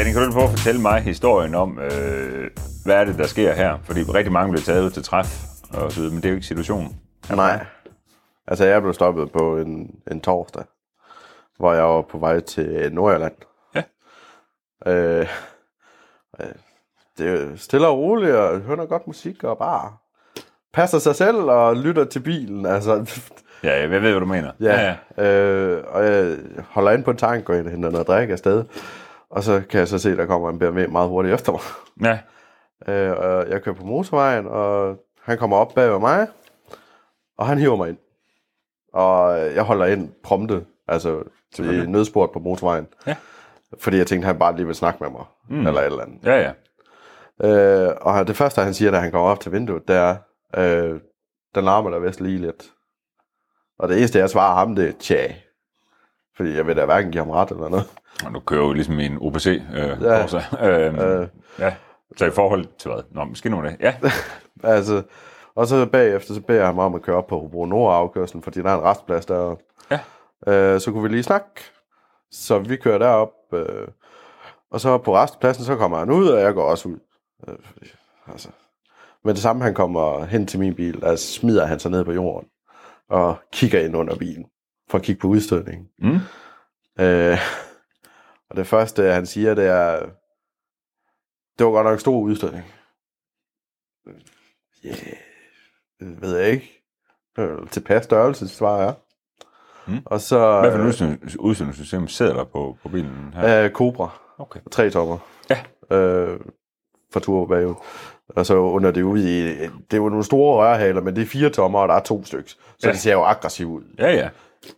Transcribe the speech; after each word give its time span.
Danny, 0.00 0.12
kan 0.12 0.22
du 0.22 0.32
prøve 0.32 0.44
at 0.44 0.50
fortælle 0.50 0.80
mig 0.80 1.00
historien 1.00 1.54
om, 1.54 1.78
øh, 1.78 2.50
hvad 2.84 2.96
er 2.96 3.04
det, 3.04 3.18
der 3.18 3.26
sker 3.26 3.52
her? 3.52 3.78
Fordi 3.84 4.02
rigtig 4.02 4.32
mange 4.32 4.52
bliver 4.52 4.64
taget 4.64 4.84
ud 4.84 4.90
til 4.90 5.02
træf, 5.02 5.42
og 5.72 5.92
så 5.92 6.00
videre, 6.00 6.12
men 6.14 6.22
det 6.22 6.24
er 6.24 6.30
jo 6.30 6.34
ikke 6.34 6.46
situationen. 6.46 6.96
Nej. 7.30 7.66
Altså, 8.46 8.64
jeg 8.64 8.82
blev 8.82 8.94
stoppet 8.94 9.32
på 9.32 9.56
en, 9.58 9.90
en 10.10 10.20
torsdag, 10.20 10.64
hvor 11.58 11.72
jeg 11.72 11.84
var 11.84 12.02
på 12.02 12.18
vej 12.18 12.40
til 12.40 12.90
Nordjylland. 12.92 13.32
Ja. 13.74 13.82
Øh, 14.86 15.26
øh, 16.40 16.46
det 17.18 17.40
er 17.40 17.56
stille 17.56 17.86
og 17.86 17.98
roligt, 17.98 18.34
og 18.34 18.60
hører 18.60 18.86
godt 18.86 19.06
musik, 19.06 19.44
og 19.44 19.58
bare 19.58 19.92
passer 20.72 20.98
sig 20.98 21.14
selv 21.14 21.36
og 21.36 21.76
lytter 21.76 22.04
til 22.04 22.20
bilen. 22.20 22.66
Altså, 22.66 23.20
Ja, 23.64 23.80
jeg 23.80 23.90
ved, 23.90 24.00
hvad 24.00 24.12
du 24.12 24.26
mener. 24.26 24.52
ja, 24.60 24.96
ja. 25.18 25.24
Øh, 25.24 25.84
og 25.88 26.04
jeg 26.04 26.36
holder 26.68 26.90
ind 26.90 27.04
på 27.04 27.10
en 27.10 27.16
tank, 27.16 27.48
og 27.48 27.54
henter 27.70 27.90
noget 27.90 28.06
drik 28.06 28.30
afsted. 28.30 28.64
Og 29.30 29.42
så 29.42 29.62
kan 29.70 29.80
jeg 29.80 29.88
så 29.88 29.98
se, 29.98 30.10
at 30.10 30.18
der 30.18 30.26
kommer 30.26 30.50
en 30.50 30.58
BMW 30.58 30.86
meget 30.88 31.08
hurtigt 31.08 31.34
efter 31.34 31.52
mig. 31.52 31.60
ja. 32.02 32.18
Øh, 32.88 33.12
og 33.18 33.50
jeg 33.50 33.62
kører 33.62 33.74
på 33.76 33.84
motorvejen, 33.84 34.46
og 34.46 34.96
han 35.22 35.38
kommer 35.38 35.56
op 35.56 35.74
bag 35.74 35.90
ved 35.90 35.98
mig, 35.98 36.28
og 37.38 37.46
han 37.46 37.58
hiver 37.58 37.76
mig 37.76 37.88
ind. 37.88 37.98
Og 38.92 39.38
jeg 39.54 39.62
holder 39.62 39.86
ind 39.86 40.12
prompte, 40.22 40.66
altså 40.88 41.22
i 41.58 41.62
nødsport 41.86 42.30
på 42.30 42.38
motorvejen. 42.38 42.86
Ja. 43.06 43.16
Fordi 43.78 43.96
jeg 43.96 44.06
tænkte, 44.06 44.26
han 44.26 44.38
bare 44.38 44.56
lige 44.56 44.66
vil 44.66 44.74
snakke 44.74 45.02
med 45.02 45.10
mig, 45.10 45.24
mm. 45.48 45.66
eller 45.66 45.80
et 45.80 45.86
eller 45.86 46.02
andet. 46.02 46.24
Ja, 46.24 46.36
ja. 46.40 46.52
Øh, 47.88 47.96
og 48.00 48.26
det 48.26 48.36
første, 48.36 48.62
han 48.62 48.74
siger, 48.74 48.90
da 48.90 48.98
han 48.98 49.10
kommer 49.10 49.28
op 49.28 49.40
til 49.40 49.52
vinduet, 49.52 49.88
det 49.88 49.96
er, 49.96 50.16
øh, 50.56 51.00
den 51.54 51.64
larmer 51.64 51.90
der 51.90 51.98
vist 51.98 52.20
lige 52.20 52.38
lidt. 52.38 52.72
Og 53.78 53.88
det 53.88 53.98
eneste, 53.98 54.18
jeg 54.18 54.30
svarer 54.30 54.54
ham, 54.54 54.74
det 54.74 54.88
er 54.88 54.92
tja. 54.98 55.34
Fordi 56.40 56.56
jeg 56.56 56.66
vil 56.66 56.76
da 56.76 56.84
hverken 56.84 57.10
give 57.12 57.22
ham 57.24 57.30
ret 57.30 57.50
eller 57.50 57.68
noget. 57.68 57.86
Og 58.26 58.34
du 58.34 58.40
kører 58.40 58.60
jo 58.66 58.72
ligesom 58.72 58.98
i 58.98 59.06
en 59.06 59.18
OPC. 59.20 59.46
Øh, 59.46 59.62
Ja. 60.02 60.26
ja. 60.62 60.88
Øh, 60.88 61.20
Øh, 61.20 61.28
ja. 61.58 61.74
Så 62.16 62.26
i 62.26 62.30
forhold 62.30 62.64
til 62.78 62.90
hvad? 62.90 63.02
Nå, 63.10 63.24
måske 63.24 63.48
nu 63.50 63.62
det. 63.62 63.76
Ja. 63.80 63.94
Altså, 64.64 65.02
og 65.54 65.66
så 65.66 65.86
bagefter, 65.86 66.34
så 66.34 66.40
beder 66.40 66.58
jeg 66.58 66.66
ham 66.68 66.78
om 66.78 66.94
at 66.94 67.02
køre 67.02 67.16
op 67.16 67.26
på 67.26 67.38
Hobro 67.40 67.64
Nord 67.64 67.94
afkørslen, 67.94 68.42
fordi 68.42 68.62
der 68.62 68.70
er 68.70 68.74
en 68.78 68.84
restplads 68.84 69.26
der. 69.26 69.56
Ja. 69.90 69.98
Øh, 70.52 70.80
så 70.80 70.92
kunne 70.92 71.02
vi 71.02 71.08
lige 71.08 71.22
snakke. 71.22 71.46
Så 72.30 72.58
vi 72.58 72.76
kører 72.76 72.98
derop, 72.98 73.28
øh, 73.52 73.88
og 74.70 74.80
så 74.80 74.98
på 74.98 75.14
restpladsen, 75.16 75.64
så 75.64 75.76
kommer 75.76 75.98
han 75.98 76.10
ud, 76.10 76.28
og 76.28 76.40
jeg 76.40 76.54
går 76.54 76.62
også 76.70 76.88
ud. 76.88 76.98
Øh, 77.48 77.54
altså. 78.32 78.48
Men 79.24 79.34
det 79.34 79.42
samme, 79.42 79.62
han 79.64 79.74
kommer 79.74 80.24
hen 80.24 80.46
til 80.46 80.60
min 80.60 80.74
bil, 80.74 81.04
altså 81.04 81.32
smider 81.32 81.66
han 81.66 81.78
sig 81.78 81.90
ned 81.90 82.04
på 82.04 82.12
jorden, 82.12 82.48
og 83.10 83.36
kigger 83.52 83.80
ind 83.80 83.96
under 83.96 84.16
bilen, 84.16 84.44
for 84.90 84.98
at 84.98 85.04
kigge 85.04 85.20
på 85.20 85.28
udstødningen. 85.28 85.88
Mm. 85.98 86.18
Øh, 87.04 87.38
og 88.50 88.56
det 88.56 88.66
første, 88.66 89.02
han 89.12 89.26
siger, 89.26 89.54
det 89.54 89.66
er, 89.66 90.00
det 91.58 91.66
var 91.66 91.72
godt 91.72 91.84
nok 91.84 91.92
en 91.92 91.98
stor 92.00 92.18
udstødning. 92.20 92.64
Ja, 94.84 94.88
yeah, 94.88 96.22
ved 96.22 96.36
jeg 96.38 96.50
ikke. 96.50 96.82
Øh, 97.38 97.68
Tilpas 97.70 98.04
størrelse, 98.04 98.48
svarer 98.48 98.82
jeg. 98.82 98.94
Mm. 99.86 99.98
Og 100.04 100.20
så 100.20 100.60
Hvad 100.60 100.72
for 100.72 101.04
en 101.04 101.20
udsendelsessystem 101.40 102.08
sidder 102.08 102.34
der 102.34 102.44
på, 102.44 102.76
på 102.82 102.88
bilen 102.88 103.32
her? 103.34 103.64
øh, 103.64 103.70
Cobra, 103.70 104.20
Okay. 104.38 104.60
tre 104.70 104.90
tommer. 104.90 105.18
Ja. 105.50 105.96
Øh, 105.96 106.40
fra 107.12 107.20
tur 107.20 107.46
bagud. 107.46 107.74
Og 108.28 108.46
så 108.46 108.54
under 108.54 108.90
det 108.90 109.02
ud 109.02 109.18
i, 109.18 109.48
det 109.90 109.96
jo 109.96 110.08
nogle 110.08 110.24
store 110.24 110.56
rørhaler, 110.56 111.00
men 111.00 111.16
det 111.16 111.22
er 111.22 111.26
fire 111.26 111.50
tommer, 111.50 111.78
og 111.80 111.88
der 111.88 111.94
er 111.94 112.00
to 112.02 112.24
stykker. 112.24 112.50
Så 112.50 112.58
ja. 112.84 112.92
det 112.92 113.00
ser 113.00 113.12
jo 113.12 113.22
aggressivt 113.22 113.70
ud. 113.70 113.82
Ja, 113.98 114.10
ja. 114.12 114.28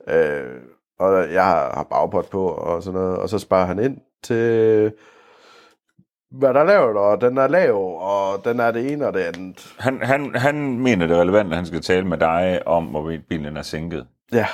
Øh, 0.08 0.60
og 0.98 1.32
jeg 1.32 1.44
har, 1.44 1.74
har 1.74 1.86
bagpot 1.90 2.30
på 2.30 2.46
og 2.48 2.82
sådan 2.82 3.00
noget, 3.00 3.16
og 3.18 3.28
så 3.28 3.38
sparer 3.38 3.66
han 3.66 3.78
ind 3.78 3.98
til, 4.22 4.92
hvad 6.30 6.54
der 6.54 6.60
er 6.60 6.64
lavet, 6.64 6.96
og 6.96 7.20
den 7.20 7.38
er 7.38 7.48
lav, 7.48 7.76
og 8.00 8.44
den 8.44 8.60
er 8.60 8.70
det 8.70 8.92
ene 8.92 9.06
og 9.06 9.14
det 9.14 9.20
andet. 9.20 9.74
Han, 9.78 10.02
han, 10.02 10.34
han 10.34 10.78
mener 10.78 11.06
det 11.06 11.16
er 11.16 11.20
relevant, 11.20 11.50
at 11.50 11.56
han 11.56 11.66
skal 11.66 11.80
tale 11.82 12.06
med 12.06 12.18
dig 12.18 12.62
om, 12.66 12.84
hvorvidt 12.84 13.28
bilen 13.28 13.56
er 13.56 13.62
sænket. 13.62 14.06
Ja, 14.32 14.46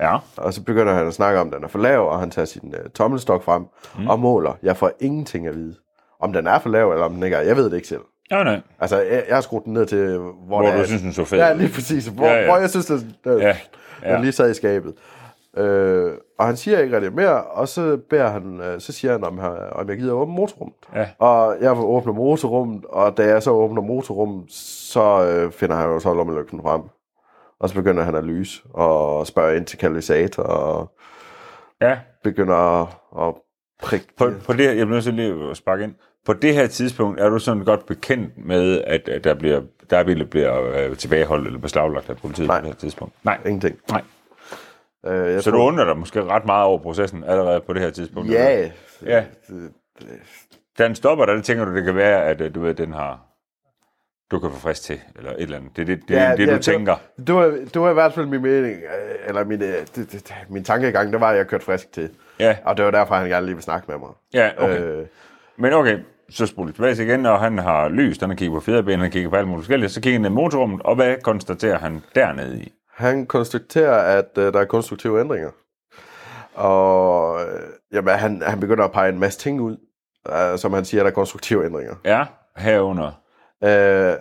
Ja. 0.00 0.16
og 0.36 0.54
så 0.54 0.62
begynder 0.64 0.92
han 0.94 1.06
at 1.06 1.14
snakke 1.14 1.40
om, 1.40 1.46
at 1.46 1.52
den 1.54 1.64
er 1.64 1.68
for 1.68 1.78
lav, 1.78 2.08
og 2.08 2.20
han 2.20 2.30
tager 2.30 2.46
sin 2.46 2.74
uh, 2.84 2.90
tommelstok 2.90 3.42
frem 3.42 3.66
mm. 3.98 4.08
og 4.08 4.18
måler. 4.18 4.52
Jeg 4.62 4.76
får 4.76 4.90
ingenting 5.00 5.46
at 5.46 5.54
vide. 5.54 5.76
Om 6.20 6.32
den 6.32 6.46
er 6.46 6.58
for 6.58 6.68
lav, 6.68 6.90
eller 6.92 7.04
om 7.04 7.14
den 7.14 7.22
ikke 7.22 7.36
er. 7.36 7.40
Jeg 7.40 7.56
ved 7.56 7.64
det 7.70 7.76
ikke 7.76 7.88
selv. 7.88 8.00
Ja, 8.38 8.42
nej. 8.44 8.60
Altså, 8.80 9.00
jeg, 9.00 9.24
jeg 9.28 9.36
har 9.36 9.40
skruet 9.40 9.64
den 9.64 9.72
ned 9.72 9.86
til, 9.86 10.18
hvor, 10.18 10.36
Hvor 10.46 10.62
det 10.62 10.74
du 10.74 10.78
er, 10.80 10.84
synes, 10.84 11.02
den 11.02 11.12
så 11.12 11.24
fed 11.24 11.38
Ja, 11.38 11.52
lige 11.52 11.72
præcis. 11.74 12.06
Hvor, 12.06 12.26
Ja, 12.26 12.34
ja, 12.40 12.44
hvor 12.46 12.56
jeg 12.56 12.70
synes, 12.70 12.86
det, 12.86 13.14
det, 13.24 13.40
Ja, 13.40 13.56
ja. 14.02 14.12
den 14.14 14.20
lige 14.20 14.32
sad 14.32 14.50
i 14.50 14.54
skabet. 14.54 14.94
Øh, 15.56 16.12
og 16.38 16.46
han 16.46 16.56
siger 16.56 16.78
ikke 16.78 16.96
rigtig 16.96 17.12
mere, 17.14 17.42
og 17.44 17.68
så 17.68 17.98
beder 18.10 18.28
han, 18.28 18.60
øh, 18.60 18.80
så 18.80 18.92
siger 18.92 19.12
han, 19.12 19.24
om, 19.24 19.38
om 19.72 19.88
jeg 19.88 19.96
gider 19.96 20.12
åbne 20.12 20.34
motorrummet. 20.34 20.76
Ja. 20.94 21.08
Og 21.18 21.56
jeg 21.60 21.72
åbner 21.84 22.12
motorrummet, 22.12 22.84
og 22.88 23.16
da 23.16 23.26
jeg 23.26 23.42
så 23.42 23.50
åbner 23.50 23.82
motorrummet, 23.82 24.52
så 24.52 25.26
øh, 25.26 25.52
finder 25.52 25.76
han 25.76 25.86
jo 25.90 25.98
så 26.00 26.14
lommelygten 26.14 26.62
frem. 26.62 26.82
Og 27.60 27.68
så 27.68 27.74
begynder 27.74 28.02
han 28.02 28.14
at 28.14 28.24
lyse, 28.24 28.62
og 28.72 29.26
spørger 29.26 29.52
ind 29.56 29.66
til 29.66 29.78
katalysator, 29.78 30.42
og 30.42 30.90
Ja. 31.80 31.98
begynder 32.24 32.54
at, 32.82 32.88
at 33.28 33.34
prikke. 33.82 34.06
På, 34.18 34.30
på 34.46 34.52
det 34.52 34.60
her, 34.60 34.68
jeg 34.72 34.86
bliver 34.86 34.88
nødt 34.88 35.04
til 35.04 35.14
lige 35.14 35.50
at 35.50 35.56
sparke 35.56 35.84
ind. 35.84 35.94
På 36.24 36.32
det 36.32 36.54
her 36.54 36.66
tidspunkt 36.66 37.20
er 37.20 37.28
du 37.28 37.38
sådan 37.38 37.64
godt 37.64 37.86
bekendt 37.86 38.46
med, 38.46 38.80
at, 38.86 39.08
at 39.08 39.24
der 39.24 39.34
bliver, 39.34 39.60
der 39.90 39.98
er 39.98 40.04
biler 40.04 40.24
bliver 40.24 40.62
øh, 40.90 40.96
tilbageholdt 40.96 41.46
eller 41.46 41.60
beslaglagt 41.60 42.10
af 42.10 42.16
politiet 42.16 42.48
Nej. 42.48 42.60
på 42.60 42.64
det 42.66 42.72
her 42.74 42.78
tidspunkt? 42.78 43.14
Nej. 43.24 43.38
Ingenting. 43.46 43.78
Nej. 43.90 44.02
Øh, 45.06 45.32
jeg 45.32 45.42
Så 45.42 45.50
du 45.50 45.56
undrer 45.58 45.84
dig 45.84 45.96
måske 45.98 46.24
ret 46.24 46.44
meget 46.46 46.64
over 46.64 46.78
processen 46.78 47.24
allerede 47.24 47.60
på 47.60 47.72
det 47.72 47.82
her 47.82 47.90
tidspunkt? 47.90 48.28
eller? 48.30 48.44
Ja. 48.44 48.70
Ja. 49.06 49.24
Det- 49.48 49.72
det- 49.98 50.08
Da 50.78 50.84
den 50.84 50.94
stopper 50.94 51.26
der, 51.26 51.34
det 51.34 51.44
tænker 51.44 51.64
du, 51.64 51.74
det 51.74 51.84
kan 51.84 51.96
være, 51.96 52.24
at 52.24 52.40
øh, 52.40 52.54
du 52.54 52.60
ved, 52.60 52.74
den 52.74 52.92
har 52.92 53.20
du 54.30 54.38
kan 54.38 54.50
få 54.50 54.58
frisk 54.58 54.82
til, 54.82 55.00
eller 55.16 55.30
et 55.30 55.36
eller 55.42 55.56
andet. 55.56 55.76
Det 55.76 55.82
er 55.82 55.86
det, 55.86 56.00
det, 56.08 56.14
ja, 56.14 56.34
det, 56.36 56.48
du 56.48 56.58
tænker. 56.58 56.94
Det, 57.16 57.26
det, 57.26 57.34
var, 57.34 57.44
det 57.74 57.80
var 57.80 57.90
i 57.90 57.94
hvert 57.94 58.12
fald 58.12 58.26
min 58.26 58.42
mening, 58.42 58.76
øh, 58.82 59.28
eller 59.28 59.44
min, 59.44 59.62
øh, 59.62 59.68
det, 59.68 59.96
det, 59.96 60.12
det, 60.12 60.34
min 60.48 60.64
tankegang, 60.64 61.12
det 61.12 61.20
var, 61.20 61.30
at 61.30 61.36
jeg 61.36 61.46
kørte 61.46 61.64
frisk 61.64 61.92
til. 61.92 62.10
Ja, 62.40 62.56
Og 62.64 62.76
det 62.76 62.84
var 62.84 62.90
derfor, 62.90 63.14
han 63.14 63.28
gerne 63.28 63.46
lige 63.46 63.54
vil 63.54 63.62
snakke 63.62 63.84
med 63.90 63.98
mig. 63.98 64.08
ja 64.34 64.50
okay. 64.58 64.80
Øh, 64.82 65.06
Men 65.56 65.72
okay, 65.72 65.98
så 66.30 66.46
spoler 66.46 66.66
vi 66.66 66.72
tilbage 66.72 67.04
igen, 67.04 67.26
og 67.26 67.40
han 67.40 67.58
har 67.58 67.88
lys, 67.88 68.18
han 68.20 68.28
har 68.28 68.36
kigget 68.36 68.54
på 68.54 68.60
fjederben, 68.60 68.90
han 68.90 69.00
har 69.00 69.08
kigget 69.08 69.30
på 69.30 69.36
alt 69.36 69.48
muligt 69.48 69.62
forskelligt, 69.62 69.92
så 69.92 70.00
kigger 70.00 70.14
han 70.14 70.22
ned 70.22 70.30
i 70.30 70.34
motorrummet, 70.34 70.82
og 70.82 70.94
hvad 70.94 71.16
konstaterer 71.22 71.78
han 71.78 72.02
dernede 72.14 72.62
i? 72.62 72.72
han 72.94 73.26
konstaterer, 73.26 74.18
at 74.18 74.38
øh, 74.38 74.52
der 74.52 74.60
er 74.60 74.64
konstruktive 74.64 75.20
ændringer. 75.20 75.50
Og 76.54 77.40
øh, 77.40 77.60
jamen, 77.92 78.14
han, 78.14 78.42
han 78.42 78.60
begynder 78.60 78.84
at 78.84 78.92
pege 78.92 79.08
en 79.08 79.18
masse 79.18 79.38
ting 79.38 79.60
ud, 79.60 79.76
øh, 80.28 80.58
som 80.58 80.72
han 80.72 80.84
siger, 80.84 81.02
der 81.02 81.10
er 81.10 81.14
konstruktive 81.14 81.66
ændringer. 81.66 81.94
Ja, 82.04 82.24
herunder. 82.56 83.12
Øh, 83.64 84.14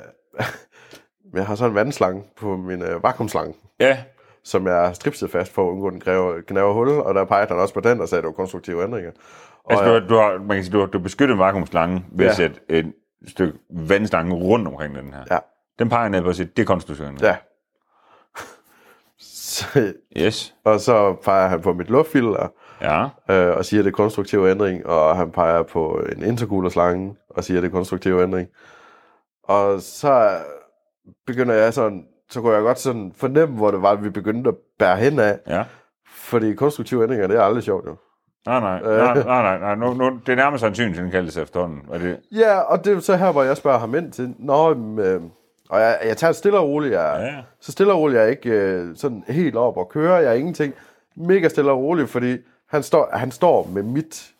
jeg 1.36 1.46
har 1.46 1.56
så 1.56 1.66
en 1.66 1.75
vandslange 1.75 2.24
på 2.38 2.58
min 2.58 2.81
øh, 2.81 3.03
vakuumslange, 3.03 3.53
Ja, 3.80 3.97
som 4.44 4.68
jeg 4.68 4.75
har 4.75 4.94
stripset 4.94 5.31
fast 5.31 5.53
for 5.53 5.68
at 5.68 5.72
undgå 5.72 5.90
den 5.90 6.02
gnaver 6.47 6.74
hul, 6.74 6.90
og 6.90 7.16
der 7.16 7.25
pegede 7.25 7.47
han 7.47 7.59
også 7.59 7.74
på 7.74 7.80
den 7.80 8.02
og 8.02 8.09
sagde, 8.09 8.19
at 8.19 8.24
det 8.24 8.28
var 8.28 8.34
konstruktive 8.34 8.84
ændringer. 8.84 9.12
Og 9.66 9.72
altså 9.72 9.85
du, 9.85 9.91
jeg, 9.91 10.01
har, 10.01 10.07
du 10.07 10.16
har, 10.16 10.38
man 10.47 10.57
kan 10.57 10.63
sige, 10.63 10.74
du 10.74 10.79
har, 10.79 10.85
du 10.85 10.97
har 10.97 11.03
beskyttet 11.03 11.38
vakuumslangen 11.38 12.06
ved 12.12 12.25
at 12.25 12.29
Ja. 12.31 12.35
sætte 12.35 12.59
et 12.69 12.94
stykke 13.28 13.59
vandslange 13.69 14.35
rundt 14.35 14.68
omkring 14.68 14.96
den 14.96 15.13
her. 15.13 15.24
Ja. 15.31 15.38
Den 15.79 15.90
peger 15.90 16.09
ned 16.09 16.22
på 16.22 16.29
at 16.29 16.35
sige, 16.35 16.50
det 16.56 16.62
er 16.62 16.66
konstruktionen. 16.66 17.18
ja. 17.22 17.38
Så, 19.19 19.94
Yes. 20.18 20.56
og 20.66 20.79
så 20.79 21.13
peger 21.24 21.47
han 21.47 21.62
på 21.62 21.74
mit 21.74 21.90
luftfilter, 21.90 22.47
Ja. 22.81 23.03
øh, 23.29 23.57
og 23.57 23.66
siger, 23.66 23.81
at 23.81 23.85
det 23.85 23.91
er 23.91 23.96
konstruktiv 23.96 24.46
ændring, 24.46 24.85
og 24.85 25.18
han 25.18 25.31
peger 25.31 25.63
på 25.63 26.01
en 26.16 26.24
intercoolerslange, 26.24 27.16
og 27.30 27.44
siger, 27.44 27.57
at 27.57 27.63
det 27.63 27.69
er 27.69 27.74
konstruktiv 27.74 28.19
ændring. 28.19 28.50
Og 29.44 29.81
så 29.81 30.38
begynder 31.28 31.53
jeg 31.56 31.74
sådan, 31.74 32.06
så 32.30 32.41
kunne 32.41 32.53
jeg 32.53 32.62
godt 32.62 32.80
sådan 32.80 33.13
fornemme, 33.16 33.56
hvor 33.56 33.72
det 33.72 33.81
var, 33.81 33.91
at 33.91 34.03
vi 34.03 34.09
begyndte 34.09 34.47
at 34.50 34.56
bære 34.80 34.97
hen 34.97 35.19
af, 35.19 35.40
Ja. 35.47 35.63
fordi 36.07 36.54
konstruktive 36.56 37.04
ændringer, 37.04 37.27
det 37.27 37.38
er 37.38 37.42
aldrig 37.44 37.63
sjovt 37.63 37.86
jo. 37.86 37.95
Nej, 38.45 38.60
nej, 38.60 38.81
nej, 38.81 39.13
nej, 39.24 39.42
nej, 39.42 39.60
nej. 39.60 39.75
Nu, 39.75 39.94
nu, 39.94 40.19
det 40.25 40.31
er 40.31 40.36
nærmest 40.36 40.62
sandsynligt, 40.62 40.98
den 41.01 41.12
kaldes 41.12 41.38
efterhånden. 41.38 41.81
Er 41.94 41.98
det, 41.98 42.19
Ja, 42.31 42.60
og 42.60 42.86
det 42.86 42.94
er 42.95 43.00
så 43.00 43.16
her, 43.16 43.31
hvor 43.31 43.44
jeg 43.44 43.57
spørger 43.57 43.80
ham 43.80 43.95
ind 43.95 44.12
til, 44.12 44.36
Nå, 44.40 44.74
men, 44.74 45.06
øh, 45.06 45.22
og 45.69 45.80
jeg, 45.81 46.00
jeg 46.06 46.18
tager 46.18 46.34
stille 46.34 46.57
og 46.60 46.68
roligt, 46.69 46.94
jeg, 46.94 47.16
Ja, 47.19 47.25
ja. 47.25 47.42
så 47.60 47.72
stille 47.72 47.94
og 47.94 48.00
roligt, 48.00 48.18
jeg 48.18 48.25
er 48.25 48.30
ikke 48.30 48.50
øh, 48.50 48.95
sådan 48.95 49.24
helt 49.28 49.56
op 49.56 49.78
og 49.78 49.90
kører, 49.90 50.19
jeg 50.19 50.30
er 50.30 50.34
ingenting, 50.34 50.74
mega 51.16 51.48
stille 51.50 51.72
og 51.72 51.78
roligt, 51.80 52.10
fordi 52.10 52.38
han 52.69 52.84
står, 52.84 53.10
han 53.13 53.31
står 53.31 53.68
med 53.74 53.84
mit, 53.84 54.31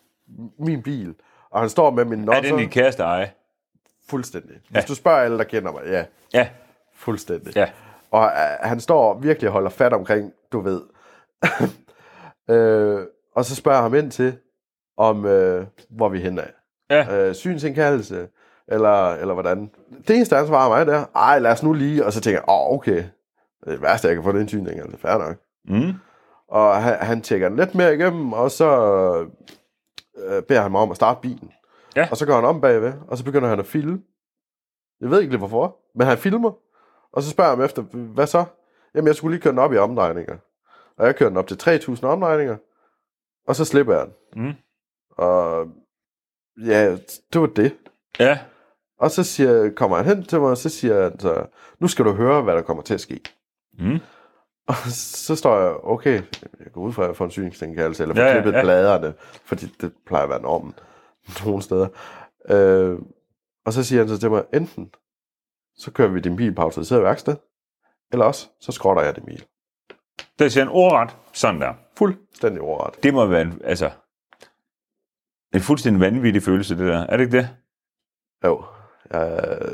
min 0.58 0.82
bil, 0.82 1.14
og 1.50 1.60
han 1.60 1.68
står 1.68 1.90
med 1.90 2.04
min 2.04 2.20
er 2.20 2.24
notter, 2.24 2.42
det 2.50 2.58
din 2.58 2.68
kæreste 2.68 3.02
eje? 3.02 3.30
fuldstændig. 4.10 4.56
Hvis 4.70 4.84
du 4.84 4.94
spørger 4.94 5.18
alle, 5.18 5.38
der 5.38 5.44
kender 5.44 5.72
mig, 5.72 5.80
ja, 5.86 6.04
Ja. 6.34 6.48
fuldstændig. 6.96 7.56
Ja. 7.56 7.68
Og 8.10 8.24
øh, 8.24 8.68
han 8.68 8.80
står 8.80 9.18
virkelig 9.18 9.48
og 9.48 9.52
holder 9.52 9.70
fat 9.70 9.92
omkring, 9.92 10.32
du 10.52 10.60
ved. 10.60 10.80
øh, 12.50 13.06
og 13.34 13.44
så 13.44 13.54
spørger 13.54 13.78
jeg 13.78 13.82
ham 13.82 13.94
ind 13.94 14.10
til, 14.10 14.38
om 14.96 15.26
øh, 15.26 15.66
hvor 15.90 16.08
vi 16.08 16.20
henne 16.20 16.42
af. 16.42 16.52
Ja. 16.90 17.28
Øh, 17.28 17.34
synsindkaldelse, 17.34 18.28
eller, 18.68 19.12
eller 19.12 19.34
hvordan. 19.34 19.70
Det 20.08 20.16
eneste, 20.16 20.36
han 20.36 20.46
svarer 20.46 20.68
mig, 20.68 20.86
det 20.86 20.94
er, 20.94 21.04
ej, 21.16 21.38
lad 21.38 21.52
os 21.52 21.62
nu 21.62 21.72
lige, 21.72 22.06
og 22.06 22.12
så 22.12 22.20
tænker 22.20 22.40
jeg, 22.40 22.48
åh, 22.48 22.70
oh, 22.70 22.74
okay. 22.74 23.04
Det 23.64 23.82
værste, 23.82 24.08
jeg 24.08 24.16
kan 24.16 24.24
få 24.24 24.32
det 24.32 24.40
en 24.40 24.48
synsindkaldelse, 24.48 24.92
det 24.92 25.00
fair 25.00 25.18
nok. 25.18 25.36
Mm. 25.64 25.92
Og 26.48 26.82
han, 26.82 26.94
han 26.94 27.22
tjekker 27.22 27.48
den 27.48 27.58
lidt 27.58 27.74
mere 27.74 27.94
igennem, 27.94 28.32
og 28.32 28.50
så 28.50 28.68
øh, 30.18 30.42
beder 30.42 30.62
han 30.62 30.70
mig 30.70 30.80
om 30.80 30.90
at 30.90 30.96
starte 30.96 31.20
bilen. 31.20 31.50
Ja. 31.96 32.08
Og 32.10 32.16
så 32.16 32.26
går 32.26 32.34
han 32.34 32.44
om 32.44 32.60
bagved, 32.60 32.92
og 33.08 33.18
så 33.18 33.24
begynder 33.24 33.48
han 33.48 33.58
at 33.58 33.66
filme. 33.66 34.00
Jeg 35.00 35.10
ved 35.10 35.20
ikke 35.20 35.32
lige 35.32 35.38
hvorfor, 35.38 35.76
men 35.94 36.06
han 36.06 36.18
filmer. 36.18 36.52
Og 37.12 37.22
så 37.22 37.30
spørger 37.30 37.50
jeg 37.50 37.56
ham 37.56 37.64
efter, 37.64 37.82
hvad 37.92 38.26
så? 38.26 38.44
Jamen, 38.94 39.06
jeg 39.06 39.14
skulle 39.14 39.34
lige 39.34 39.42
køre 39.42 39.50
den 39.50 39.58
op 39.58 39.72
i 39.72 39.76
omdrejninger. 39.76 40.36
Og 40.96 41.06
jeg 41.06 41.16
kører 41.16 41.30
den 41.30 41.38
op 41.38 41.46
til 41.46 41.54
3.000 41.54 42.06
omdrejninger, 42.06 42.56
og 43.46 43.56
så 43.56 43.64
slipper 43.64 43.94
jeg 43.94 44.06
den. 44.06 44.42
Mm. 44.42 44.52
Og 45.10 45.68
ja, 46.66 46.96
det 47.32 47.40
var 47.40 47.46
det. 47.46 47.76
Ja. 48.18 48.38
Og 48.98 49.10
så 49.10 49.24
siger, 49.24 49.70
kommer 49.70 49.96
han 49.96 50.06
hen 50.06 50.24
til 50.24 50.40
mig, 50.40 50.50
og 50.50 50.56
så 50.56 50.68
siger 50.68 51.02
han 51.02 51.18
så, 51.18 51.46
nu 51.78 51.88
skal 51.88 52.04
du 52.04 52.12
høre, 52.12 52.42
hvad 52.42 52.54
der 52.54 52.62
kommer 52.62 52.82
til 52.82 52.94
at 52.94 53.00
ske. 53.00 53.20
Mm. 53.78 53.98
Og 54.68 54.74
så 54.86 55.36
står 55.36 55.58
jeg, 55.60 55.84
okay, 55.84 56.22
jeg 56.64 56.72
går 56.72 56.80
ud 56.80 56.92
fra, 56.92 57.02
at 57.02 57.08
jeg 57.08 57.16
får 57.16 57.24
en 57.24 57.30
syningstilkaldelse, 57.30 58.02
eller 58.02 58.14
får 58.14 58.22
Ja, 58.22 58.28
ja, 58.28 58.34
ja, 58.34 58.40
klippet 58.42 58.58
ja. 58.58 58.62
bladerne, 58.62 59.14
fordi 59.44 59.66
det 59.80 59.92
plejer 60.06 60.24
at 60.24 60.30
være 60.30 60.42
normen 60.42 60.74
nogle 61.44 61.62
steder. 61.62 61.88
Øh, 62.48 62.98
og 63.66 63.72
så 63.72 63.84
siger 63.84 64.00
han 64.00 64.08
så 64.08 64.18
til 64.18 64.30
mig, 64.30 64.44
enten 64.54 64.90
så 65.76 65.90
kører 65.90 66.08
vi 66.08 66.20
din 66.20 66.36
bil 66.36 66.54
på 66.54 66.62
autoriseret 66.62 67.02
værksted, 67.02 67.36
eller 68.12 68.24
også, 68.24 68.48
så 68.60 68.72
skrotter 68.72 69.02
jeg 69.02 69.16
din 69.16 69.24
bil. 69.24 69.44
Det 70.38 70.52
siger 70.52 70.64
en 70.64 70.70
ordret. 70.72 71.16
Sådan 71.32 71.60
der. 71.60 71.74
Fuldstændig 71.98 72.60
overret. 72.62 73.02
Det 73.02 73.14
må 73.14 73.26
være 73.26 73.42
en, 73.42 73.60
altså, 73.64 73.90
en 75.54 75.60
fuldstændig 75.60 76.00
vanvittig 76.00 76.42
følelse, 76.42 76.78
det 76.78 76.86
der. 76.86 77.00
Er 77.06 77.16
det 77.16 77.24
ikke 77.24 77.36
det? 77.36 77.48
Jo, 78.44 78.64
jeg, 79.12 79.22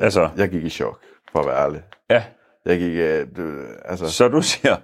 Altså. 0.01 0.31
jeg 0.37 0.49
gik 0.51 0.65
i 0.65 0.71
chok, 0.71 1.01
for 1.33 1.41
at 1.41 1.47
være 1.47 1.65
ærlig. 1.65 1.83
Ja. 2.11 2.25
Jeg 2.65 2.79
gik, 2.79 2.97
øh, 2.97 3.37
du, 3.37 3.65
altså, 3.85 4.11
Så 4.11 4.29
du 4.29 4.43
siger, 4.43 4.77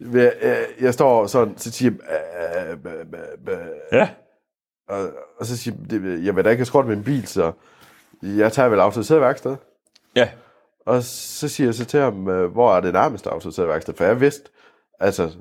jeg, 0.00 0.32
jeg, 0.42 0.66
jeg 0.80 0.94
står 0.94 1.26
sådan, 1.26 1.58
så 1.58 1.72
siger 1.72 1.92
jeg, 2.08 2.76
øh, 2.86 2.92
øh, 2.92 3.00
øh, 3.00 3.60
øh, 3.60 3.66
ja, 3.92 4.10
Og, 4.88 5.10
og 5.38 5.46
så 5.46 5.56
siger 5.56 5.76
jeg, 5.80 5.90
det- 5.90 6.24
jeg 6.24 6.36
vil 6.36 6.44
da 6.44 6.50
ikke 6.50 6.60
have 6.60 6.66
skråt 6.66 6.86
min 6.86 7.04
bil, 7.04 7.26
så 7.26 7.52
jeg 8.22 8.52
tager 8.52 8.68
vel 8.68 8.80
autoriseret 8.80 9.20
værksted. 9.20 9.56
ja, 10.16 10.30
Og 10.86 11.02
så 11.02 11.48
siger 11.48 11.66
jeg 11.66 11.74
så 11.74 11.84
til 11.84 12.00
ham, 12.00 12.28
øh, 12.28 12.52
hvor 12.52 12.76
er 12.76 12.80
det 12.80 12.92
nærmeste 12.92 13.30
autoriseret 13.30 13.68
værksted? 13.68 13.94
For 13.94 14.04
jeg 14.04 14.20
vidste, 14.20 14.50
altså, 15.00 15.36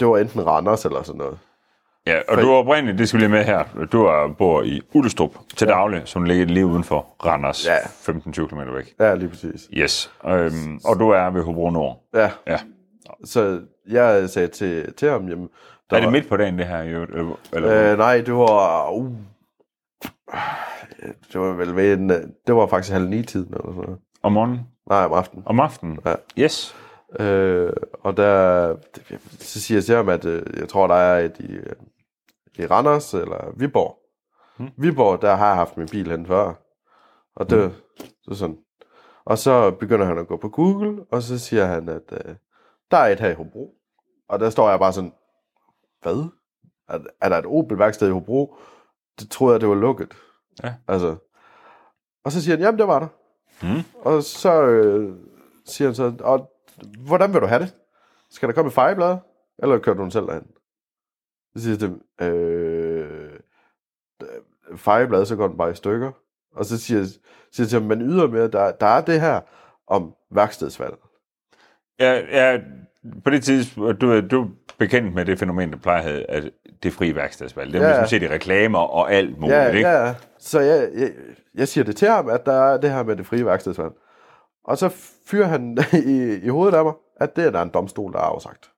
det 0.00 0.08
var 0.08 0.18
enten 0.18 0.46
Randers 0.46 0.84
eller 0.84 1.02
sådan 1.02 1.18
noget. 1.18 1.38
ja. 2.06 2.20
Og 2.28 2.36
du 2.36 2.50
er 2.50 2.56
oprindeligt, 2.56 2.98
det 2.98 3.08
skal 3.08 3.18
vi 3.18 3.22
lige 3.22 3.32
med 3.32 3.44
her, 3.44 3.64
du 3.92 4.04
er, 4.04 4.34
bor 4.38 4.62
i 4.62 4.80
Ullestrup 4.94 5.30
til 5.56 5.68
daglig, 5.68 6.02
som 6.04 6.22
ligger 6.24 6.46
lige 6.46 6.66
uden 6.66 6.84
for 6.84 7.06
Randers, 7.26 7.66
Ja. 7.66 7.76
15-20 7.78 8.46
km 8.48 8.60
væk. 8.74 8.94
Ja, 9.00 9.14
lige 9.14 9.28
præcis. 9.28 9.68
Yes. 9.72 10.12
Øhm, 10.26 10.80
og 10.84 10.98
du 10.98 11.10
er 11.10 11.30
ved 11.30 11.42
Hobro 11.42 11.70
Nord. 11.70 12.02
Ja, 12.14 12.30
Ja. 12.46 12.58
så 13.24 13.60
jeg 13.88 14.30
sagde 14.30 14.48
til, 14.48 14.92
til 14.94 15.10
ham, 15.10 15.28
jamen... 15.28 15.48
Der 15.90 15.96
Er 15.96 16.00
det 16.00 16.06
var- 16.06 16.12
midt 16.12 16.28
på 16.28 16.36
dagen, 16.36 16.58
det 16.58 16.66
her? 16.66 16.84
øvrigt, 16.84 17.40
Eller? 17.52 17.92
Øh, 17.92 17.98
nej, 17.98 18.16
det 18.20 18.34
var... 18.34 18.90
Uh, 18.90 19.12
det 21.32 21.40
var 21.40 21.52
vel 21.52 21.76
ved 21.76 21.94
en, 21.98 22.08
det 22.46 22.54
var 22.56 22.66
faktisk 22.66 22.92
halv 22.92 23.08
ni 23.08 23.22
tiden 23.22 23.46
eller 23.54 23.62
sådan 23.66 23.74
noget. 23.82 23.98
om 24.22 24.32
morgenen? 24.32 24.60
Nej, 24.88 25.04
om 25.04 25.12
aftenen. 25.12 25.42
Om 25.46 25.60
aftenen? 25.60 25.98
Ja. 26.06 26.14
Yes. 26.38 26.76
Øh, 27.20 27.72
og 27.92 28.16
der, 28.16 28.76
så 29.38 29.60
siger 29.60 29.78
jeg 29.78 29.84
til 29.84 29.94
ham, 29.94 30.08
at 30.08 30.24
øh, 30.24 30.42
jeg 30.56 30.68
tror, 30.68 30.86
der 30.86 30.94
er 30.94 31.24
et 31.24 31.36
i, 31.38 31.52
øh, 31.52 31.76
i 32.58 32.66
Randers 32.66 33.14
eller 33.14 33.52
Viborg. 33.56 33.98
Hmm. 34.56 34.70
Viborg, 34.76 35.22
der 35.22 35.34
har 35.34 35.46
jeg 35.46 35.56
haft 35.56 35.76
min 35.76 35.88
bil 35.88 36.10
hen 36.10 36.26
før. 36.26 36.54
Og 37.36 37.50
det, 37.50 37.74
så 38.22 38.34
sådan. 38.34 38.58
Og 39.24 39.38
så 39.38 39.70
begynder 39.70 40.06
han 40.06 40.18
at 40.18 40.26
gå 40.26 40.36
på 40.36 40.48
Google, 40.48 41.04
og 41.10 41.22
så 41.22 41.38
siger 41.38 41.64
han, 41.64 41.88
at 41.88 42.12
øh, 42.12 42.34
der 42.90 42.96
er 42.96 43.12
et 43.12 43.20
her 43.20 43.30
i 43.30 43.34
Hobro. 43.34 43.74
Og 44.28 44.40
der 44.40 44.50
står 44.50 44.70
jeg 44.70 44.78
bare 44.78 44.92
sådan, 44.92 45.12
hvad? 46.02 46.24
Er, 46.88 46.98
er 47.20 47.28
der 47.28 47.38
et 47.38 47.46
Opel-værksted 47.46 48.08
i 48.08 48.12
Hobro? 48.12 48.56
Det 49.20 49.30
troede 49.30 49.52
jeg, 49.52 49.60
det 49.60 49.68
var 49.68 49.74
lukket. 49.74 50.16
Ja. 50.64 50.74
Altså. 50.88 51.16
Og 52.24 52.32
så 52.32 52.42
siger 52.42 52.56
han, 52.56 52.64
jamen 52.64 52.78
det 52.78 52.88
var 52.88 52.98
der. 52.98 53.08
Mm. 53.62 53.82
Og 54.04 54.22
så 54.22 54.62
øh, 54.62 55.16
siger 55.64 55.88
han 55.88 55.94
så, 55.94 56.12
og 56.20 56.50
hvordan 56.98 57.32
vil 57.32 57.40
du 57.40 57.46
have 57.46 57.62
det? 57.62 57.74
Skal 58.30 58.48
der 58.48 58.54
komme 58.54 58.66
et 58.68 58.74
fejeblad, 58.74 59.16
eller 59.58 59.78
kører 59.78 59.96
du 59.96 60.02
den 60.02 60.10
selv 60.10 60.26
derhen? 60.26 60.46
Så 61.56 61.62
siger 61.62 61.72
jeg 61.72 61.78
til 61.78 62.26
øh, 62.26 63.30
fejeblad, 64.76 65.26
så 65.26 65.36
går 65.36 65.48
den 65.48 65.56
bare 65.56 65.70
i 65.70 65.74
stykker. 65.74 66.12
Og 66.56 66.64
så 66.64 66.78
siger, 66.78 67.04
siger 67.04 67.18
jeg 67.58 67.68
til 67.68 67.78
ham, 67.80 67.88
men 67.88 68.00
ydermere, 68.02 68.48
der, 68.48 68.70
der 68.72 68.86
er 68.86 69.00
det 69.00 69.20
her 69.20 69.40
om 69.86 70.14
værkstedsvalg. 70.30 70.94
Ja, 72.00 72.12
ja, 72.30 72.60
på 73.24 73.30
det 73.30 73.42
tidspunkt, 73.44 74.00
du, 74.00 74.10
er- 74.12 74.20
du 74.20 74.42
er 74.42 74.48
bekendt 74.78 75.14
med 75.14 75.24
det 75.24 75.38
fænomen, 75.38 75.72
der 75.72 75.78
plejer 75.78 75.98
at 75.98 76.04
have, 76.04 76.30
at 76.30 76.50
det 76.82 76.92
frie 76.92 77.14
værkstedsvalg. 77.14 77.72
Det 77.72 77.80
har 77.80 77.88
Ja. 77.88 77.94
sådan 77.94 78.08
set 78.08 78.22
i 78.22 78.28
reklamer 78.28 78.78
og 78.78 79.12
alt 79.12 79.38
muligt, 79.38 79.56
Ja, 79.58 79.68
ikke? 79.68 79.88
ja. 79.88 80.14
Så 80.38 80.60
jeg, 80.60 80.88
jeg, 80.94 81.10
jeg 81.54 81.68
siger 81.68 81.84
det 81.84 81.96
til 81.96 82.08
ham, 82.08 82.28
at 82.28 82.46
der 82.46 82.52
er 82.52 82.76
det 82.80 82.90
her 82.90 83.02
med 83.02 83.16
det 83.16 83.26
frie 83.26 83.46
værkstedsvalg. 83.46 83.92
Og 84.66 84.78
så 84.78 84.88
fyrer 85.26 85.46
han 85.46 85.78
i, 86.06 86.34
i 86.44 86.48
hovedet 86.48 86.78
af 86.78 86.84
mig, 86.84 86.94
at 87.16 87.36
det 87.36 87.44
er 87.46 87.50
der 87.50 87.62
en 87.62 87.70
domstol, 87.74 88.12
der 88.12 88.18
har 88.18 88.26
afsagt. 88.26 88.70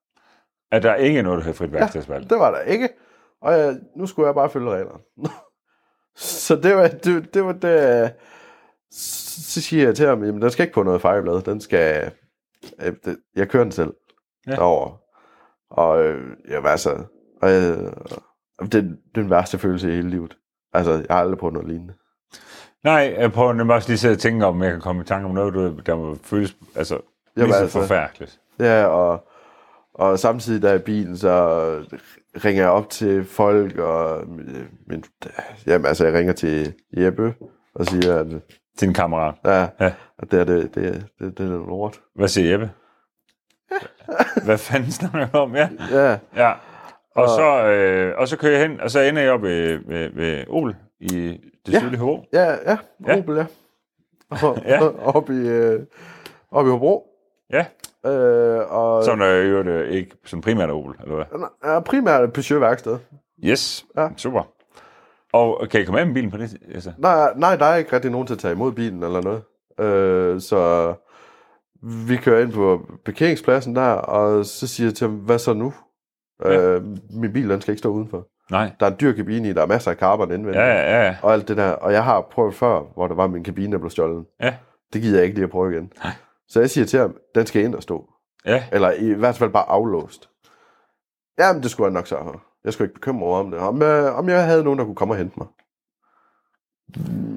At 0.70 0.82
der 0.82 0.94
ikke 0.94 1.18
er 1.18 1.22
noget, 1.22 1.38
der 1.38 1.44
hedder 1.44 1.58
frit 1.58 1.72
værkstedsvalg. 1.72 2.30
Det 2.30 2.38
var 2.38 2.50
der 2.50 2.60
ikke. 2.60 2.88
Og 3.40 3.52
jeg, 3.52 3.76
nu 3.96 4.06
skulle 4.06 4.26
jeg 4.26 4.34
bare 4.34 4.50
følge 4.50 4.70
reglerne. 4.70 4.98
så 6.46 6.56
det 6.56 6.76
var 6.76 6.88
det, 6.88 7.34
det, 7.34 7.44
var 7.44 7.52
det 7.52 8.12
så 8.90 9.60
siger 9.60 9.84
jeg 9.84 9.96
til 9.96 10.06
ham, 10.06 10.24
jamen 10.24 10.42
den 10.42 10.50
skal 10.50 10.62
ikke 10.62 10.74
på 10.74 10.82
noget 10.82 11.00
fejreblad. 11.00 11.42
Den 11.42 11.60
skal, 11.60 12.12
øh, 12.80 12.94
jeg 13.36 13.48
kører 13.48 13.64
den 13.64 13.72
selv 13.72 13.94
Ja. 14.46 14.50
ja. 14.52 14.56
derover. 14.56 15.00
Og 15.70 16.04
øh, 16.04 16.36
jeg 16.48 16.62
var 16.62 16.68
altså, 16.70 17.04
og, 17.42 17.50
jeg, 17.50 17.76
det, 18.60 18.72
det 18.72 18.78
er 18.78 18.94
den 19.14 19.30
værste 19.30 19.58
følelse 19.58 19.88
i 19.88 19.94
hele 19.94 20.10
livet. 20.10 20.36
Altså, 20.72 20.92
jeg 20.92 21.06
har 21.10 21.20
aldrig 21.20 21.38
prøvet 21.38 21.52
noget 21.52 21.68
lignende. 21.68 21.94
Nej, 22.84 23.14
jeg 23.18 23.32
prøver 23.32 23.52
nemlig 23.52 23.76
også 23.76 23.88
lige 23.92 24.08
at 24.12 24.18
tænke 24.18 24.46
om, 24.46 24.62
jeg 24.62 24.70
kan 24.70 24.80
komme 24.80 25.02
i 25.02 25.04
tanke 25.04 25.26
om 25.28 25.34
noget, 25.34 25.54
du- 25.54 25.78
der 25.86 25.96
må 25.96 26.16
føles 26.22 26.56
altså, 26.76 26.98
lige 27.36 27.52
så 27.52 27.58
altså- 27.58 27.80
forfærdeligt. 27.80 28.40
Ja, 28.60 28.84
og, 28.86 29.28
og 29.94 30.18
samtidig 30.18 30.62
der 30.62 30.74
i 30.74 30.78
bilen, 30.78 31.16
så 31.16 31.34
ringer 32.44 32.62
jeg 32.62 32.70
op 32.70 32.90
til 32.90 33.24
folk, 33.24 33.78
og 33.78 34.20
øh, 34.22 34.28
min, 34.86 35.04
jamen, 35.66 35.86
altså, 35.86 36.04
jeg 36.06 36.14
ringer 36.14 36.32
til 36.32 36.74
Jeppe, 36.96 37.34
og 37.74 37.86
siger, 37.86 38.18
at 38.18 38.26
Din 38.80 38.94
kammerat. 38.94 39.34
ja, 39.44 39.66
Ja. 39.80 39.92
at 40.18 40.30
det 40.30 40.40
er 40.40 40.44
det, 40.44 40.74
det, 40.74 41.06
det, 41.18 41.38
det 41.38 41.46
er 41.46 41.66
lort. 41.66 42.00
Hvad 42.14 42.28
siger 42.28 42.50
Jeppe? 42.50 42.70
Hvad 44.44 44.58
fanden 44.58 44.90
snakker 44.90 45.18
jeg 45.18 45.34
om? 45.34 45.56
Ja. 45.56 45.68
Ja, 45.92 46.18
ja. 46.36 46.52
Og, 47.14 47.28
så, 47.28 47.62
øh, 47.66 48.14
og 48.18 48.28
så 48.28 48.36
kører 48.36 48.52
jeg 48.58 48.68
hen, 48.68 48.80
og 48.80 48.90
så 48.90 49.00
ender 49.00 49.22
jeg 49.22 49.32
op 49.32 49.42
ved, 49.42 49.78
ved, 49.88 50.10
ved 50.14 50.44
Ole 50.48 50.76
i 51.00 51.40
det 51.66 51.72
Ja. 51.72 51.78
sydlige 51.80 51.98
Hobro. 52.00 52.24
ja, 52.32 52.50
ja, 52.70 52.76
Ja. 53.06 53.18
Opel, 53.18 53.36
ja. 53.36 53.46
Og, 54.46 54.58
Ja. 54.64 54.84
ja. 54.84 54.88
Op 55.04 55.30
i, 55.30 55.48
øh, 55.48 55.80
op 56.50 56.66
i 56.66 56.70
Hobro. 56.70 57.04
Ja, 57.52 57.66
Øh, 58.06 58.72
og 58.72 59.04
som 59.04 59.18
der 59.18 59.26
jo 59.36 59.58
øh, 59.62 59.90
ikke 59.92 60.10
som 60.24 60.40
primært 60.40 60.68
er 60.70 60.72
Opel, 60.74 60.94
eller 61.02 61.14
hvad? 61.14 61.24
er 61.62 61.80
primært 61.80 62.24
et 62.24 62.32
Peugeot 62.32 62.60
værksted. 62.60 62.98
Yes, 63.44 63.86
Ja. 63.96 64.08
super. 64.16 64.42
Og 65.32 65.68
kan 65.70 65.80
I 65.80 65.84
komme 65.84 66.00
af 66.00 66.06
med 66.06 66.14
bilen 66.14 66.30
på 66.30 66.36
det? 66.36 66.56
Altså, 66.74 66.92
Nej, 66.98 67.32
nej, 67.36 67.56
der 67.56 67.64
er 67.64 67.76
ikke 67.76 67.92
rigtig 67.92 68.10
nogen 68.10 68.26
til 68.26 68.34
at 68.34 68.40
tage 68.40 68.52
imod 68.54 68.72
bilen 68.72 69.02
eller 69.02 69.20
noget. 69.22 69.42
Øh, 69.80 70.40
så 70.40 70.94
vi 71.82 72.16
kører 72.16 72.42
ind 72.42 72.52
på 72.52 72.80
parkeringspladsen 73.04 73.76
der, 73.76 73.90
og 73.92 74.46
så 74.46 74.66
siger 74.66 74.86
jeg 74.86 74.94
til 74.94 75.06
ham, 75.06 75.16
hvad 75.16 75.38
så 75.38 75.52
nu? 75.52 75.72
Ja. 76.44 76.52
Ja. 76.52 76.60
Øh, 76.60 76.82
min 77.10 77.32
bil, 77.32 77.48
den 77.50 77.60
skal 77.60 77.72
ikke 77.72 77.78
stå 77.78 77.88
udenfor. 77.88 78.26
Nej. 78.50 78.72
Der 78.80 78.86
er 78.86 78.90
en 78.90 78.96
dyr 79.00 79.12
kabine 79.12 79.48
i, 79.48 79.52
der 79.52 79.62
er 79.62 79.66
masser 79.66 79.90
af 79.90 79.96
carbon 79.96 80.32
indvendigt. 80.32 80.64
Ja, 80.64 80.74
ja, 80.74 81.04
ja. 81.06 81.16
Og 81.22 81.32
alt 81.32 81.48
det 81.48 81.56
der. 81.56 81.70
Og 81.70 81.92
jeg 81.92 82.04
har 82.04 82.20
prøvet 82.20 82.54
før, 82.54 82.82
hvor 82.94 83.08
der 83.08 83.14
var 83.14 83.26
min 83.26 83.44
kabine, 83.44 83.72
der 83.72 83.78
blev 83.78 83.90
stjålet. 83.90 84.26
Ja. 84.40 84.54
Det 84.92 85.02
gider 85.02 85.16
jeg 85.18 85.24
ikke 85.24 85.34
lige 85.34 85.44
at 85.44 85.50
prøve 85.50 85.72
igen. 85.72 85.92
Nej. 86.04 86.12
Så 86.48 86.60
jeg 86.60 86.70
siger 86.70 86.84
til 86.84 86.98
ham, 86.98 87.16
den 87.34 87.46
skal 87.46 87.64
ind 87.64 87.74
og 87.74 87.82
stå. 87.82 88.08
Ja, 88.46 88.64
Eller 88.72 88.90
i 88.92 89.12
hvert 89.12 89.36
fald 89.36 89.50
bare 89.50 89.68
aflåst. 89.68 90.28
Jamen, 91.38 91.62
det 91.62 91.70
skulle 91.70 91.84
jeg 91.86 91.92
nok 91.92 92.06
så 92.06 92.16
have. 92.16 92.40
Jeg 92.64 92.72
skulle 92.72 92.86
ikke 92.88 92.94
bekymre 92.94 93.28
mig 93.28 93.38
om 93.38 93.50
det. 93.50 93.60
Om, 93.60 93.82
øh, 93.82 94.18
om 94.18 94.28
jeg 94.28 94.44
havde 94.46 94.64
nogen, 94.64 94.78
der 94.78 94.84
kunne 94.84 94.94
komme 94.96 95.14
og 95.14 95.18
hente 95.18 95.34
mig. 95.38 95.46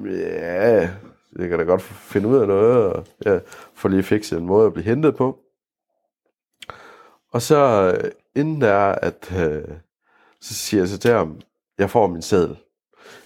Ja, 0.04 0.90
jeg 1.38 1.48
kan 1.48 1.58
da 1.58 1.64
godt 1.64 1.82
finde 1.82 2.28
ud 2.28 2.36
af 2.36 2.48
noget, 2.48 2.92
og 2.92 3.06
jeg 3.24 3.40
får 3.74 3.88
lige 3.88 4.02
fikset 4.02 4.38
en 4.38 4.46
måde 4.46 4.66
at 4.66 4.72
blive 4.72 4.84
hentet 4.84 5.16
på. 5.16 5.38
Og 7.32 7.42
så 7.42 7.92
øh, 7.94 8.10
inden 8.36 8.60
der 8.60 8.72
er, 8.72 8.94
at 8.94 9.32
øh, 9.40 9.64
så 10.42 10.54
siger 10.54 10.80
jeg 10.80 10.88
så 10.88 10.98
til 10.98 11.10
ham, 11.10 11.40
jeg 11.78 11.90
får 11.90 12.06
min 12.06 12.22
seddel. 12.22 12.56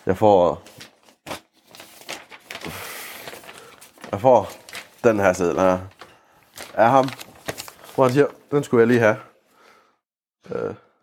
Jeg 0.07 0.17
får 0.17 0.63
jeg 4.13 4.21
får 4.21 4.49
den 5.05 5.21
her 5.21 5.33
seddel 5.33 5.61
her 5.61 5.79
af 6.75 6.91
ham. 6.91 7.09
Hvor 7.95 8.05
han 8.05 8.13
siger, 8.13 8.27
den 8.51 8.63
skulle 8.63 8.81
jeg 8.81 8.89
lige 8.89 9.01
have. 9.01 9.17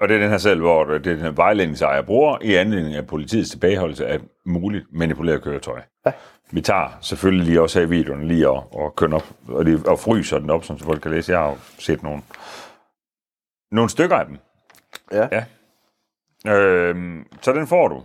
og 0.01 0.10
det 0.10 0.15
er 0.15 0.20
den 0.20 0.29
her 0.29 0.38
selv, 0.38 0.62
hvor 0.62 0.84
det 0.84 0.96
er 0.96 1.00
den 1.00 1.20
her 1.20 1.32
vejledningsejer 1.32 2.01
bruger 2.01 2.38
i 2.41 2.55
anledning 2.55 2.96
af 2.96 3.08
politiets 3.08 3.50
tilbageholdelse 3.50 4.08
af 4.08 4.20
muligt 4.46 4.86
manipuleret 4.91 5.43
køretøj. 5.43 5.82
Ja. 6.05 6.12
Vi 6.51 6.62
tager 6.62 6.98
selvfølgelig 7.01 7.46
lige 7.46 7.62
også 7.62 7.79
her 7.79 7.86
i 7.86 7.89
videoen 7.89 8.27
lige 8.27 8.50
og, 8.50 8.75
og 8.75 8.93
den 9.00 9.13
op, 9.13 9.34
og, 9.48 9.65
lige, 9.65 9.79
og 9.88 10.00
fryser 10.00 10.39
den 10.39 10.50
op, 10.50 10.63
så 10.63 10.77
folk 10.77 11.01
kan 11.01 11.12
læse. 11.12 11.32
Jeg 11.32 11.39
har 11.39 11.50
jo 11.50 11.58
set 11.79 12.03
nogle, 12.03 12.22
nogle 13.72 13.89
stykker 13.89 14.15
af 14.15 14.25
dem. 14.25 14.38
Ja. 15.12 15.27
Ja. 15.32 15.43
Øhm, 16.47 17.25
så 17.41 17.53
den 17.53 17.67
får 17.67 17.88
du. 17.88 18.03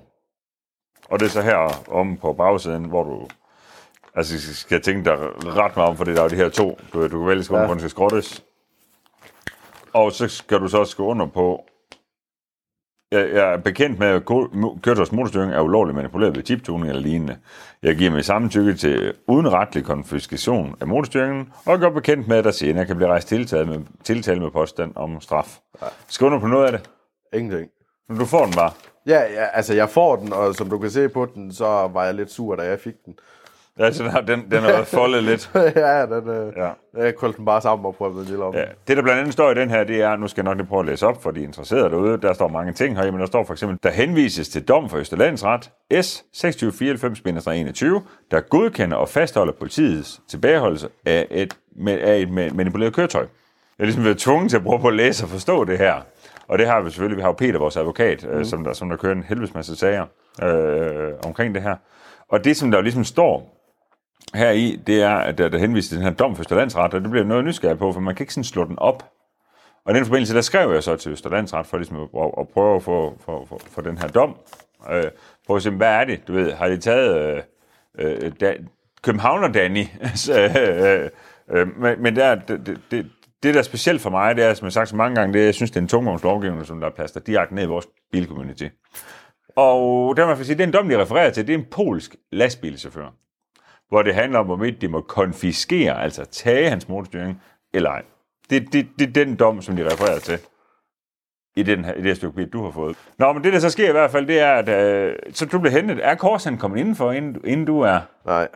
Og 1.11 1.21
det 1.21 1.26
er 1.26 1.30
så 1.30 1.42
her 1.42 1.88
om 1.90 2.16
på 2.16 2.33
bagsiden, 2.33 2.85
hvor 2.85 3.02
du 3.02 3.28
altså, 4.14 4.54
skal 4.54 4.83
tænke 4.83 5.04
dig 5.11 5.18
ret 5.57 5.76
meget 5.76 5.90
om, 5.90 5.97
fordi 5.97 6.14
der 6.14 6.23
er 6.23 6.28
de 6.28 6.37
her 6.37 6.49
to. 6.49 6.78
Du, 6.92 7.02
du 7.02 7.18
kan 7.18 7.26
vælge, 7.28 7.45
hvor 7.49 7.57
Ja. 7.59 7.64
ja. 7.64 7.71
den 7.71 7.78
skal 7.78 7.90
skrottes. 7.90 8.45
Og 9.92 10.12
så 10.12 10.28
skal 10.28 10.59
du 10.61 10.68
så 10.68 10.78
også 10.78 10.97
gå 10.97 11.07
under 11.07 11.26
på, 11.26 11.64
jeg, 13.12 13.30
jeg 13.33 13.52
er 13.52 13.57
bekendt 13.57 13.99
med, 13.99 14.07
at 14.09 14.25
køretøjs 14.83 15.12
motorstyring 15.12 15.52
er 15.52 15.61
ulovligt 15.61 15.97
manipuleret 15.97 16.37
ved 16.37 16.45
chiptuning 16.45 16.88
eller 16.88 17.02
lignende. 17.02 17.38
Jeg 17.83 17.97
giver 17.97 18.11
mig 18.11 18.25
samtykke 18.25 18.75
til 18.75 19.14
udenretlig 19.28 19.85
konfiskation 19.85 20.76
af 20.80 20.87
motorstyringen, 20.87 21.52
og 21.66 21.78
gør 21.78 21.90
bekendt 21.90 22.28
med, 22.28 22.37
at 22.37 22.45
der 22.45 22.50
senere 22.50 22.87
kan 22.87 22.97
blive 22.97 23.09
rejst 23.09 23.28
tiltale 23.28 23.66
med, 23.66 23.80
tiltale 24.04 24.40
med 24.40 24.50
påstand 24.50 24.92
om 24.97 25.21
straf. 25.21 25.59
Skal 26.09 26.26
under 26.26 26.38
på 26.40 26.47
noget 26.47 26.66
af 26.66 26.73
det? 26.73 26.90
Ingenting. 27.33 27.71
Men 28.09 28.19
du 28.19 28.25
får 28.25 28.45
den 28.45 28.55
bare. 28.55 28.71
Ja, 29.07 29.21
ja, 29.21 29.47
altså 29.55 29.75
jeg 29.75 29.88
får 29.88 30.17
den, 30.17 30.33
og 30.33 30.55
som 30.55 30.71
du 30.71 30.79
kan 30.79 30.91
se 30.91 31.09
på 31.09 31.27
den, 31.35 31.53
så 31.53 31.65
var 31.93 32.05
jeg 32.05 32.15
lidt 32.15 32.31
sur, 32.33 32.57
da 32.57 32.62
jeg 32.62 32.81
fik 32.81 32.95
den. 33.07 33.15
Altså, 33.81 34.03
den, 34.03 34.11
har- 34.12 34.21
den, 34.21 34.50
den 34.50 34.61
har 34.62 34.69
været 34.69 34.87
foldet 34.87 35.25
lidt. 35.25 35.50
ja, 35.77 36.07
den, 36.07 36.29
øh, 36.29 36.53
Ja. 36.57 36.71
jeg 37.05 37.15
krølte 37.17 37.37
den 37.37 37.45
bare 37.45 37.61
sammen 37.61 37.87
og 37.87 37.95
prøvede 37.95 38.19
den 38.19 38.25
lille 38.27 38.45
om. 38.45 38.55
Ja, 38.55 38.65
det, 38.88 38.97
der 38.97 39.03
blandt 39.03 39.21
andet 39.21 39.33
står 39.33 39.50
i 39.50 39.55
den 39.55 39.71
her, 39.71 39.85
det 39.85 40.03
er, 40.03 40.17
nu 40.17 40.29
skal 40.29 40.43
jeg 40.43 40.45
nok 40.50 40.57
lige 40.57 40.67
prøve 40.67 40.81
at 40.81 40.87
læse 40.87 41.07
op 41.07 41.23
for 41.23 41.31
de 41.31 41.43
interesserede 41.43 41.91
derude, 41.91 42.17
der 42.23 42.33
står 42.33 42.49
mange 42.49 42.73
ting 42.73 42.97
her, 42.97 43.11
men 43.11 43.21
der 43.21 43.27
står 43.27 43.45
for 43.45 43.53
eksempel, 43.53 43.79
der 43.83 43.91
henvises 43.91 44.49
til 44.49 44.65
dom 44.69 44.88
for 44.88 44.99
Østerlandsret 44.99 45.71
S 46.03 46.25
2694-21, 46.37 48.03
der 48.31 48.41
godkender 48.41 48.97
og 48.97 49.09
fastholder 49.09 49.53
politiets 49.53 50.21
tilbageholdelse 50.29 50.88
af 51.07 51.27
et, 51.31 51.57
med, 51.77 51.99
af 51.99 52.17
et 52.19 52.29
ma- 52.29 52.55
manipuleret 52.55 52.95
køretøj. 52.95 53.21
Jeg 53.23 53.29
har 53.79 53.87
ligesom 53.87 54.05
været 54.05 54.19
tvunget 54.19 54.50
til 54.50 54.57
at 54.57 54.62
prøve 54.62 54.81
på 54.81 54.88
at 54.88 54.95
læse 54.95 55.25
og 55.25 55.29
forstå 55.29 55.65
det 55.65 55.79
her. 55.79 55.95
Og 56.49 56.59
det 56.59 56.67
har 56.67 56.81
vi 56.81 56.90
selvfølgelig. 56.90 57.17
Vi 57.17 57.23
har 57.23 57.28
jo 57.28 57.33
Peter, 57.33 57.59
vores 57.59 57.76
advokat, 57.76 58.25
mm. 58.25 58.31
øh, 58.31 58.45
som, 58.45 58.64
der, 58.64 58.73
som 58.73 58.88
der 58.88 58.97
kører 58.97 59.12
en 59.12 59.23
helvedes 59.23 59.55
masse 59.55 59.76
sager 59.76 60.07
øh, 60.43 61.12
omkring 61.25 61.55
det 61.55 61.62
her. 61.62 61.76
Og 62.28 62.45
det, 62.45 62.57
som 62.57 62.71
der 62.71 62.78
jo 62.78 62.83
ligesom 62.83 63.05
står 63.05 63.55
her 64.35 64.50
i, 64.50 64.81
det 64.87 65.02
er, 65.02 65.14
at 65.14 65.38
der, 65.38 65.49
der 65.49 65.59
henviser 65.59 65.88
til 65.88 65.97
den 65.97 66.05
her 66.05 66.14
dom 66.14 66.37
for 66.37 66.43
Østerlandsret, 66.43 66.95
og 66.95 67.00
det 67.00 67.11
bliver 67.11 67.25
noget 67.25 67.45
nysgerrig 67.45 67.78
på, 67.78 67.93
for 67.93 68.00
man 68.00 68.14
kan 68.14 68.23
ikke 68.23 68.35
sådan 68.35 68.45
slå 68.45 68.64
den 68.64 68.78
op. 68.78 69.11
Og 69.85 69.95
i 69.95 69.97
den 69.97 70.05
forbindelse, 70.05 70.35
der 70.35 70.40
skrev 70.40 70.73
jeg 70.73 70.83
så 70.83 70.97
til 70.97 71.12
Østerlandsret 71.12 71.67
for 71.67 71.76
ligesom 71.76 71.97
at, 71.97 72.31
at, 72.38 72.49
prøve 72.49 72.76
at 72.76 72.83
få 72.83 73.19
for, 73.21 73.45
for, 73.49 73.61
for 73.71 73.83
den 73.83 73.99
her 73.99 74.09
dom. 74.09 74.37
Øh, 74.90 75.05
på 75.47 75.55
at 75.55 75.62
se, 75.62 75.71
hvad 75.71 75.88
er 75.88 76.05
det? 76.05 76.28
Du 76.28 76.33
ved, 76.33 76.52
har 76.52 76.69
de 76.69 76.78
taget 76.78 77.17
øh, 77.99 78.23
øh, 78.23 78.33
da, 78.40 78.55
Københavner 79.02 79.49
Danny? 79.49 79.85
øh, 80.37 81.11
øh, 81.50 81.78
men 81.78 82.02
men 82.02 82.17
der, 82.17 82.35
det, 82.35 82.81
det, 82.90 83.07
det, 83.42 83.54
der 83.54 83.61
er 83.61 83.64
specielt 83.64 84.00
for 84.00 84.11
mig, 84.11 84.37
det 84.37 84.45
er, 84.45 84.54
som 84.54 84.64
jeg 84.64 84.68
har 84.68 84.71
sagt 84.71 84.88
så 84.88 84.97
mange 84.97 85.14
gange, 85.14 85.33
det 85.33 85.40
er, 85.40 85.45
jeg 85.45 85.54
synes, 85.54 85.71
det 85.71 85.76
er 85.76 85.83
en 85.83 85.88
tungvognslovgivning, 85.88 86.66
som 86.66 86.80
der 86.80 86.90
plaster 86.90 87.21
direkte 87.21 87.54
ned 87.54 87.62
i 87.62 87.66
vores 87.66 87.87
bilcommunity. 88.12 88.68
Og 89.57 90.16
der 90.16 90.26
må 90.26 90.33
jeg 90.33 90.47
sige, 90.47 90.59
den 90.59 90.73
dom, 90.73 90.88
de 90.88 91.02
refererer 91.02 91.30
til, 91.30 91.47
det 91.47 91.54
er 91.54 91.59
en 91.59 91.66
polsk 91.71 92.16
lastbilchauffør 92.33 93.11
hvor 93.88 94.02
det 94.02 94.14
handler 94.14 94.38
om, 94.38 94.47
hvorvidt 94.47 94.80
de 94.80 94.88
må 94.88 95.00
konfiskere, 95.00 96.02
altså 96.02 96.25
tage 96.25 96.68
hans 96.68 96.88
motorstyring, 96.88 97.42
eller 97.75 97.90
ej. 97.90 98.02
Det, 98.50 98.73
det, 98.73 98.88
det 98.99 99.09
er 99.09 99.25
den 99.25 99.37
dom, 99.37 99.62
som 99.62 99.76
de 99.76 99.87
refererer 99.87 100.18
til 100.18 100.38
i, 101.57 101.62
den 101.62 101.85
her, 101.85 101.92
i 101.92 101.97
det 101.97 102.07
her 102.07 102.14
stykke 102.14 102.37
bil, 102.37 102.49
du 102.49 102.64
har 102.64 102.71
fået. 102.71 102.97
Nå, 103.18 103.33
men 103.33 103.45
det, 103.45 103.52
der 103.52 103.59
så 103.59 103.71
sker 103.71 103.88
i 103.88 103.92
hvert 103.92 104.11
fald, 104.11 104.26
det 104.26 104.40
er, 104.40 104.52
at 104.52 104.68
øh, 104.68 105.16
så 105.33 105.47
du 105.47 105.59
bliver 105.59 105.73
hentet. 105.73 106.00
Er 106.02 106.14
Korsan 106.14 106.59
kommet 106.59 106.78
indenfor, 106.78 107.12
inden, 107.12 107.40
inden 107.45 107.66
du 107.66 107.80
er... 107.80 108.00
Nej. 108.26 108.49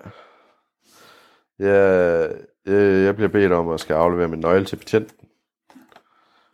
Jeg, 1.58 2.30
jeg, 2.66 3.04
jeg 3.04 3.14
bliver 3.16 3.28
bedt 3.28 3.52
om 3.52 3.68
at 3.68 3.80
skal 3.80 3.94
aflevere 3.94 4.28
min 4.28 4.40
nøgle 4.40 4.64
til 4.64 4.76
betjenten, 4.76 5.16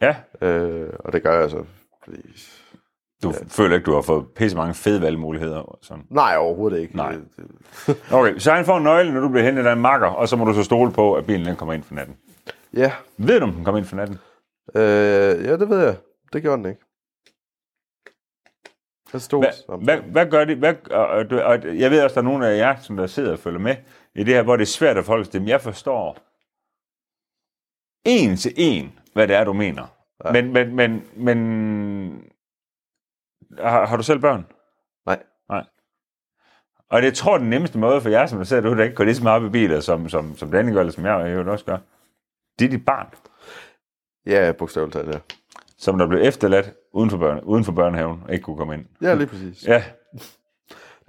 Ja, 0.03 0.17
øh, 0.47 0.91
og 0.99 1.13
det 1.13 1.23
gør 1.23 1.41
jeg 1.41 1.51
så. 1.51 1.65
Fordi... 2.05 2.19
du 3.23 3.31
ja. 3.31 3.37
føler 3.49 3.75
ikke, 3.77 3.85
du 3.87 3.95
har 3.95 4.03
fået 4.03 4.27
pisse 4.37 4.57
mange 4.57 4.75
fede 4.75 5.01
valgmuligheder. 5.03 5.79
Sådan. 5.83 6.05
Nej, 6.11 6.37
overhovedet 6.37 6.79
ikke. 6.81 6.97
Nej. 6.97 7.17
Okay, 8.13 8.39
så 8.39 8.53
han 8.53 8.65
får 8.65 8.79
nøglen, 8.79 9.15
når 9.15 9.21
du 9.21 9.29
bliver 9.29 9.45
hentet 9.45 9.67
af 9.67 9.73
en 9.73 9.81
makker, 9.81 10.07
og 10.07 10.29
så 10.29 10.37
må 10.37 10.45
du 10.45 10.55
så 10.55 10.63
stole 10.63 10.93
på, 10.93 11.15
at 11.15 11.27
bilen 11.27 11.47
den 11.47 11.57
kommer 11.57 11.73
ind 11.75 11.83
for 11.83 11.95
natten. 11.95 12.17
ja, 12.75 12.93
Ved 13.17 13.41
du, 13.41 13.45
om 13.47 13.53
den 13.53 13.65
kommer 13.65 13.79
ind 13.79 13.87
for 13.87 13.97
natten? 13.97 14.19
øh, 14.75 15.45
ja, 15.45 15.57
det 15.57 15.69
ved 15.71 15.79
jeg. 15.85 15.97
Det 16.33 16.43
gjorde 16.43 16.63
den 16.63 16.71
ikke. 16.71 16.81
Jeg 19.13 19.21
stod 19.21 19.45
Hvad, 19.85 19.99
hvad, 19.99 20.31
gør 20.31 20.45
det? 20.45 20.57
Hvad, 20.57 20.75
og, 20.91 21.07
og, 21.07 21.27
og 21.45 21.79
jeg 21.79 21.91
ved 21.91 22.03
også, 22.03 22.15
der 22.15 22.21
er 22.21 22.25
nogle 22.25 22.49
af 22.49 22.59
jer, 22.59 22.77
som 22.81 22.97
der 22.97 23.07
sidder 23.07 23.33
og 23.33 23.39
følger 23.39 23.61
med 23.61 23.77
i 24.15 24.25
det 24.25 24.35
her, 24.35 24.43
hvor 24.43 24.57
det 24.57 24.63
er 24.63 24.67
svært 24.67 24.97
at 24.97 25.05
til. 25.31 25.41
Men 25.41 25.49
jeg 25.49 25.61
forstår 25.61 26.19
en 28.05 28.37
til 28.37 28.53
en, 28.57 28.99
hvad 29.13 29.29
det 29.29 29.37
er, 29.37 29.45
du 29.45 29.53
mener. 29.53 29.87
Ja. 30.25 30.33
Men, 30.33 30.53
men, 30.53 30.77
men, 30.77 31.05
men 31.17 31.39
har, 33.59 33.87
har 33.87 33.97
du 33.97 34.03
selv 34.03 34.21
børn? 34.21 34.47
Nej. 35.07 35.23
Nej. 35.49 35.65
Og 36.91 37.03
det 37.03 37.07
jeg 37.07 37.15
tror, 37.15 37.39
den 37.39 37.51
nemmeste 37.51 37.79
måde 37.79 38.01
for 38.01 38.09
jer, 38.09 38.27
som 38.27 38.39
der 38.39 38.45
sidder 38.45 38.63
derude, 38.63 38.79
der 38.79 38.85
ikke 38.85 38.97
går 38.97 39.05
lige 39.05 39.15
så 39.15 39.23
meget 39.23 39.43
op 39.43 39.49
i 39.49 39.51
biler, 39.51 39.81
som, 39.81 40.09
som, 40.09 40.37
som 40.37 40.51
Danny 40.51 40.73
gør, 40.73 40.81
eller 40.81 40.93
som 40.93 41.07
jeg 41.07 41.35
jo 41.35 41.53
også 41.53 41.65
gør, 41.65 41.79
det 42.59 42.65
er 42.65 42.69
dit 42.69 42.85
barn, 42.85 43.07
Ja, 44.27 44.53
bogstaveligt 44.53 44.93
talt, 44.93 45.15
ja. 45.15 45.21
som 45.79 45.99
der 45.99 46.07
blev 46.07 46.21
efterladt 46.23 46.75
uden 46.99 47.11
for, 47.11 47.17
børne, 47.17 47.47
uden 47.47 47.65
for 47.65 47.73
børnehaven, 47.73 48.21
ikke 48.33 48.43
kunne 48.43 48.57
komme 48.57 48.75
ind. 48.75 48.85
Ja, 49.03 49.15
lige 49.15 49.27
præcis. 49.27 49.65
Ja, 49.69 49.83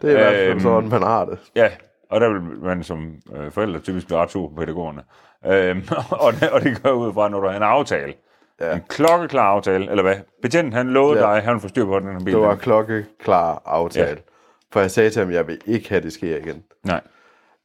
Det 0.01 0.07
er 0.07 0.09
i 0.09 0.13
hvert 0.13 0.33
fald 0.35 0.49
Øhm, 0.49 0.59
sådan, 0.59 0.89
man 0.89 1.01
har 1.01 1.25
det. 1.25 1.37
Ja, 1.55 1.69
og 2.09 2.21
der 2.21 2.29
vil 2.33 2.41
man 2.63 2.83
som 2.83 3.13
øh, 3.35 3.51
forældre 3.51 3.79
typisk 3.79 4.05
blive 4.07 4.19
ret 4.19 4.31
sur 4.31 4.47
på 4.49 4.55
pædagogerne. 4.55 5.01
Øhm, 5.45 5.83
og, 6.25 6.33
det, 6.33 6.49
og 6.49 6.61
det 6.61 6.83
gør 6.83 6.91
ud 6.91 7.13
fra, 7.13 7.29
når 7.29 7.39
du 7.39 7.47
har 7.47 7.55
en 7.57 7.63
aftale. 7.63 8.13
Ja. 8.61 8.73
En 8.75 8.81
klokkeklar 8.89 9.43
aftale, 9.43 9.89
eller 9.89 10.03
hvad? 10.03 10.15
Betjenten, 10.41 10.73
han 10.73 10.87
lovede 10.89 11.19
Ja. 11.19 11.25
dig, 11.27 11.37
at 11.37 11.43
han 11.43 11.53
ville 11.53 11.61
få 11.61 11.67
styr 11.67 11.85
på 11.85 11.99
den 11.99 12.11
her 12.11 12.19
bil. 12.19 12.33
Det 12.33 12.41
var 12.41 12.55
klokkeklar 12.55 13.61
aftale. 13.65 14.07
Ja. 14.09 14.15
For 14.71 14.79
jeg 14.79 14.91
sagde 14.91 15.09
til 15.09 15.19
ham, 15.21 15.31
jeg 15.31 15.47
vil 15.47 15.57
ikke 15.65 15.89
have, 15.89 16.01
det 16.01 16.13
sker 16.13 16.37
igen. 16.37 16.63
Nej. 16.83 17.01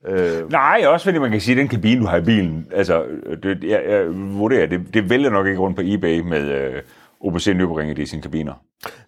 Øh, 0.07 0.51
Nej, 0.51 0.83
også 0.87 1.05
fordi 1.07 1.19
man 1.19 1.31
kan 1.31 1.41
sige, 1.41 1.53
at 1.55 1.59
den 1.59 1.69
kabine, 1.69 2.01
du 2.01 2.07
har 2.07 2.17
i 2.17 2.23
bilen, 2.25 2.69
altså, 2.73 3.03
øh, 3.05 3.43
det, 3.43 3.65
jeg, 3.65 3.83
jeg 3.89 4.07
vurderer, 4.15 4.67
det, 4.67 4.95
det 4.95 5.11
vælger 5.11 5.31
nok 5.31 5.47
ikke 5.47 5.59
rundt 5.61 5.77
på 5.77 5.83
eBay 5.85 6.21
med 6.21 6.43
øh, 6.51 6.83
OPC 7.25 7.47
Nürburgring 7.49 7.99
i 7.99 8.07
sine 8.07 8.23
kabiner. 8.23 8.55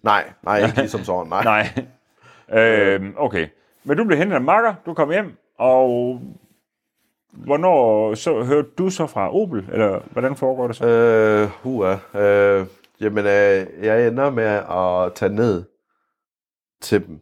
nej, 0.03 0.23
nej, 0.43 0.63
ikke 0.63 0.77
ligesom 0.81 1.03
sådan. 1.03 1.27
Nej. 1.27 1.43
Nej. 1.43 2.63
øhm, 2.63 3.13
okay. 3.17 3.47
Men 3.83 3.97
du 3.97 4.03
blev 4.03 4.17
hentet 4.17 4.35
af 4.35 4.41
makker, 4.41 4.73
du 4.85 4.93
kom 4.93 5.11
hjem, 5.11 5.37
og 5.57 6.19
hvornår 7.31 8.13
så 8.15 8.43
hørte 8.43 8.69
du 8.77 8.89
så 8.89 9.07
fra 9.07 9.35
Opel, 9.35 9.65
eller 9.71 9.99
hvordan 10.11 10.35
foregår 10.35 10.67
det 10.67 10.75
så? 10.75 10.87
Øh, 10.87 11.49
hua. 11.49 11.99
Øh, 12.21 12.65
jamen, 13.01 13.25
øh, 13.25 13.85
jeg 13.85 14.07
ender 14.07 14.29
med 14.29 14.43
at 14.45 15.13
tage 15.15 15.33
ned 15.33 15.63
til 16.81 17.07
dem. 17.07 17.19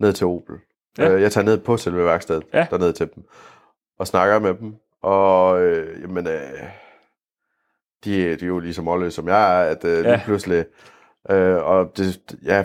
Ned 0.00 0.12
til 0.12 0.26
Opel. 0.26 0.56
Ja. 0.98 1.10
Øh, 1.10 1.22
jeg 1.22 1.32
tager 1.32 1.44
ned 1.44 1.58
på 1.58 1.76
selve 1.76 2.04
værkstedet, 2.04 2.44
ja. 2.52 2.66
derned 2.70 2.92
til 2.92 3.10
dem. 3.14 3.24
Og 3.98 4.06
snakker 4.06 4.38
med 4.38 4.54
dem. 4.54 4.74
Og 5.02 5.62
øh, 5.62 6.02
jamen, 6.02 6.26
øh, 6.26 6.62
de, 8.04 8.36
de 8.36 8.44
er 8.44 8.46
jo 8.46 8.58
ligesom 8.58 8.88
Olle, 8.88 9.10
som 9.10 9.28
jeg 9.28 9.60
er, 9.60 9.70
at 9.70 9.84
øh, 9.84 9.98
lige 10.02 10.10
Ja. 10.10 10.20
pludselig... 10.24 10.64
Øh, 11.30 11.56
og 11.56 11.92
det, 11.96 12.20
ja, 12.44 12.64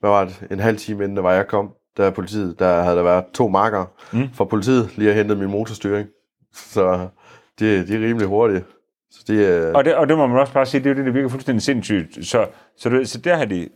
hvad 0.00 0.10
var 0.10 0.24
det? 0.24 0.46
En 0.50 0.60
halv 0.60 0.76
time 0.76 1.04
inden, 1.04 1.16
det 1.16 1.24
var 1.24 1.32
jeg 1.32 1.46
kom, 1.46 1.70
der 1.96 2.10
politiet, 2.10 2.58
der 2.58 2.82
havde 2.82 2.96
der 2.96 3.02
været 3.02 3.24
to 3.34 3.48
marker 3.48 3.84
Mm. 4.12 4.28
fra 4.34 4.44
politiet, 4.44 4.98
lige 4.98 5.10
at 5.10 5.16
hente 5.16 5.36
min 5.36 5.50
motorstyring. 5.50 6.08
Så 6.54 7.08
de, 7.60 7.86
de 7.86 7.94
er 7.94 8.08
rimelig 8.08 8.26
hurtige. 8.28 8.64
Så 9.10 9.24
de, 9.28 9.34
øh, 9.34 9.74
Og 9.74 9.84
det, 9.84 9.94
og 9.94 10.08
det 10.08 10.16
må 10.16 10.26
man 10.26 10.38
også 10.38 10.52
bare 10.52 10.66
sige, 10.66 10.84
det 10.84 10.90
er 10.90 10.94
jo 10.94 10.96
det, 10.98 11.06
der 11.06 11.12
virker 11.12 11.28
fuldstændig 11.28 11.62
sindssygt. 11.62 12.26
Så, 12.26 12.46
så, 12.76 12.88
du, 12.88 13.04
så 13.04 13.18
der 13.18 13.36
har 13.36 13.44
de... 13.44 13.68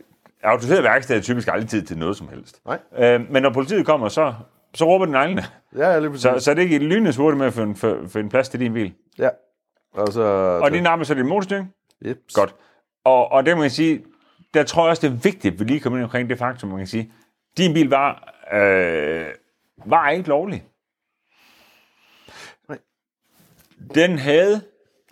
Autoriseret 0.42 0.84
værksted 0.84 1.16
er 1.16 1.20
typisk 1.20 1.48
aldrig 1.52 1.68
tid 1.68 1.82
til 1.82 1.98
noget 1.98 2.16
som 2.16 2.28
helst. 2.28 2.60
Nej. 2.66 2.78
Øh, 2.98 3.20
men 3.30 3.42
når 3.42 3.52
politiet 3.52 3.86
kommer, 3.86 4.08
så, 4.08 4.34
så 4.74 4.84
råber 4.84 5.04
den 5.06 5.14
egne. 5.14 5.44
Ja, 5.76 5.98
lige 5.98 6.10
præcis. 6.10 6.22
Så, 6.22 6.34
så 6.38 6.50
er 6.50 6.54
det 6.54 6.62
ikke 6.62 6.78
lynende 6.78 7.16
hurtigt 7.16 7.38
med 7.38 7.46
at 7.46 7.52
finde, 7.52 7.74
for- 7.74 7.98
finde 8.08 8.30
plads 8.30 8.48
til 8.48 8.60
din 8.60 8.72
bil. 8.72 8.92
Ja. 9.18 9.28
Og 9.92 10.12
så... 10.12 10.22
Og 10.62 10.70
din 10.70 10.86
arme 10.86 11.04
så 11.04 11.12
er 11.12 11.16
din 11.16 11.28
motorstyring. 11.28 11.74
Yep. 12.06 12.18
Godt. 12.34 12.54
Og, 13.04 13.32
og 13.32 13.46
det 13.46 13.56
må 13.56 13.62
jeg 13.62 13.72
sige, 13.72 14.04
der 14.54 14.62
tror 14.62 14.82
jeg 14.82 14.90
også, 14.90 15.08
det 15.08 15.14
er 15.14 15.20
vigtigt, 15.20 15.54
at 15.54 15.60
vi 15.60 15.64
lige 15.64 15.80
kommer 15.80 15.98
ind 15.98 16.04
omkring 16.04 16.30
det 16.30 16.38
faktum, 16.38 16.68
man 16.68 16.78
kan 16.78 16.86
sige, 16.86 17.12
din 17.56 17.74
bil 17.74 17.90
var, 17.90 18.34
øh, 18.52 19.26
var 19.86 20.10
ikke 20.10 20.28
lovlig. 20.28 20.64
Nej. 22.68 22.78
Den 23.94 24.18
havde 24.18 24.60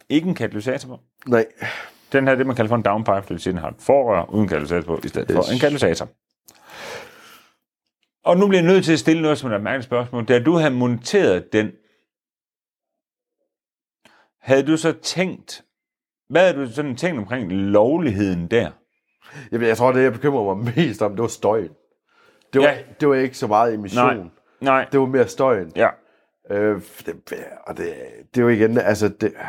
ikke 0.08 0.28
en 0.28 0.34
katalysator 0.34 0.88
på. 0.88 1.00
Nej. 1.26 1.46
Den 2.12 2.26
havde 2.26 2.38
det, 2.38 2.46
man 2.46 2.56
kalder 2.56 2.68
for 2.68 2.76
en 2.76 2.82
downpipe, 2.82 3.20
det 3.20 3.30
vil 3.30 3.40
sige, 3.40 3.52
den 3.52 3.60
har 3.60 3.68
et 3.68 3.76
forrør 3.78 4.30
uden 4.30 4.48
katalysator 4.48 4.86
på, 4.86 5.00
i 5.04 5.08
stedet 5.08 5.32
for 5.32 5.52
en 5.52 5.58
katalysator. 5.58 6.08
Og 8.24 8.36
nu 8.36 8.48
bliver 8.48 8.62
jeg 8.62 8.72
nødt 8.72 8.84
til 8.84 8.92
at 8.92 8.98
stille 8.98 9.22
noget 9.22 9.38
som 9.38 9.52
et 9.52 9.62
mærkeligt 9.62 9.84
spørgsmål. 9.84 10.24
Da 10.24 10.38
du 10.38 10.56
havde 10.56 10.74
monteret 10.74 11.52
den, 11.52 11.72
havde 14.40 14.62
du 14.62 14.76
så 14.76 14.92
tænkt, 14.92 15.64
hvad 16.30 16.52
havde 16.52 16.66
du 16.66 16.72
sådan 16.72 16.96
tænkt 16.96 17.18
omkring 17.18 17.52
lovligheden 17.52 18.46
der? 18.46 18.70
Jamen, 19.52 19.68
jeg 19.68 19.76
tror, 19.76 19.92
det 19.92 20.02
jeg 20.02 20.12
bekymrer 20.12 20.54
mig 20.54 20.72
mest 20.76 21.02
om, 21.02 21.10
det 21.12 21.22
var 21.22 21.28
støjen. 21.28 21.70
Det 22.52 22.60
var, 22.62 22.68
Ja. 22.68 22.76
det 23.00 23.08
var 23.08 23.14
ikke 23.14 23.38
så 23.38 23.46
meget 23.46 23.74
emission. 23.74 24.04
Nej. 24.16 24.16
Nej. 24.60 24.86
Det 24.92 25.00
var 25.00 25.06
mere 25.06 25.28
støjen. 25.28 25.72
Ja. 25.76 25.88
Øh, 26.50 26.80
det, 27.06 27.14
og 27.66 27.76
det, 27.76 27.94
det 28.34 28.40
er 28.40 28.42
jo 28.42 28.48
igen, 28.48 28.78
altså, 28.78 29.08
det, 29.08 29.32
ah, 29.38 29.44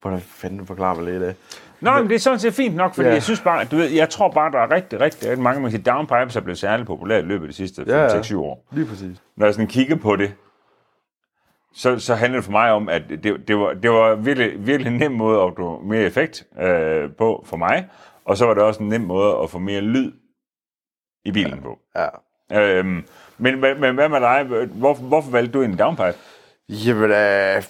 hvordan 0.00 0.20
fanden 0.20 0.66
forklarer 0.66 0.94
man 0.94 1.04
lidt 1.04 1.22
af? 1.22 1.34
Nå, 1.80 1.92
men 1.92 2.08
det 2.08 2.14
er 2.14 2.18
sådan 2.18 2.38
set 2.38 2.54
fint 2.54 2.74
nok, 2.76 2.94
fordi 2.94 3.08
Ja. 3.08 3.14
jeg 3.14 3.22
synes 3.22 3.40
bare, 3.40 3.64
du 3.64 3.76
ved, 3.76 3.90
jeg 3.90 4.08
tror 4.08 4.30
bare, 4.30 4.52
der 4.52 4.58
er 4.58 4.70
rigtig, 4.70 5.00
rigtig, 5.00 5.28
rigtig 5.28 5.42
mange, 5.42 5.60
man 5.62 5.70
kan 5.70 5.80
sige, 5.80 5.90
downpipes 5.92 6.36
er 6.36 6.40
blevet 6.40 6.58
særligt 6.58 6.86
populært 6.86 7.24
i 7.24 7.26
løbet 7.26 7.44
af 7.44 7.48
de 7.50 7.56
sidste 7.56 7.84
Ja, 7.86 8.02
ja. 8.02 8.20
5-6-7 8.20 8.36
år. 8.36 8.66
Lige 8.72 8.86
præcis. 8.86 9.22
Når 9.36 9.46
jeg 9.46 9.54
sådan 9.54 9.68
kigger 9.68 9.96
på 9.96 10.16
det, 10.16 10.34
så, 11.74 11.98
så 11.98 12.14
handler 12.14 12.38
det 12.38 12.44
for 12.44 12.52
mig 12.52 12.72
om, 12.72 12.88
at 12.88 13.02
det, 13.08 13.48
det, 13.48 13.58
var, 13.58 13.72
det 13.72 13.90
var 13.90 14.14
virkelig, 14.14 14.66
virkelig 14.66 14.92
en 14.92 14.98
nem 14.98 15.12
måde 15.12 15.36
at 15.36 15.42
opnå 15.42 15.80
mere 15.80 16.02
effekt 16.02 16.46
øh, 16.60 17.10
på 17.18 17.44
for 17.46 17.56
mig, 17.56 17.88
og 18.24 18.36
så 18.36 18.46
var 18.46 18.54
det 18.54 18.62
også 18.62 18.82
en 18.82 18.88
nem 18.88 19.00
måde 19.00 19.36
at 19.42 19.50
få 19.50 19.58
mere 19.58 19.80
lyd 19.80 20.12
i 21.24 21.32
bilen 21.32 21.60
på. 21.62 21.78
Ja. 21.96 22.08
Øhm, 22.52 23.04
men, 23.38 23.60
men, 23.60 23.80
men 23.80 23.94
hvad 23.94 24.08
med 24.08 24.20
dig? 24.20 24.44
Hvor, 24.66 24.94
hvorfor 24.94 25.30
valgte 25.30 25.58
du 25.58 25.62
en 25.62 25.78
downpipe? 25.78 26.14
Jamen, 26.68 27.10
øh, 27.10 27.62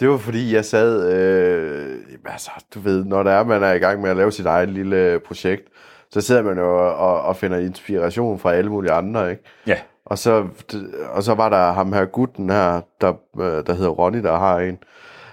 det 0.00 0.08
var 0.08 0.18
fordi, 0.18 0.54
jeg 0.54 0.64
sad, 0.64 1.12
øh, 1.12 1.98
altså, 2.24 2.50
du 2.74 2.80
ved, 2.80 3.04
når 3.04 3.22
det 3.22 3.32
er, 3.32 3.44
man 3.44 3.62
er 3.62 3.72
i 3.72 3.78
gang 3.78 4.00
med 4.00 4.10
at 4.10 4.16
lave 4.16 4.32
sit 4.32 4.46
eget 4.46 4.68
lille 4.68 5.20
projekt, 5.20 5.68
så 6.10 6.20
sidder 6.20 6.42
man 6.42 6.58
jo 6.58 6.86
og, 6.86 6.96
og, 6.96 7.22
og 7.22 7.36
finder 7.36 7.58
inspiration 7.58 8.38
fra 8.38 8.54
alle 8.54 8.70
mulige 8.70 8.92
andre, 8.92 9.30
ikke? 9.30 9.42
Ja. 9.66 9.78
Og 10.10 10.18
så, 10.18 10.46
og 11.10 11.22
så 11.22 11.34
var 11.34 11.48
der 11.48 11.72
ham 11.72 11.92
her 11.92 12.04
gutten 12.04 12.50
her, 12.50 12.80
der, 13.00 13.12
øh, 13.40 13.66
der 13.66 13.72
hedder 13.72 13.90
Ronny, 13.90 14.22
der 14.22 14.38
har 14.38 14.58
en. 14.58 14.78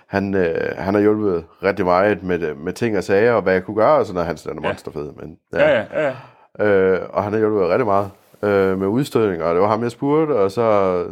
Han, 0.07 0.33
øh, 0.35 0.71
han 0.77 0.93
har 0.93 1.01
hjulpet 1.01 1.45
rigtig 1.63 1.85
meget 1.85 2.23
med, 2.23 2.53
med 2.55 2.73
ting 2.73 2.97
og 2.97 3.03
sager, 3.03 3.33
og 3.33 3.41
hvad 3.41 3.53
jeg 3.53 3.63
kunne 3.63 3.75
gøre, 3.77 3.97
og 3.97 4.05
sådan 4.05 4.13
noget. 4.13 4.27
Han 4.27 4.57
er 4.59 4.63
Ja. 4.63 4.69
monsterfed, 4.69 5.11
men 5.11 5.37
Ja, 5.53 5.69
ja, 5.79 5.85
ja. 5.93 6.13
ja. 6.59 6.65
Øh, 6.65 7.09
og 7.09 7.23
han 7.23 7.31
har 7.33 7.39
hjulpet 7.39 7.69
rigtig 7.69 7.85
meget 7.85 8.09
øh, 8.43 8.79
med 8.79 8.87
udstødning, 8.87 9.43
og 9.43 9.53
det 9.53 9.61
var 9.61 9.67
ham, 9.67 9.83
jeg 9.83 9.91
spurgte, 9.91 10.31
og 10.31 10.51
så 10.51 11.05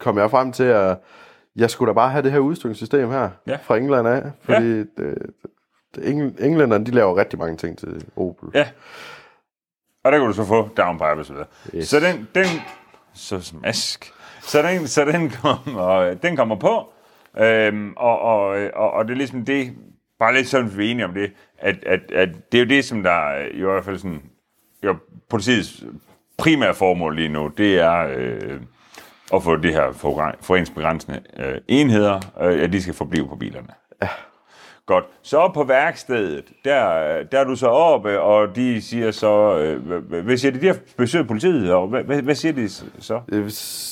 kom 0.00 0.18
jeg 0.18 0.30
frem 0.30 0.52
til, 0.52 0.64
at 0.64 0.96
jeg 1.56 1.70
skulle 1.70 1.88
da 1.88 1.94
bare 1.94 2.10
have 2.10 2.22
det 2.22 2.32
her 2.32 2.38
udstødningssystem 2.38 3.10
her 3.10 3.30
Ja. 3.46 3.58
fra 3.62 3.76
England 3.76 4.08
af, 4.08 4.22
fordi 4.42 4.62
ja. 4.62 4.82
det, 4.96 5.20
det, 5.94 6.08
engl, 6.10 6.34
englænderne, 6.44 6.86
de 6.86 6.90
laver 6.90 7.16
rigtig 7.16 7.38
mange 7.38 7.56
ting 7.56 7.78
til 7.78 8.04
Opel. 8.16 8.48
Ja. 8.54 8.66
Og 10.04 10.12
der 10.12 10.18
kan 10.18 10.26
du 10.26 10.32
så 10.32 10.44
få 10.44 10.68
downpipe 10.76 11.04
og 11.20 11.24
så 11.24 11.32
videre. 11.32 11.46
Yes. 11.74 11.88
Så 11.88 12.00
den, 12.00 12.28
den, 12.34 12.44
så 13.14 13.40
smask. 13.40 14.12
Så 14.42 14.62
den, 14.62 14.88
så 14.88 15.04
den 15.04 15.30
kommer, 15.30 15.88
øh, 15.88 16.16
den 16.22 16.36
kommer 16.36 16.56
på, 16.56 16.92
øhm, 17.38 17.92
og, 17.96 18.18
og, 18.18 18.58
øh, 18.58 18.70
og, 18.74 18.90
og, 18.90 19.04
det 19.04 19.10
er 19.12 19.16
ligesom 19.16 19.44
det, 19.44 19.74
bare 20.18 20.34
lidt 20.34 20.48
sådan, 20.48 20.78
vi 20.78 20.86
er 20.86 20.90
enige 20.90 21.04
om 21.04 21.14
det, 21.14 21.32
at, 21.58 21.84
at, 21.86 22.00
at 22.12 22.28
det 22.52 22.58
er 22.58 22.64
jo 22.64 22.68
det, 22.68 22.84
som 22.84 23.02
der 23.02 23.34
øh, 23.38 23.46
i 23.54 23.60
hvert 23.62 23.84
fald 23.84 23.98
sådan, 23.98 24.22
jo, 24.84 24.96
politiets 25.30 25.84
primære 26.38 26.74
formål 26.74 27.16
lige 27.16 27.28
nu, 27.28 27.48
det 27.48 27.78
er 27.78 28.12
øh, 28.16 28.60
at 29.34 29.42
få 29.42 29.56
det 29.56 29.72
her 29.72 29.92
for- 29.92 30.34
foreningsbegrænsende 30.40 31.20
øh, 31.38 31.54
enheder, 31.68 32.20
øh, 32.40 32.62
at 32.62 32.72
de 32.72 32.82
skal 32.82 32.94
forblive 32.94 33.28
på 33.28 33.36
bilerne. 33.36 33.68
Ja. 34.02 34.08
Godt. 34.92 35.04
Så 35.22 35.50
på 35.54 35.64
værkstedet, 35.64 36.44
der, 36.64 36.82
der 37.32 37.40
er 37.40 37.44
du 37.44 37.56
så 37.56 37.66
oppe, 37.66 38.20
og 38.20 38.56
de 38.56 38.82
siger 38.82 39.10
så, 39.10 39.58
øh, 39.58 40.02
hvad- 40.24 40.36
siger 40.36 40.52
de? 40.52 40.60
De 40.60 40.66
har 40.66 40.76
besøgt 40.96 41.28
politiet, 41.28 41.72
og 41.72 41.88
hvad, 41.88 42.02
hvad, 42.02 42.22
hvad 42.22 42.34
siger 42.34 42.52
de 42.52 42.68
så? 43.00 43.20
Øh, 43.32 43.44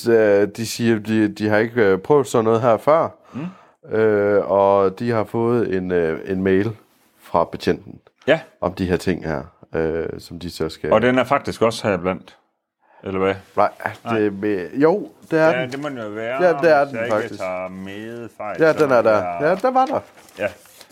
øh, 0.09 0.47
De 0.57 0.65
siger, 0.65 0.99
de, 0.99 1.27
de 1.27 1.49
har 1.49 1.57
ikke 1.57 1.81
øh, 1.85 1.97
prøvet 1.97 2.27
sådan 2.27 2.45
noget 2.45 2.61
her 2.61 2.77
før, 2.77 3.07
mm. 3.33 3.95
øh, 3.97 4.51
og 4.51 4.99
de 4.99 5.11
har 5.11 5.23
fået 5.23 5.75
en, 5.75 5.91
øh, 5.91 6.19
en 6.31 6.43
mail 6.43 6.71
fra 7.21 7.43
betjenten 7.51 7.99
Ja, 8.27 8.39
om 8.61 8.73
de 8.73 8.85
her 8.85 8.97
ting 8.97 9.25
her, 9.25 9.41
øh, 9.75 10.05
som 10.19 10.39
de 10.39 10.49
så 10.51 10.69
skal... 10.69 10.93
og 10.93 11.01
den 11.01 11.17
er 11.19 11.23
faktisk 11.23 11.61
også 11.61 11.87
her 11.87 11.97
blandt. 11.97 12.37
Eller 13.03 13.19
hvad? 13.19 13.35
Nej, 13.55 13.69
det 14.19 14.33
med, 14.41 14.69
jo, 14.73 15.09
det 15.31 15.39
er 15.39 15.45
Ja, 15.49 15.61
den. 15.61 15.71
det 15.71 15.79
må 15.81 15.89
den 15.89 15.97
jo 15.97 16.07
være, 16.09 16.43
Ja, 16.43 16.49
det 16.61 16.71
er 16.71 16.85
hvis 16.85 16.89
den 16.91 16.97
jeg 16.97 17.05
ikke 17.05 17.15
faktisk. 17.15 17.39
tager 17.39 17.67
med 17.69 18.29
fejl. 18.37 18.57
Ja, 18.61 18.73
den 18.73 18.91
er 18.91 19.01
der. 19.01 19.11
jeg- 19.23 19.37
Ja, 19.41 19.55
der 19.55 19.71
var 19.71 19.85
der. 19.85 19.99
Ja, 20.39 20.47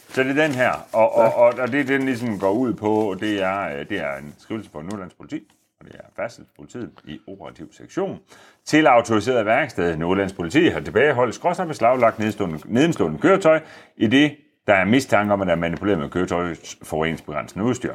så 0.09 0.23
det 0.23 0.29
er 0.37 0.47
den 0.47 0.51
her, 0.51 0.87
og, 0.93 1.15
og, 1.15 1.33
og, 1.33 1.53
og 1.59 1.71
det 1.71 1.87
den 1.87 2.03
ligesom 2.03 2.39
går 2.39 2.51
ud 2.51 2.73
på, 2.73 3.15
det 3.19 3.41
er, 3.41 3.79
øh, 3.79 3.89
det 3.89 3.99
er 3.99 4.17
en 4.17 4.35
skrivelse 4.37 4.69
fra 4.71 4.81
Nordlands 4.81 5.13
Politi, 5.13 5.43
og 5.79 5.86
det 5.86 5.95
er 5.95 6.03
færdselspolitiet 6.15 6.91
i 7.05 7.19
operativ 7.27 7.73
sektion, 7.73 8.19
til 8.65 8.88
autoriseret 8.88 9.45
værksted. 9.45 9.97
Nordlands 9.97 10.34
Politi 10.34 10.67
har 10.67 10.79
tilbageholdt 10.79 11.36
skråsner 11.36 11.65
beslaglagt 11.65 12.19
nedenstående, 12.65 13.17
køretøj, 13.17 13.60
i 13.97 14.07
det 14.07 14.36
der 14.67 14.75
er 14.75 14.86
mistanke 14.86 15.34
om, 15.34 15.41
at 15.41 15.47
der 15.47 15.53
er 15.53 15.57
manipuleret 15.57 15.99
med 15.99 16.10
køretøjets 16.10 16.77
forureningsbegrænsende 16.84 17.65
udstyr. 17.65 17.93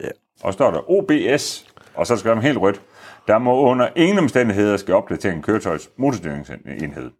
Ja. 0.00 0.08
Og 0.42 0.52
står 0.52 0.70
der 0.70 0.90
OBS, 0.90 1.66
og 1.94 2.06
så 2.06 2.16
skal 2.16 2.30
der 2.30 2.40
helt 2.40 2.58
rødt. 2.58 2.82
Der 3.26 3.38
må 3.38 3.60
under 3.60 3.88
ingen 3.96 4.18
omstændigheder 4.18 4.76
skal 4.76 4.94
opdatere 4.94 5.32
en 5.32 5.42
køretøjs 5.42 5.90
motorstyringsenhed. 5.96 7.10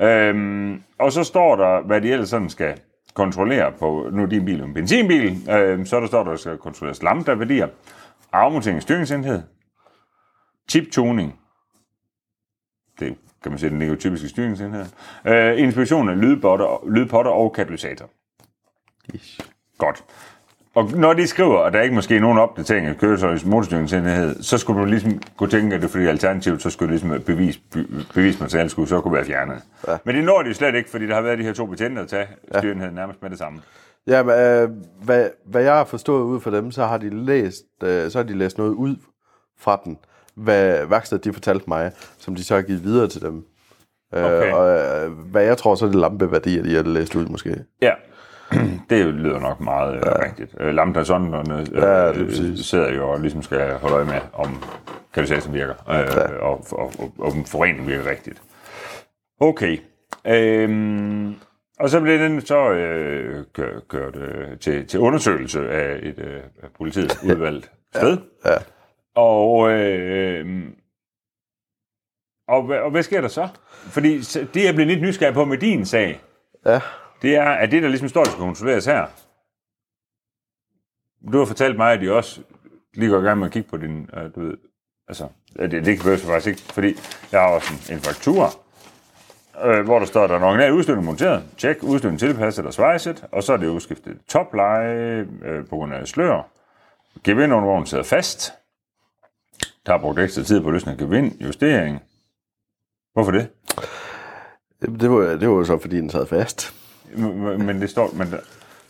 Øhm, 0.00 0.82
og 0.98 1.12
så 1.12 1.24
står 1.24 1.56
der, 1.56 1.80
hvad 1.80 2.00
de 2.00 2.12
ellers 2.12 2.28
sådan 2.28 2.50
skal 2.50 2.80
kontrollere 3.14 3.72
på, 3.72 4.08
nu 4.12 4.22
er 4.22 4.26
din 4.26 4.44
bil 4.44 4.60
en 4.60 4.74
benzinbil, 4.74 5.50
øhm, 5.50 5.86
så 5.86 6.00
der 6.00 6.06
står 6.06 6.22
der, 6.24 6.30
der 6.30 6.36
skal 6.36 6.58
kontrolleres 6.58 7.02
lambda-værdier, 7.02 7.68
afmontering 8.32 8.76
af 8.76 8.82
styringsenhed, 8.82 9.42
chip-tuning, 10.70 11.40
det 13.00 13.16
kan 13.42 13.52
man 13.52 13.58
sige, 13.58 13.70
den 13.70 13.78
ligger 13.78 13.94
jo 13.94 14.00
typisk 14.00 14.24
i 14.24 14.28
styringsenheden, 14.28 14.88
øh, 15.24 15.60
inspektion 15.60 16.08
af 16.08 16.20
lydpotter, 16.20 16.90
lydpotter 16.90 17.30
og 17.30 17.52
katalysator. 17.52 18.10
Ish. 19.14 19.40
Godt. 19.78 20.04
Og 20.78 20.90
når 20.94 21.12
de 21.12 21.26
skriver, 21.26 21.58
at 21.58 21.72
der 21.72 21.80
ikke 21.80 21.94
måske 21.94 22.16
er 22.16 22.20
nogen 22.20 22.38
opdatering 22.38 22.86
af 22.86 22.98
køretøjets 22.98 23.44
motorstyringsenhed, 23.44 24.42
så 24.42 24.58
skulle 24.58 24.80
du 24.80 24.86
ligesom 24.86 25.20
kunne 25.36 25.50
tænke, 25.50 25.74
at 25.74 25.80
det 25.80 25.88
er 25.88 25.90
fordi 25.90 26.06
alternativt, 26.06 26.62
så 26.62 26.70
skulle 26.70 26.90
ligesom 26.90 27.22
bevis, 27.26 27.58
be, 27.72 27.86
bevismateriale 28.14 28.70
skulle 28.70 28.88
så 28.88 29.00
kunne 29.00 29.14
være 29.14 29.24
fjernet. 29.24 29.62
Ja. 29.88 29.96
Men 30.04 30.16
det 30.16 30.24
når 30.24 30.42
de 30.42 30.54
slet 30.54 30.74
ikke, 30.74 30.90
fordi 30.90 31.06
der 31.06 31.14
har 31.14 31.22
været 31.22 31.38
de 31.38 31.44
her 31.44 31.52
to 31.52 31.66
betjente 31.66 32.00
at 32.00 32.08
tage 32.08 32.26
styringsenheden 32.44 32.94
nærmest 32.94 33.22
med 33.22 33.30
det 33.30 33.38
samme. 33.38 33.60
Ja, 34.06 34.22
men, 34.22 34.34
øh, 34.34 34.70
hvad, 35.04 35.28
hvad 35.46 35.62
jeg 35.62 35.74
har 35.74 35.84
forstået 35.84 36.22
ud 36.22 36.40
fra 36.40 36.50
dem, 36.50 36.70
så 36.70 36.84
har 36.84 36.98
de 36.98 37.24
læst, 37.24 37.64
øh, 37.82 38.10
så 38.10 38.18
har 38.18 38.22
de 38.22 38.34
læst 38.34 38.58
noget 38.58 38.72
ud 38.72 38.96
fra 39.60 39.80
den, 39.84 39.98
hvad 40.34 40.86
værkstedet 40.86 41.24
de 41.24 41.32
fortalte 41.32 41.64
mig, 41.68 41.92
som 42.18 42.34
de 42.34 42.44
så 42.44 42.54
har 42.54 42.62
givet 42.62 42.84
videre 42.84 43.08
til 43.08 43.20
dem. 43.20 43.44
Okay. 44.12 44.48
Øh, 44.48 44.54
og 44.54 44.68
øh, 44.68 45.12
hvad 45.12 45.44
jeg 45.44 45.56
tror, 45.56 45.74
så 45.74 45.84
er 45.84 45.90
det 45.90 46.00
lampeværdier, 46.00 46.62
de 46.62 46.74
har 46.74 46.82
læst 46.82 47.14
ud 47.14 47.26
måske. 47.26 47.64
Ja, 47.82 47.92
det 48.90 49.06
lyder 49.06 49.38
nok 49.40 49.60
meget 49.60 49.94
ja. 49.94 50.24
rigtigt. 50.24 50.54
Øh, 50.60 50.74
Lambda 50.74 51.04
sonderne 51.04 51.60
øh, 51.60 51.66
Ja, 51.74 52.10
øh, 52.12 52.56
sidder 52.56 52.92
jo 52.94 53.08
og 53.10 53.20
ligesom 53.20 53.42
skal 53.42 53.72
holde 53.72 53.94
øje 53.96 54.04
med, 54.04 54.20
om 54.32 54.62
katalysatoren 55.14 55.54
virker, 55.54 55.74
øh, 55.90 55.94
ja. 55.96 56.38
og, 56.38 56.66
og, 56.72 56.92
og, 56.98 57.12
og 57.18 57.26
om 57.26 57.44
forureningen 57.44 57.86
virker 57.88 58.10
rigtigt. 58.10 58.42
Okay. 59.40 59.78
Øhm, 60.26 61.34
og 61.80 61.90
så 61.90 62.00
blev 62.00 62.18
den 62.18 62.40
så 62.40 62.70
øh, 62.70 63.44
kørt, 63.54 63.88
kørt 63.88 64.16
øh, 64.16 64.58
til, 64.58 64.86
til 64.86 65.00
undersøgelse 65.00 65.70
af 65.70 65.98
et 66.02 66.18
øh, 66.18 66.40
politiet 66.78 67.18
udvalgt 67.24 67.70
sted. 67.94 68.18
Ja. 68.46 68.54
Og, 69.14 69.70
øh, 69.70 70.46
og, 72.48 72.62
hvad- 72.66 72.78
og 72.78 72.90
hvad 72.90 73.02
sker 73.02 73.20
der 73.20 73.28
så? 73.28 73.48
Fordi 73.90 74.18
det, 74.54 74.64
jeg 74.64 74.74
blev 74.74 74.86
lidt 74.86 75.02
nysgerrig 75.02 75.34
på 75.34 75.44
med 75.44 75.58
din 75.58 75.84
sag, 75.86 76.20
Ja, 76.66 76.80
det 77.22 77.36
er, 77.36 77.50
at 77.50 77.70
det, 77.70 77.82
der 77.82 77.88
ligesom 77.88 78.08
står, 78.08 78.24
der 78.24 78.30
skal 78.30 78.40
kontrolleres 78.40 78.84
her, 78.84 79.06
du 81.32 81.38
har 81.38 81.44
fortalt 81.44 81.76
mig, 81.76 81.92
at 81.92 82.00
de 82.00 82.12
også 82.12 82.40
lige 82.94 83.10
går 83.10 83.18
i 83.18 83.22
gang 83.22 83.38
med 83.38 83.46
at 83.46 83.52
kigge 83.52 83.68
på 83.68 83.76
din, 83.76 84.10
øh, 84.16 84.34
du 84.34 84.40
ved, 84.40 84.56
altså, 85.08 85.28
det, 85.56 85.72
det 85.72 86.00
kan 86.00 86.10
jeg 86.10 86.18
faktisk 86.18 86.46
ikke, 86.46 86.72
fordi 86.72 86.94
jeg 87.32 87.40
har 87.40 87.48
også 87.48 87.72
en, 87.72 87.96
en 87.96 88.00
faktura, 88.00 88.50
øh, 89.64 89.84
hvor 89.84 89.98
der 89.98 90.06
står, 90.06 90.24
at 90.24 90.30
der 90.30 90.36
er 90.36 90.40
en 90.40 90.44
original 90.44 90.72
udstødning 90.72 91.06
monteret, 91.06 91.44
tjek, 91.56 91.82
udstødning 91.82 92.20
tilpasset 92.20 92.62
eller 92.62 92.70
svejset, 92.70 93.24
og 93.32 93.42
så 93.42 93.52
er 93.52 93.56
det 93.56 93.68
udskiftet 93.68 94.18
topleje 94.28 95.26
øh, 95.42 95.66
på 95.66 95.76
grund 95.76 95.94
af 95.94 96.08
slør, 96.08 96.42
gevindervognen 97.24 97.86
sidder 97.86 98.04
fast, 98.04 98.52
der 99.86 99.92
har 99.92 99.98
brugt 99.98 100.18
ekstra 100.18 100.42
tid 100.42 100.60
på 100.60 100.70
løsning 100.70 101.00
af 101.00 101.06
gevind, 101.06 101.40
justering. 101.40 102.02
Hvorfor 103.12 103.30
det? 103.30 103.48
det 104.80 105.10
var, 105.10 105.20
det 105.20 105.48
var 105.48 105.54
jo 105.54 105.64
så, 105.64 105.78
fordi 105.78 105.96
den 105.96 106.10
sad 106.10 106.26
fast. 106.26 106.74
Men 107.16 107.80
det 107.80 107.90
står, 107.90 108.10
men 108.14 108.30
der, 108.30 108.38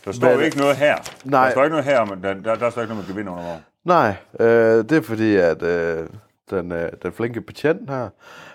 der 0.05 0.11
står 0.11 0.29
det? 0.29 0.45
ikke 0.45 0.57
noget 0.57 0.77
her. 0.77 0.95
Nej. 1.23 1.45
Der 1.45 1.51
står 1.51 1.63
ikke 1.63 1.71
noget 1.71 1.85
her, 1.85 2.05
men 2.05 2.23
der, 2.23 2.33
der, 2.33 2.55
der 2.55 2.69
står 2.69 2.81
ikke 2.81 2.93
noget 2.93 3.07
med 3.07 3.13
gevind 3.13 3.29
under 3.29 3.43
vogn. 3.43 3.61
Nej, 3.85 4.15
øh, 4.39 4.83
det 4.89 4.91
er 4.91 5.01
fordi, 5.01 5.35
at 5.35 5.63
øh, 5.63 6.07
den, 6.49 6.71
øh, 6.71 6.91
den 7.03 7.11
flinke 7.11 7.41
betjent 7.41 7.89
her, 7.89 8.09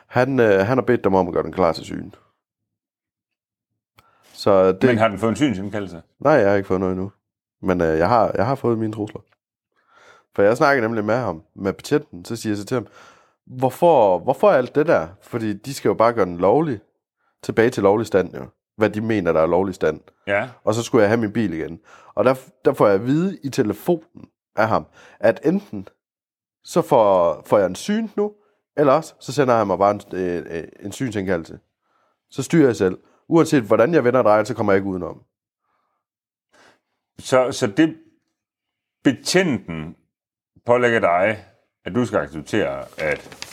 han, 0.07 0.41
øh, 0.41 0.67
han 0.67 0.79
har 0.79 0.83
bedt 0.83 1.05
dem 1.05 1.15
om 1.15 1.29
at 1.29 1.35
gøre 1.35 1.43
den 1.43 1.53
klar 1.53 1.73
til 1.73 1.85
syn. 1.85 2.11
Så 4.33 4.73
det, 4.73 4.83
Men 4.83 4.99
har 4.99 5.09
den 5.09 5.19
fået 5.19 5.31
en 5.31 5.37
synsindkaldelse? 5.37 6.03
Nej, 6.21 6.33
jeg 6.33 6.49
har 6.49 6.57
ikke 6.57 6.67
fået 6.67 6.81
noget 6.81 6.93
endnu. 6.93 7.13
Men 7.63 7.81
øh, 7.81 7.99
jeg, 7.99 8.09
har, 8.09 8.33
jeg 8.35 8.47
har 8.47 8.55
fået 8.55 8.79
mine 8.79 8.93
trusler. 8.93 9.21
For 10.35 10.43
jeg 10.43 10.57
snakker 10.57 10.83
nemlig 10.83 11.05
med 11.05 11.17
ham, 11.17 11.43
med 11.55 11.73
betjenten, 11.73 12.25
så 12.25 12.37
siger 12.37 12.51
jeg 12.51 12.59
så 12.59 12.65
til 12.65 12.75
ham, 12.75 12.87
hvorfor, 13.47 14.19
hvorfor 14.19 14.51
alt 14.51 14.75
det 14.75 14.87
der? 14.87 15.09
Fordi 15.23 15.53
de 15.53 15.75
skal 15.75 15.89
jo 15.89 15.95
bare 15.95 16.13
gøre 16.13 16.27
den 16.27 16.39
lovlig. 16.39 16.81
Tilbage 17.43 17.71
til 17.71 17.83
lovlig 17.83 18.07
stand 18.07 18.35
jo. 18.35 18.47
Hvad 18.77 18.91
de 18.91 19.01
mener, 19.01 19.33
der 19.33 19.41
er 19.41 19.47
lovlig 19.47 19.75
stand. 19.75 20.01
Ja. 20.27 20.49
Og 20.65 20.75
så 20.75 20.83
skulle 20.83 21.03
jeg 21.03 21.11
have 21.11 21.21
min 21.21 21.33
bil 21.33 21.53
igen. 21.53 21.81
Og 22.15 22.25
der, 22.25 22.35
der 22.65 22.73
får 22.73 22.87
jeg 22.87 22.95
at 22.95 23.07
vide 23.07 23.39
i 23.43 23.49
telefonen 23.49 24.29
af 24.57 24.69
ham, 24.69 24.87
at 25.21 25.41
enten 25.45 25.89
så 26.65 26.83
får, 26.83 27.43
får 27.47 27.59
jeg 27.59 27.67
en 27.67 27.75
syn 27.75 28.09
nu, 28.17 28.33
eller 28.77 28.93
også 28.93 29.15
så 29.21 29.33
sender 29.33 29.55
han 29.57 29.67
mig 29.67 29.79
bare 29.79 29.91
en, 29.91 30.01
øh, 30.13 30.47
øh, 30.51 30.65
en 30.81 30.93
synsindkaldelse. 30.93 31.59
Så 32.31 32.43
styrer 32.43 32.67
jeg 32.67 32.77
selv. 32.77 32.99
Uanset 33.29 33.63
hvordan 33.63 33.95
jeg 33.95 34.05
vender 34.05 34.23
drejer, 34.23 34.45
så 34.45 34.55
kommer 34.55 34.73
jeg 34.73 34.79
ikke 34.79 34.89
udenom. 34.89 35.23
Så, 37.19 37.53
så 37.53 37.67
det 37.67 37.97
betjenten 39.05 39.97
pålægger 40.67 41.01
dig, 41.01 41.45
at 41.85 41.95
du 41.95 42.07
skal 42.07 42.19
acceptere, 42.19 42.85
at 42.99 43.45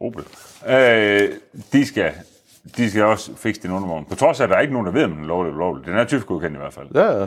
Opel, 0.00 0.24
øh, 0.66 1.40
de, 1.72 1.86
skal, 1.86 2.14
de 2.76 2.90
skal 2.90 3.02
også 3.04 3.36
fikse 3.36 3.62
din 3.62 3.70
undervogn. 3.70 4.04
På 4.04 4.14
trods 4.14 4.40
af, 4.40 4.44
at 4.44 4.50
der 4.50 4.56
er 4.56 4.60
ikke 4.60 4.72
nogen, 4.72 4.86
der 4.86 4.92
ved, 4.92 5.04
om 5.04 5.10
den 5.10 5.22
er 5.22 5.26
lovlig 5.26 5.48
eller 5.50 5.56
ulovlig. 5.56 5.86
Den 5.86 5.96
er 5.96 6.04
tyfgodkendt 6.04 6.54
i 6.56 6.58
hvert 6.58 6.72
fald. 6.72 6.86
Ja, 6.94 7.20
ja. 7.20 7.26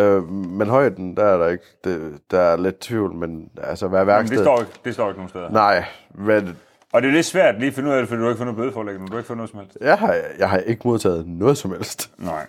Øh, 0.00 0.28
men 0.32 0.68
højden, 0.68 1.16
der 1.16 1.24
er 1.24 1.38
der 1.38 1.48
ikke. 1.48 1.64
Det, 1.84 2.18
der 2.30 2.40
er 2.40 2.56
lidt 2.56 2.80
tvivl, 2.80 3.14
men 3.14 3.48
altså, 3.62 3.88
hvad 3.88 4.00
er 4.00 4.04
Men 4.04 4.10
det 4.10 4.18
værksted? 4.18 4.44
står, 4.44 4.60
ikke, 4.60 4.72
det 4.84 4.94
står 4.94 5.08
ikke 5.08 5.18
nogen 5.18 5.28
steder. 5.28 5.50
Nej, 5.50 5.84
men 6.14 6.56
Og 6.92 7.02
det 7.02 7.08
er 7.08 7.12
lidt 7.12 7.26
svært 7.26 7.54
lige 7.58 7.68
at 7.68 7.74
finde 7.74 7.88
ud 7.88 7.94
af 7.94 8.00
det, 8.00 8.08
fordi 8.08 8.18
du 8.18 8.24
har 8.24 8.30
ikke 8.30 8.38
fundet 8.38 8.56
bødeforlæggende. 8.56 9.06
Du 9.06 9.12
har 9.12 9.18
ikke 9.18 9.26
fundet 9.26 9.38
noget 9.38 9.50
som 9.50 9.60
helst. 9.60 9.78
jeg 9.80 9.98
har, 9.98 10.16
jeg 10.38 10.50
har 10.50 10.58
ikke 10.58 10.82
modtaget 10.88 11.26
noget 11.28 11.58
som 11.58 11.70
helst. 11.70 12.10
Nej. 12.18 12.46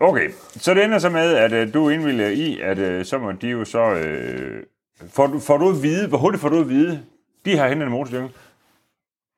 Okay, 0.00 0.30
så 0.50 0.74
det 0.74 0.84
ender 0.84 0.98
så 0.98 1.10
med, 1.10 1.34
at 1.34 1.52
øh, 1.52 1.74
du 1.74 1.88
indvilger 1.88 2.28
i, 2.28 2.60
at 2.60 2.78
øh, 2.78 3.04
så 3.04 3.18
må 3.18 3.32
de 3.32 3.48
jo 3.48 3.64
så... 3.64 3.90
Øh, 3.90 4.62
får, 5.10 5.26
du, 5.26 5.38
får 5.38 5.56
du 5.56 5.68
at 5.68 5.82
vide, 5.82 6.08
hvor 6.08 6.18
hurtigt 6.18 6.40
får 6.40 6.48
du 6.48 6.60
at 6.60 6.68
vide, 6.68 7.00
de 7.44 7.56
har 7.58 7.68
hentet 7.68 7.86
en 7.86 7.92
motorstyrke? 7.92 8.28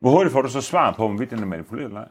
Hvor 0.00 0.10
hurtigt 0.10 0.32
får 0.32 0.42
du 0.42 0.48
så 0.48 0.60
svar 0.60 0.92
på, 0.96 1.04
om 1.04 1.18
den 1.18 1.38
er 1.38 1.46
manipuleret 1.46 1.86
eller 1.86 2.00
ej? 2.00 2.08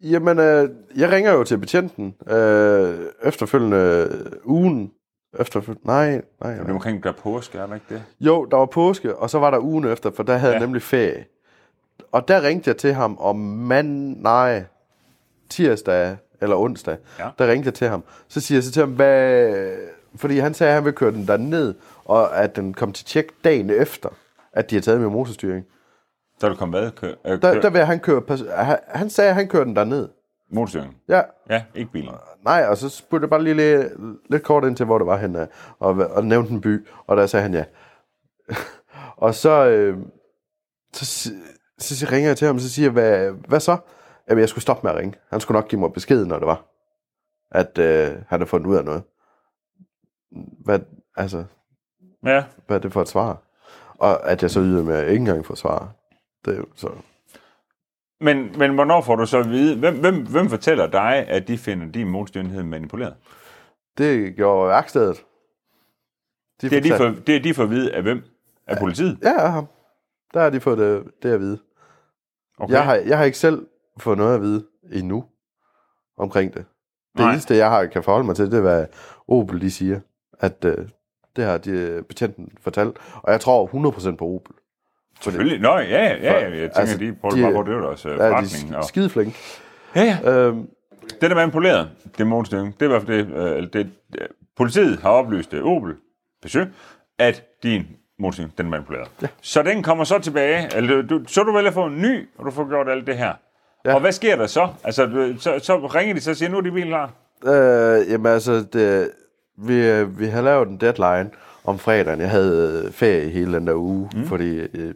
Jamen, 0.00 0.38
øh, 0.38 0.68
jeg 0.96 1.10
ringer 1.10 1.32
jo 1.32 1.44
til 1.44 1.58
betjenten 1.58 2.14
øh, 2.30 2.98
efterfølgende 3.22 4.08
ugen. 4.44 4.92
Efterfølgende, 5.38 5.86
nej, 5.86 6.10
nej, 6.10 6.50
Det 6.52 6.60
er 6.60 6.64
nej. 6.64 6.72
omkring 6.72 7.02
der 7.04 7.12
påske, 7.12 7.58
er 7.58 7.66
der 7.66 7.74
ikke 7.74 7.86
det? 7.88 8.02
Jo, 8.20 8.44
der 8.44 8.56
var 8.56 8.66
påske, 8.66 9.16
og 9.16 9.30
så 9.30 9.38
var 9.38 9.50
der 9.50 9.58
ugen 9.58 9.84
efter, 9.84 10.10
for 10.10 10.22
der 10.22 10.36
havde 10.36 10.52
ja. 10.52 10.58
Jeg 10.58 10.66
nemlig 10.66 10.82
ferie. 10.82 11.24
Og 12.12 12.28
der 12.28 12.42
ringte 12.42 12.68
jeg 12.68 12.76
til 12.76 12.92
ham 12.94 13.18
om 13.20 13.36
mand, 13.36 14.20
nej, 14.20 14.64
tirsdag 15.50 16.16
eller 16.40 16.56
onsdag. 16.56 16.96
Ja. 17.18 17.28
Der 17.38 17.46
ringte 17.48 17.66
jeg 17.66 17.74
til 17.74 17.88
ham. 17.88 18.04
Så 18.28 18.40
siger 18.40 18.56
jeg 18.56 18.64
så 18.64 18.72
til 18.72 18.80
ham, 18.80 18.90
hvad... 18.92 19.52
Fordi 20.16 20.38
han 20.38 20.54
sagde, 20.54 20.70
at 20.70 20.74
han 20.74 20.84
ville 20.84 20.96
køre 20.96 21.10
den 21.12 21.26
der 21.26 21.36
ned, 21.36 21.74
og 22.04 22.36
at 22.36 22.56
den 22.56 22.74
kom 22.74 22.92
til 22.92 23.06
tjek 23.06 23.26
dagen 23.44 23.70
efter, 23.70 24.08
at 24.52 24.70
de 24.70 24.74
har 24.74 24.82
taget 24.82 25.00
min 25.00 25.12
motorstyring. 25.12 25.66
Så 26.38 26.46
er 26.46 26.50
du 26.50 26.56
kommet 26.56 26.80
hvad? 26.80 26.90
Kør, 26.90 27.12
øh, 27.26 27.42
Der, 27.42 27.60
der 27.60 27.70
vil 27.70 27.84
han 27.84 28.00
køre... 28.00 28.22
Han, 28.64 28.78
han 28.88 29.10
sagde, 29.10 29.30
at 29.30 29.36
han 29.36 29.48
kørte 29.48 29.64
den 29.64 29.76
der 29.76 29.84
ned. 29.84 30.08
motorstyrken? 30.50 30.94
Ja, 31.08 31.22
Ja, 31.50 31.64
ikke 31.74 31.92
bilen. 31.92 32.14
Nej, 32.44 32.66
og 32.68 32.76
så 32.76 32.88
spurgte 32.88 33.24
jeg 33.24 33.30
bare 33.30 33.42
lige 33.42 33.54
lidt, 33.54 33.92
lidt 34.30 34.42
kort 34.42 34.64
ind 34.64 34.76
til, 34.76 34.86
hvor 34.86 34.98
det 34.98 35.06
var 35.06 35.16
henne, 35.16 35.48
og, 35.78 35.94
og 35.94 36.24
nævnte 36.24 36.52
en 36.52 36.60
by, 36.60 36.86
og 37.06 37.16
der 37.16 37.26
sagde 37.26 37.42
han 37.42 37.54
ja. 37.54 37.64
og 39.16 39.34
så, 39.34 39.66
øh, 39.68 39.98
så, 40.92 41.30
så, 41.78 41.96
så 41.98 42.06
ringer 42.12 42.30
jeg 42.30 42.36
til 42.36 42.46
ham, 42.46 42.56
og 42.56 42.60
så 42.60 42.70
siger 42.70 42.86
jeg, 42.86 42.92
hvad, 42.92 43.30
hvad 43.48 43.60
så? 43.60 43.76
Jamen, 44.28 44.40
jeg 44.40 44.48
skulle 44.48 44.62
stoppe 44.62 44.86
med 44.86 44.90
at 44.92 44.98
ringe. 44.98 45.14
Han 45.30 45.40
skulle 45.40 45.56
nok 45.56 45.68
give 45.68 45.80
mig 45.80 45.92
besked, 45.92 46.24
når 46.26 46.38
det 46.38 46.46
var, 46.46 46.64
at 47.50 47.78
øh, 47.78 48.06
han 48.08 48.24
havde 48.40 48.46
fundet 48.46 48.66
ud 48.66 48.76
af 48.76 48.84
noget. 48.84 49.02
Hvad, 50.64 50.78
altså, 51.16 51.44
Ja, 52.26 52.44
hvad 52.66 52.76
er 52.76 52.80
det 52.80 52.92
for 52.92 53.02
et 53.02 53.08
svar? 53.08 53.42
Og 53.98 54.30
at 54.30 54.42
jeg 54.42 54.50
så 54.50 54.60
yder 54.60 54.82
med 54.82 54.94
at 54.96 55.08
ikke 55.08 55.20
engang 55.20 55.46
få 55.46 55.54
svar. 55.54 55.92
Det 56.44 56.54
er 56.54 56.58
jo 56.58 56.66
så... 56.74 56.90
men, 58.20 58.58
men 58.58 58.74
hvornår 58.74 59.00
får 59.00 59.16
du 59.16 59.26
så 59.26 59.38
at 59.38 59.50
vide, 59.50 59.78
hvem, 59.78 60.00
hvem, 60.00 60.26
hvem 60.26 60.48
fortæller 60.48 60.86
dig, 60.86 61.28
at 61.28 61.48
de 61.48 61.58
finder 61.58 61.86
din 61.86 62.08
motorstyrke 62.08 62.64
manipuleret? 62.64 63.14
Det 63.98 64.36
gjorde 64.36 64.68
værkstedet. 64.68 65.24
De 66.62 66.70
Det 66.70 66.78
er, 66.78 66.82
de 66.82 66.96
for, 66.96 67.22
det 67.26 67.36
er 67.36 67.40
de 67.42 67.54
for 67.54 67.62
at 67.62 67.70
vide 67.70 67.94
af 67.94 68.02
hvem? 68.02 68.22
Af 68.66 68.78
politiet? 68.78 69.18
Ja, 69.22 69.40
af 69.40 69.52
ham. 69.52 69.66
Der 70.34 70.40
har 70.40 70.50
de 70.50 70.60
fået 70.60 70.78
det, 70.78 71.04
det 71.22 71.32
at 71.32 71.40
vide. 71.40 71.58
Okay. 72.58 72.64
Okay. 72.64 72.74
Jeg, 72.74 72.84
har, 72.84 72.94
jeg 72.94 73.18
har 73.18 73.24
ikke 73.24 73.38
selv 73.38 73.66
fået 73.98 74.18
noget 74.18 74.34
at 74.34 74.42
vide 74.42 74.66
endnu 74.92 75.24
omkring 76.16 76.54
det. 76.54 76.64
Det 77.12 77.20
Nej. 77.20 77.32
eneste, 77.32 77.56
jeg 77.56 77.70
har, 77.70 77.86
kan 77.86 78.02
forholde 78.02 78.26
mig 78.26 78.36
til, 78.36 78.50
det 78.50 78.56
er, 78.56 78.60
hvad 78.60 78.86
Opel 79.28 79.60
de 79.60 79.70
siger. 79.70 80.00
At 80.40 80.64
øh, 80.64 80.88
det 81.36 81.44
har 81.44 81.58
de, 81.58 81.70
øh, 81.70 82.02
betjenten 82.02 82.52
fortalt. 82.60 82.98
Og 83.22 83.32
jeg 83.32 83.40
tror 83.40 83.90
100% 84.12 84.16
på 84.16 84.24
Opel. 84.24 84.54
Selvfølgelig. 85.20 85.60
Nå, 85.60 85.78
ja, 85.78 85.82
ja, 85.82 86.14
ja. 86.22 86.38
Jeg 86.40 86.50
tænker, 86.52 86.78
Altså, 86.80 86.98
de 86.98 87.12
prøver 87.20 87.34
de- 87.34 87.42
bare 87.42 87.52
på, 87.52 87.62
det 87.62 87.68
er 87.68 87.76
jo 87.76 87.82
deres 87.86 88.06
øh, 88.06 88.10
Ja, 88.10 88.24
de 88.24 88.30
forretning. 88.30 88.74
er 88.74 88.78
Og... 88.78 88.84
skide 88.84 89.10
flinke. 89.10 89.36
Ja, 89.96 90.18
ja. 90.24 90.30
Øhm, 90.32 90.68
Den 91.20 91.30
er 91.30 91.34
manipuleret, 91.34 91.88
det 92.18 92.26
motorstyring. 92.26 92.74
Det 92.74 92.82
er 92.82 92.86
i 92.86 92.88
hvert 92.88 93.02
fald 93.02 93.18
det, 93.26 93.56
øh, 93.56 93.62
det, 93.62 93.72
det 94.12 94.26
politiet 94.56 94.98
har 95.00 95.10
oplyst 95.10 95.50
det, 95.52 95.62
Opel, 95.62 95.94
Peugeot, 96.42 96.68
at 97.18 97.42
din 97.62 97.86
motorstyring, 98.18 98.52
den 98.58 98.66
er 98.66 98.70
manipuleret. 98.70 99.08
Ja. 99.22 99.26
Så 99.40 99.62
den 99.62 99.82
kommer 99.82 100.04
så 100.04 100.18
tilbage, 100.18 100.76
eller 100.76 101.02
du, 101.02 101.20
så 101.26 101.42
du 101.42 101.52
vælger 101.52 101.68
at 101.70 101.74
få 101.74 101.86
en 101.86 102.02
ny, 102.02 102.28
og 102.38 102.46
du 102.46 102.50
får 102.50 102.68
gjort 102.68 102.88
alt 102.88 103.06
det 103.06 103.16
her. 103.16 103.32
Ja. 103.84 103.94
Og 103.94 104.00
hvad 104.00 104.12
sker 104.12 104.36
der 104.36 104.46
så? 104.46 104.68
Altså, 104.84 105.06
du- 105.06 105.38
så, 105.38 105.58
så 105.62 105.76
ringer 105.86 106.14
de 106.14 106.20
så 106.20 106.30
og 106.30 106.36
siger, 106.36 106.50
nu 106.50 106.56
er 106.56 106.60
de 106.60 106.70
bilen 106.72 106.88
klar. 106.88 107.10
øh, 107.46 108.10
jamen 108.10 108.26
altså, 108.32 108.64
det, 108.72 109.10
vi, 109.58 109.88
øh, 109.90 110.18
vi 110.18 110.26
har 110.26 110.42
lavet 110.42 110.68
en 110.68 110.76
deadline 110.76 111.30
om 111.64 111.78
fredagen. 111.78 112.20
Jeg 112.20 112.30
havde 112.30 112.82
øh, 112.86 112.92
ferie 112.92 113.28
hele 113.30 113.52
den 113.54 113.66
der 113.66 113.74
uge, 113.74 114.10
mm. 114.14 114.24
fordi 114.26 114.56
øh, 114.74 114.94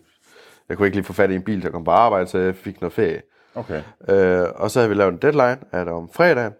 jeg 0.68 0.76
kunne 0.76 0.86
ikke 0.86 0.96
lige 0.96 1.04
få 1.04 1.12
fat 1.12 1.30
i 1.30 1.34
en 1.34 1.42
bil, 1.42 1.62
der 1.62 1.70
kom 1.70 1.84
på 1.84 1.90
arbejde, 1.90 2.26
så 2.26 2.38
jeg 2.38 2.54
fik 2.56 2.80
noget 2.80 2.92
ferie. 2.92 3.22
Okay. 3.54 3.82
Øh, 4.08 4.46
og 4.54 4.70
så 4.70 4.78
havde 4.78 4.88
vi 4.88 4.94
lavet 4.94 5.12
en 5.12 5.18
deadline, 5.18 5.58
at 5.72 5.88
om 5.88 6.08
fredagen, 6.12 6.52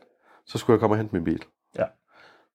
så 0.47 0.59
skulle 0.59 0.75
jeg 0.75 0.81
komme 0.81 0.94
og 0.94 0.99
hente 0.99 1.14
min 1.14 1.25
bil. 1.25 1.44
Ja. 1.79 1.85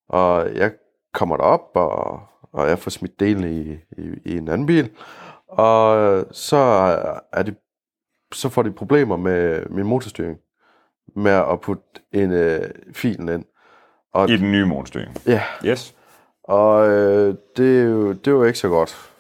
Og 0.10 0.56
jeg 0.56 0.72
kommer 1.14 1.38
derop, 1.38 1.62
og, 1.76 2.22
og 2.54 2.70
jeg 2.70 2.80
får 2.80 2.92
smidt 2.92 3.20
delen 3.20 3.44
i, 3.44 3.72
i, 4.02 4.10
i 4.26 4.38
en 4.38 4.48
anden 4.48 4.68
bil. 4.68 4.90
Og 5.48 6.26
så, 6.32 6.58
er 7.34 7.44
de, 7.44 7.56
så 8.34 8.50
får 8.50 8.64
de 8.64 8.72
problemer 8.72 9.18
med 9.18 9.66
min 9.70 9.86
motorstyring. 9.86 10.38
Med 11.16 11.32
at 11.32 11.62
putte 11.62 11.84
en 12.12 12.32
øh, 12.32 12.62
filen 12.94 13.30
ind. 13.30 13.46
Og, 14.14 14.30
I 14.30 14.38
den 14.38 14.52
nye 14.52 14.66
motorstyring. 14.66 15.16
ja, 15.26 15.44
Yes. 15.66 15.96
og 16.44 16.90
øh, 16.90 17.36
det, 17.58 17.80
er 17.80 17.84
jo, 17.84 18.14
det 18.14 18.28
er 18.28 18.32
jo 18.32 18.44
ikke 18.44 18.60
så 18.60 18.70
godt, 18.70 19.12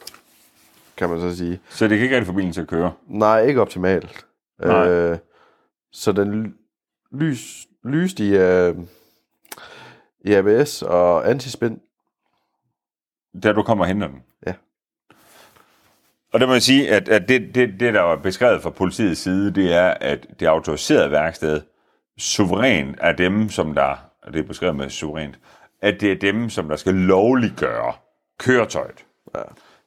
kan 1.08 1.18
man 1.18 1.32
så 1.32 1.38
sige. 1.38 1.60
Så 1.70 1.88
det 1.88 1.98
kan 1.98 2.04
ikke 2.04 2.16
rigtig 2.16 2.28
få 2.28 2.34
bilen 2.34 2.52
til 2.54 2.62
at 2.62 2.68
køre. 2.68 2.94
Nej, 3.08 3.42
ikke 3.42 3.62
optimalt. 3.62 4.26
Nej. 4.66 4.88
Øh, 4.89 5.18
så 5.92 6.12
den 6.12 6.32
ly- 6.44 6.52
lys, 7.12 7.68
lyste 7.84 8.24
i, 8.28 8.36
øh, 8.38 8.76
i 10.22 10.34
ABS 10.34 10.82
og 10.82 11.30
antispin. 11.30 11.80
Da 13.44 13.54
du 13.54 13.63
kommer 13.63 13.84
og 13.84 13.88
henter 13.88 14.08
den. 14.08 14.24
Ja. 14.48 14.54
Og 16.34 16.39
det 16.39 16.48
må 16.48 16.54
jeg 16.54 16.62
sige, 16.62 16.92
at, 16.92 17.10
at 17.10 17.30
det, 17.30 17.56
det, 17.56 17.80
det, 17.80 17.94
der 17.94 18.02
var 18.02 18.16
beskrevet 18.16 18.62
fra 18.62 18.70
politiets 18.70 19.22
side, 19.22 19.52
det 19.52 19.74
er, 19.74 19.94
at 20.02 20.28
det 20.39 20.46
autoriserede 20.46 21.12
værksted 21.12 21.62
suverænt 22.18 22.98
er 23.02 23.12
dem, 23.12 23.50
som 23.50 23.74
der, 23.76 23.96
og 24.24 24.34
det 24.34 24.39
er 24.39 24.48
beskrevet 24.48 24.76
med 24.76 24.89
suverænt, 24.89 25.39
at 25.82 26.02
det 26.02 26.12
er 26.12 26.16
dem, 26.16 26.50
som 26.50 26.70
der 26.70 26.76
skal 26.76 26.94
lovliggøre 26.94 27.94
køretøjet. 28.39 29.06
Ja. 29.36 29.42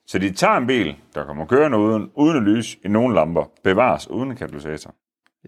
Så 0.06 0.18
de 0.18 0.32
tager 0.32 0.56
en 0.56 0.66
bil, 0.66 0.96
der 1.14 1.24
kommer 1.24 1.46
kørende 1.46 1.78
uden, 1.78 2.10
uden 2.14 2.36
at 2.36 2.42
lyse 2.42 2.78
i 2.84 2.88
nogle 2.88 3.14
lamper, 3.14 3.44
bevares 3.64 4.10
uden 4.10 4.30
en 4.30 4.36
katalysator. 4.36 4.94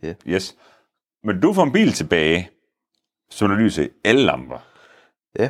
Ja. 0.03 0.14
Yes. 0.27 0.57
Men 1.25 1.40
du 1.40 1.53
får 1.53 1.62
en 1.62 1.73
bil 1.73 1.92
tilbage, 1.92 2.51
som 3.31 3.49
der 3.49 3.57
lyser 3.57 3.83
i 3.83 3.88
alle 4.05 4.23
lamper. 4.23 4.59
Ja. 5.38 5.49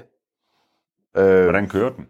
Øh, 1.17 1.43
Hvordan 1.43 1.69
kører 1.69 1.91
den? 1.91 2.07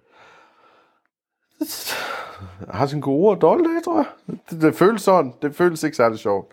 har 2.71 2.87
sin 2.87 3.01
gode 3.01 3.31
og 3.31 3.41
dårlige 3.41 3.69
dage, 3.69 3.81
tror 3.81 3.97
jeg. 3.97 4.37
Det, 4.51 4.63
det 4.63 4.75
føles 4.75 5.03
sådan. 5.03 5.33
Det 5.43 5.55
føles 5.55 5.83
ikke 5.83 5.97
særlig 5.97 6.19
sjovt. 6.19 6.53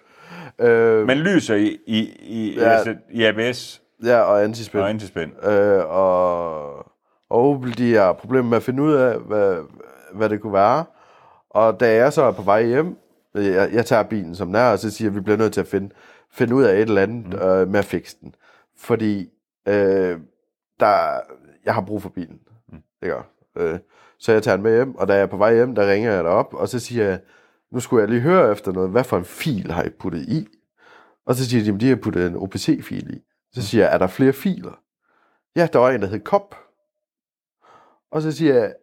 Øh, 0.60 1.08
Man 1.08 1.18
lyser 1.18 1.56
i, 1.56 1.78
i, 1.88 2.00
i, 2.20 2.56
Ja. 2.60 2.70
altså, 2.70 2.96
i 3.12 3.24
ABS 3.24 3.82
ja, 4.04 4.20
og 4.20 4.44
antispin. 4.44 4.80
og 4.82 4.90
antispænd. 4.90 5.46
Øh, 5.46 5.86
og, 5.86 6.76
og 7.30 7.50
Opel, 7.50 7.78
de 7.78 7.94
har 7.94 8.14
problemer 8.14 8.50
med 8.50 8.58
at 8.58 8.64
finde 8.64 8.84
ud 8.84 8.94
af, 8.94 9.20
hvad, 9.20 9.58
hvad 10.16 10.30
det 10.30 10.42
kunne 10.42 10.54
være. 10.54 10.86
Og 11.50 11.80
da 11.80 11.96
jeg 11.96 12.14
så 12.14 12.22
er 12.22 12.32
på 12.32 12.42
vej 12.42 12.66
hjem, 12.66 12.98
jeg, 13.34 13.70
jeg 13.74 13.86
tager 13.86 14.04
bilen 14.04 14.36
som 14.36 14.48
den 14.48 14.56
er, 14.56 14.72
og 14.72 14.80
så 14.80 14.92
siger 14.92 15.06
jeg, 15.06 15.12
at 15.12 15.16
vi 15.16 15.22
bliver 15.22 15.38
nødt 15.38 15.54
til 15.54 15.62
at 15.62 15.68
finde, 15.68 15.90
finde 16.32 16.56
ud 16.56 16.64
af 16.64 16.74
et 16.74 16.82
eller 16.82 17.02
andet 17.02 17.26
mm. 17.26 17.40
øh, 17.40 17.68
med 17.68 17.80
at 17.80 17.86
fikse 17.86 18.18
den. 18.22 18.36
Fordi 18.78 19.30
øh, 19.68 20.20
der, 20.80 21.20
jeg 21.66 21.74
har 21.74 21.82
brug 21.82 22.02
for 22.02 22.10
bilen. 22.10 22.40
Mm. 22.70 22.84
Ikke? 23.04 23.16
Øh, 23.58 23.80
så 24.20 24.32
jeg 24.32 24.44
tager 24.44 24.58
den 24.58 24.64
med 24.64 24.76
hjem, 24.76 24.96
og 24.96 25.08
da 25.08 25.14
jeg 25.14 25.22
er 25.22 25.28
på 25.28 25.38
vej 25.38 25.56
hjem, 25.56 25.76
der 25.76 25.92
ringer 25.92 26.12
jeg 26.12 26.24
derop, 26.24 26.54
og 26.54 26.70
så 26.70 26.80
siger 26.80 27.06
jeg, 27.06 27.20
nu 27.72 27.80
skulle 27.80 28.02
jeg 28.02 28.10
lige 28.10 28.22
høre 28.22 28.52
efter 28.52 28.72
noget, 28.72 28.90
hvad 28.90 29.04
for 29.04 29.18
en 29.18 29.26
fil 29.26 29.72
har 29.72 29.84
I 29.84 29.90
puttet 29.90 30.22
i? 30.22 30.48
Og 31.26 31.36
så 31.36 31.50
siger 31.50 31.64
de, 31.64 31.74
at 31.74 31.82
de 31.82 31.90
har 31.90 31.96
puttet 31.96 32.28
en 32.28 32.36
OPC-fil 32.36 33.14
i. 33.14 33.22
Så 33.54 33.62
siger 33.62 33.84
jeg, 33.84 33.94
er 33.94 33.98
der 33.98 34.08
flere 34.08 34.34
filer? 34.34 34.80
Ja, 35.56 35.68
der 35.74 35.80
var 35.80 35.90
en, 35.90 36.02
der 36.02 36.08
hed 36.08 36.20
Kop. 36.20 36.56
Og 38.12 38.22
så 38.22 38.32
siger 38.32 38.54
jeg, 38.54 38.74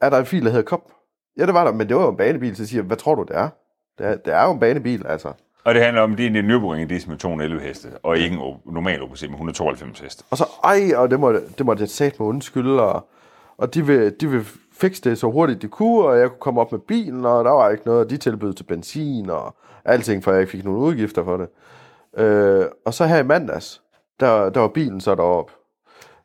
er 0.00 0.10
der 0.10 0.18
en 0.18 0.26
fil, 0.26 0.44
der 0.44 0.50
hedder 0.50 0.64
Kop? 0.64 0.92
Ja, 1.36 1.46
det 1.46 1.54
var 1.54 1.64
der, 1.64 1.72
men 1.72 1.88
det 1.88 1.96
var 1.96 2.02
jo 2.02 2.10
en 2.10 2.16
banebil. 2.16 2.56
Så 2.56 2.66
siger 2.66 2.82
hvad 2.82 2.96
tror 2.96 3.14
du, 3.14 3.22
det 3.22 3.36
er? 3.36 3.48
Det 3.98 4.06
er, 4.06 4.16
det 4.16 4.34
er 4.34 4.44
jo 4.44 4.52
en 4.52 4.60
banebil, 4.60 5.06
altså. 5.06 5.32
Og 5.64 5.74
det 5.74 5.82
handler 5.82 6.02
om, 6.02 6.16
det 6.16 6.26
er 6.26 6.30
en 6.30 6.50
Nürburgring 6.50 6.88
diesel 6.88 7.10
med 7.10 7.18
211 7.18 7.60
heste, 7.60 7.88
og 8.02 8.18
ikke 8.18 8.36
en 8.36 8.56
normal 8.66 9.02
OPC 9.02 9.22
med 9.22 9.30
192 9.30 10.00
heste. 10.00 10.24
Og 10.30 10.36
så, 10.36 10.44
ej, 10.64 10.96
og 10.96 11.10
det 11.10 11.20
må, 11.20 11.32
det 11.32 11.66
må 11.66 11.76
jeg 11.78 11.88
sat 11.88 12.20
med 12.20 12.28
undskylde, 12.28 12.82
og, 12.82 13.08
og 13.56 13.74
de, 13.74 13.86
vil, 13.86 14.20
de 14.20 14.30
vil 14.30 14.46
fikse 14.72 15.02
det 15.02 15.18
så 15.18 15.30
hurtigt 15.30 15.62
de 15.62 15.68
kunne, 15.68 16.06
og 16.06 16.18
jeg 16.18 16.28
kunne 16.28 16.38
komme 16.40 16.60
op 16.60 16.72
med 16.72 16.80
bilen, 16.80 17.24
og 17.24 17.44
der 17.44 17.50
var 17.50 17.70
ikke 17.70 17.86
noget, 17.86 18.04
og 18.04 18.10
de 18.10 18.16
tilbød 18.16 18.54
til 18.54 18.64
benzin 18.64 19.30
og 19.30 19.56
alting, 19.84 20.24
for 20.24 20.32
jeg 20.32 20.40
ikke 20.40 20.50
fik 20.50 20.64
nogen 20.64 20.80
udgifter 20.80 21.24
for 21.24 21.36
det. 21.36 21.48
Øh, 22.16 22.66
og 22.86 22.94
så 22.94 23.06
her 23.06 23.18
i 23.18 23.22
mandags, 23.22 23.82
der, 24.20 24.50
der 24.50 24.60
var 24.60 24.68
bilen 24.68 25.00
så 25.00 25.14
deroppe. 25.14 25.52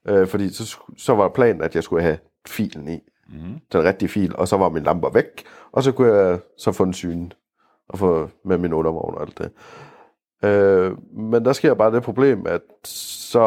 Øh, 0.08 0.28
fordi 0.28 0.54
så, 0.54 0.78
så 0.98 1.16
var 1.16 1.30
planen, 1.30 1.62
at 1.62 1.76
jeg 1.76 1.84
skulle 1.84 2.04
have 2.04 2.18
filen 2.48 2.88
i. 2.88 3.00
Mm-hmm. 3.32 3.50
Mm. 3.50 3.60
Den 3.72 3.84
rigtige 3.84 4.10
fil, 4.10 4.36
og 4.36 4.48
så 4.48 4.58
var 4.58 4.70
min 4.70 4.84
lamper 4.84 5.10
væk. 5.10 5.44
Og 5.72 5.84
så 5.84 5.92
kunne 5.92 6.14
jeg 6.14 6.40
så 6.58 6.72
få 6.72 6.86
den 6.86 6.94
syn 6.94 7.32
og 7.90 8.00
få 8.00 8.30
med 8.46 8.58
min 8.58 8.74
undervogn 8.74 9.16
og 9.16 9.22
alt 9.22 9.38
det. 9.38 9.52
Øh, 10.44 10.98
men 11.14 11.46
der 11.46 11.54
sker 11.54 11.74
bare 11.74 11.92
det 11.92 12.04
problem, 12.04 12.48
at 12.48 12.62
så 12.86 13.42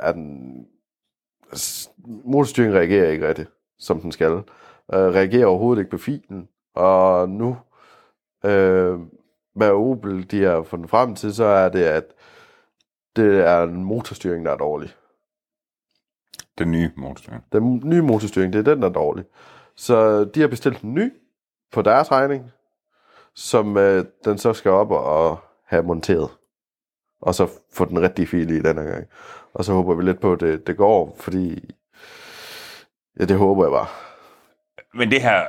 er 0.00 0.12
den... 0.12 0.54
Motorstyringen 2.24 2.78
reagerer 2.78 3.10
ikke 3.10 3.28
rigtigt, 3.28 3.50
som 3.78 4.00
den 4.00 4.12
skal. 4.12 4.32
Øh, 4.32 4.42
reagerer 4.90 5.46
overhovedet 5.46 5.80
ikke 5.80 5.90
på 5.90 5.98
filen. 5.98 6.48
Og 6.74 7.28
nu, 7.28 7.56
øh, 8.44 8.98
med 9.56 9.70
Opel, 9.70 10.30
de 10.30 10.42
har 10.42 10.62
fundet 10.62 10.90
frem 10.90 11.14
til, 11.14 11.34
så 11.34 11.44
er 11.44 11.68
det, 11.68 11.84
at 11.84 12.04
det 13.16 13.46
er 13.46 13.62
en 13.62 13.84
motorstyring, 13.84 14.46
der 14.46 14.52
er 14.52 14.56
dårlig. 14.56 14.94
Den 16.58 16.70
nye 16.70 16.90
motorstyring. 16.96 17.44
Den 17.52 17.82
nye 17.84 18.02
motorstyring, 18.02 18.52
det 18.52 18.58
er 18.58 18.74
den, 18.74 18.82
der 18.82 18.88
er 18.88 18.92
dårlig. 18.92 19.24
Så 19.76 20.24
de 20.24 20.40
har 20.40 20.48
bestilt 20.48 20.80
en 20.80 20.94
ny 20.94 21.12
på 21.72 21.82
deres 21.82 22.12
regning, 22.12 22.52
som 23.34 23.76
øh, 23.76 24.04
den 24.24 24.38
så 24.38 24.52
skal 24.52 24.70
op 24.70 24.90
og, 24.90 25.40
have 25.72 25.82
monteret. 25.82 26.30
Og 27.20 27.34
så 27.34 27.48
få 27.72 27.84
den 27.84 28.02
rigtige 28.02 28.26
fil 28.26 28.50
i 28.50 28.62
denne 28.62 28.82
gang. 28.82 29.06
Og 29.54 29.64
så 29.64 29.72
håber 29.72 29.94
vi 29.94 30.02
lidt 30.02 30.20
på, 30.20 30.32
at 30.32 30.40
det, 30.40 30.66
det 30.66 30.76
går, 30.76 31.16
fordi... 31.20 31.70
Ja, 33.20 33.24
det 33.24 33.38
håber 33.38 33.64
jeg 33.64 33.72
bare. 33.72 33.86
Men 34.94 35.10
det 35.10 35.22
her, 35.22 35.44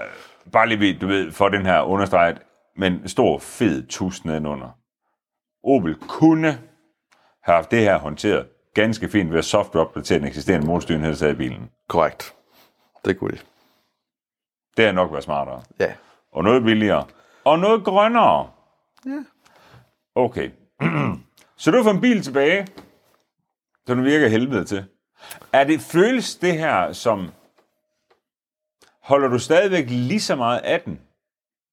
bare 0.52 0.70
lige 0.70 1.00
du 1.00 1.08
ved, 1.08 1.32
for 1.32 1.50
den 1.50 1.66
her 1.66 1.82
understreget, 1.82 2.42
men 2.76 3.08
stor 3.08 3.40
fed 3.40 3.88
tus 3.88 4.26
nedenunder. 4.26 4.78
Opel 5.64 5.96
kunne 5.96 6.48
have 7.42 7.56
haft 7.56 7.72
det 7.72 7.80
her 7.80 7.98
håndteret 7.98 8.48
ganske 8.74 9.10
fint 9.10 9.32
ved 9.32 9.38
at 9.38 9.46
software-opdatere 9.46 10.20
den 10.20 10.28
eksisterende 10.28 11.16
taget 11.16 11.34
i 11.34 11.36
bilen. 11.36 11.70
Korrekt. 11.88 12.34
Det 13.06 13.20
kunne 13.20 13.32
de. 13.32 13.38
Det 14.78 14.86
har 14.86 14.92
nok 14.92 15.12
været 15.12 15.24
smartere. 15.24 15.62
Ja. 15.80 15.94
Og 16.32 16.44
noget 16.44 16.64
billigere. 16.64 17.06
Og 17.44 17.60
noget 17.60 17.84
grønnere. 17.84 18.50
Ja. 19.06 19.24
Okay. 20.16 20.50
Så 21.58 21.72
du 21.72 21.84
fået 21.84 21.94
en 21.94 22.02
bil 22.02 22.24
tilbage, 22.24 22.68
som 23.88 23.98
du 23.98 24.04
virker 24.04 24.28
helvede 24.28 24.66
til. 24.66 24.86
Er 25.54 25.64
det, 25.64 25.82
føles 25.82 26.36
det 26.36 26.54
her 26.54 26.94
som... 26.94 27.28
Holder 29.02 29.28
du 29.28 29.40
stadigvæk 29.40 29.86
lige 29.90 30.20
så 30.20 30.36
meget 30.36 30.60
af 30.60 30.82
den? 30.82 31.00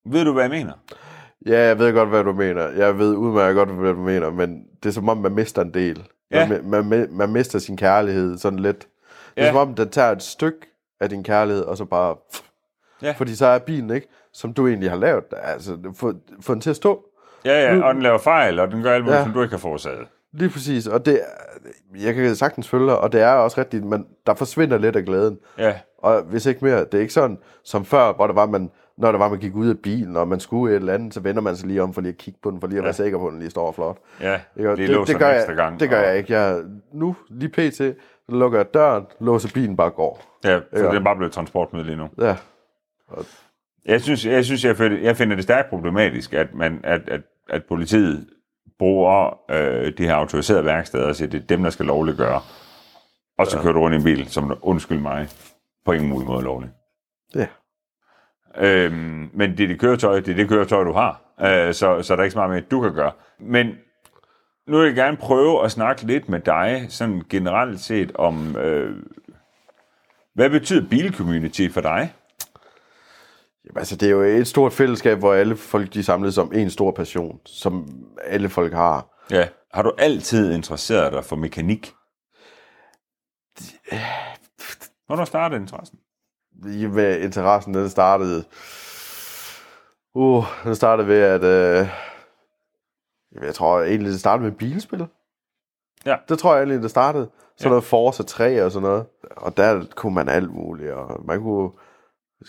Ved 0.04 0.24
du, 0.24 0.32
hvad 0.32 0.42
jeg 0.42 0.50
mener? 0.50 0.72
Ja, 1.46 1.60
jeg 1.60 1.78
ved 1.78 1.92
godt, 1.92 2.08
hvad 2.08 2.24
du 2.24 2.32
mener. 2.32 2.68
Jeg 2.68 2.98
ved 2.98 3.14
udmærket 3.14 3.56
godt, 3.56 3.70
hvad 3.70 3.94
du 3.94 4.00
mener, 4.00 4.30
men 4.30 4.64
det 4.82 4.88
er 4.88 4.92
som 4.92 5.08
om, 5.08 5.18
man 5.18 5.32
mister 5.32 5.62
en 5.62 5.74
del. 5.74 6.08
Ja. 6.30 6.48
Man, 6.62 6.84
man, 6.86 7.08
man, 7.10 7.32
mister 7.32 7.58
sin 7.58 7.76
kærlighed 7.76 8.38
sådan 8.38 8.58
lidt. 8.58 8.78
Det 8.78 8.86
er 9.36 9.44
Ja. 9.44 9.50
som 9.50 9.56
om, 9.56 9.74
den 9.74 9.90
tager 9.90 10.10
et 10.10 10.22
stykke 10.22 10.58
af 11.00 11.08
din 11.08 11.24
kærlighed, 11.24 11.62
og 11.62 11.76
så 11.76 11.84
bare... 11.84 12.16
Ja. 13.02 13.12
Fordi 13.12 13.34
så 13.36 13.46
er 13.46 13.58
bilen 13.58 13.90
ikke, 13.90 14.08
som 14.32 14.54
du 14.54 14.68
egentlig 14.68 14.90
har 14.90 14.96
lavet. 14.96 15.24
Altså, 15.42 15.78
få, 15.96 16.14
få 16.40 16.54
den 16.54 16.60
til 16.60 16.70
at 16.70 16.76
stå. 16.76 17.04
Ja, 17.44 17.74
ja, 17.74 17.82
og 17.84 17.94
den 17.94 18.02
laver 18.02 18.18
fejl, 18.18 18.58
og 18.60 18.70
den 18.70 18.82
gør 18.82 18.94
alt 18.94 19.04
muligt, 19.04 19.18
ja. 19.18 19.24
Som 19.24 19.32
du 19.32 19.42
ikke 19.42 19.52
har 19.52 19.58
forårsaget. 19.58 20.06
Lige 20.32 20.50
præcis. 20.50 20.86
Og 20.86 21.06
det, 21.06 21.20
jeg 21.98 22.14
kan 22.14 22.36
sagtens 22.36 22.68
følge 22.68 22.96
og 22.96 23.12
det 23.12 23.20
er 23.20 23.28
også 23.32 23.60
rigtigt, 23.60 23.84
men 23.84 24.06
der 24.26 24.34
forsvinder 24.34 24.78
lidt 24.78 24.96
af 24.96 25.04
glæden. 25.04 25.38
Ja, 25.58 25.74
Og 26.02 26.22
hvis 26.22 26.46
ikke 26.46 26.64
mere, 26.64 26.80
det 26.84 26.94
er 26.94 27.00
ikke 27.00 27.12
sådan 27.12 27.38
som 27.64 27.84
før, 27.84 28.12
hvor 28.12 28.26
der 28.26 28.34
var 28.34 28.46
man, 28.46 28.70
når 28.98 29.12
der 29.12 29.18
var, 29.18 29.28
man 29.28 29.38
gik 29.38 29.54
ud 29.54 29.68
af 29.68 29.78
bilen, 29.78 30.16
og 30.16 30.28
man 30.28 30.40
skulle 30.40 30.72
et 30.74 30.80
eller 30.80 30.94
andet, 30.94 31.14
så 31.14 31.20
vender 31.20 31.42
man 31.42 31.56
sig 31.56 31.68
lige 31.68 31.82
om 31.82 31.94
for 31.94 32.00
lige 32.00 32.12
at 32.12 32.18
kigge 32.18 32.40
på 32.42 32.50
den, 32.50 32.60
for 32.60 32.66
lige 32.66 32.78
at 32.78 32.84
være 32.84 32.92
sikker 32.92 33.18
på, 33.18 33.26
at 33.26 33.30
den 33.32 33.38
lige 33.40 33.50
står 33.50 33.72
flot. 33.72 33.96
ja. 34.20 34.40
Ikke? 34.56 34.70
Og 34.70 34.76
Lige 34.76 34.98
det, 34.98 35.06
det, 35.08 35.18
gør 35.18 35.28
jeg, 35.28 35.46
gang. 35.56 35.80
det 35.80 35.90
gør 35.90 36.00
og- 36.00 36.06
jeg 36.08 36.18
ikke. 36.18 36.32
Jeg, 36.32 36.62
nu, 36.92 37.16
lige 37.28 37.48
pt, 37.48 37.74
så 37.76 37.92
lukker 38.28 38.58
jeg 38.58 38.74
døren, 38.74 39.04
låser 39.20 39.48
bilen 39.54 39.76
bare 39.76 39.90
går. 39.90 40.22
Ja, 40.44 40.50
Ja. 40.50 40.58
det 40.72 40.84
er 40.96 41.00
bare 41.04 41.16
blevet 41.16 41.32
transportmiddel 41.32 41.86
lige 41.86 41.96
nu. 41.98 42.08
Ja, 42.26 42.36
Jeg 43.86 44.00
synes, 44.00 44.26
jeg, 44.26 44.44
synes, 44.44 44.64
jeg, 44.64 44.76
finder, 44.76 44.98
jeg 44.98 45.16
finder 45.16 45.34
det 45.36 45.44
stærkt 45.44 45.70
problematisk, 45.70 46.32
at, 46.32 46.54
man, 46.54 46.80
at, 46.84 47.08
at, 47.08 47.20
at 47.48 47.62
politiet 47.68 48.26
bruger 48.78 49.38
øh, 49.50 49.92
de 49.98 50.06
her 50.06 50.14
autoriserede 50.14 50.64
værksteder 50.64 51.06
og 51.08 51.16
siger, 51.16 51.28
at 51.28 51.32
det 51.32 51.42
er 51.42 51.46
dem, 51.46 51.62
der 51.62 51.70
skal 51.70 51.86
lovligt 51.86 52.16
gøre. 52.16 52.40
Og 53.38 53.46
så 53.46 53.56
ja. 53.56 53.62
kører 53.62 53.72
du 53.72 53.80
rundt 53.80 53.94
i 53.94 53.98
en 53.98 54.04
bil, 54.04 54.28
som 54.28 54.58
undskyld 54.62 54.98
mig, 55.00 55.28
på 55.84 55.92
ingen 55.92 56.08
mulig 56.08 56.26
måde 56.26 56.42
lovligt. 56.42 56.72
ja. 57.34 57.46
Øhm, 58.56 59.30
men 59.34 59.56
det 59.56 59.64
er 59.64 59.68
det 59.68 59.80
køretøj, 59.80 60.20
det 60.20 60.28
er 60.28 60.36
det 60.36 60.48
køretøj, 60.48 60.84
du 60.84 60.92
har. 60.92 61.22
Øh, 61.40 61.74
så, 61.74 62.02
så 62.02 62.14
der 62.14 62.20
er 62.20 62.24
ikke 62.24 62.32
så 62.32 62.38
meget 62.38 62.50
mere, 62.50 62.60
du 62.60 62.80
kan 62.80 62.94
gøre. 62.94 63.12
Men 63.40 63.66
nu 64.66 64.78
vil 64.78 64.86
jeg 64.86 64.94
gerne 64.94 65.16
prøve 65.16 65.64
at 65.64 65.70
snakke 65.70 66.02
lidt 66.02 66.28
med 66.28 66.40
dig, 66.40 66.86
sådan 66.88 67.22
generelt 67.30 67.80
set 67.80 68.12
om, 68.14 68.56
øh, 68.56 68.96
hvad 70.34 70.50
betyder 70.50 70.88
bilcommunity 70.88 71.68
for 71.70 71.80
dig? 71.80 72.14
Jamen, 73.64 73.78
altså, 73.78 73.96
det 73.96 74.06
er 74.06 74.10
jo 74.10 74.20
et 74.20 74.46
stort 74.46 74.72
fællesskab, 74.72 75.18
hvor 75.18 75.34
alle 75.34 75.56
folk 75.56 75.94
de 75.94 76.02
samles 76.02 76.38
om 76.38 76.52
en 76.54 76.70
stor 76.70 76.90
passion, 76.90 77.40
som 77.46 77.88
alle 78.24 78.48
folk 78.48 78.72
har. 78.72 79.06
Ja. 79.30 79.48
Har 79.72 79.82
du 79.82 79.92
altid 79.98 80.54
interesseret 80.54 81.12
dig 81.12 81.24
for 81.24 81.36
mekanik? 81.36 81.92
Hvornår 85.10 85.24
startede 85.24 85.60
interessen? 85.60 85.98
Med 86.92 87.20
interessen, 87.20 87.74
den 87.74 87.88
startede... 87.88 88.44
Uh, 90.14 90.44
den 90.64 90.74
startede 90.74 91.08
ved, 91.08 91.20
at... 91.22 91.44
Øh, 91.44 91.88
jeg 93.42 93.54
tror 93.54 93.80
egentlig, 93.82 94.12
det 94.12 94.20
startede 94.20 94.48
med 94.48 94.56
bilspil. 94.56 95.06
Ja. 96.06 96.16
Det 96.28 96.38
tror 96.38 96.52
jeg 96.54 96.60
egentlig, 96.60 96.82
det 96.82 96.90
startede. 96.90 97.30
Sådan 97.56 97.66
Ja. 97.66 97.68
noget 97.68 97.84
Forza 97.84 98.22
3 98.22 98.64
og 98.64 98.70
sådan 98.70 98.88
noget. 98.88 99.06
Og 99.36 99.56
der 99.56 99.84
kunne 99.96 100.14
man 100.14 100.28
alt 100.28 100.50
muligt, 100.52 100.92
og 100.92 101.24
man 101.26 101.40
kunne 101.42 101.70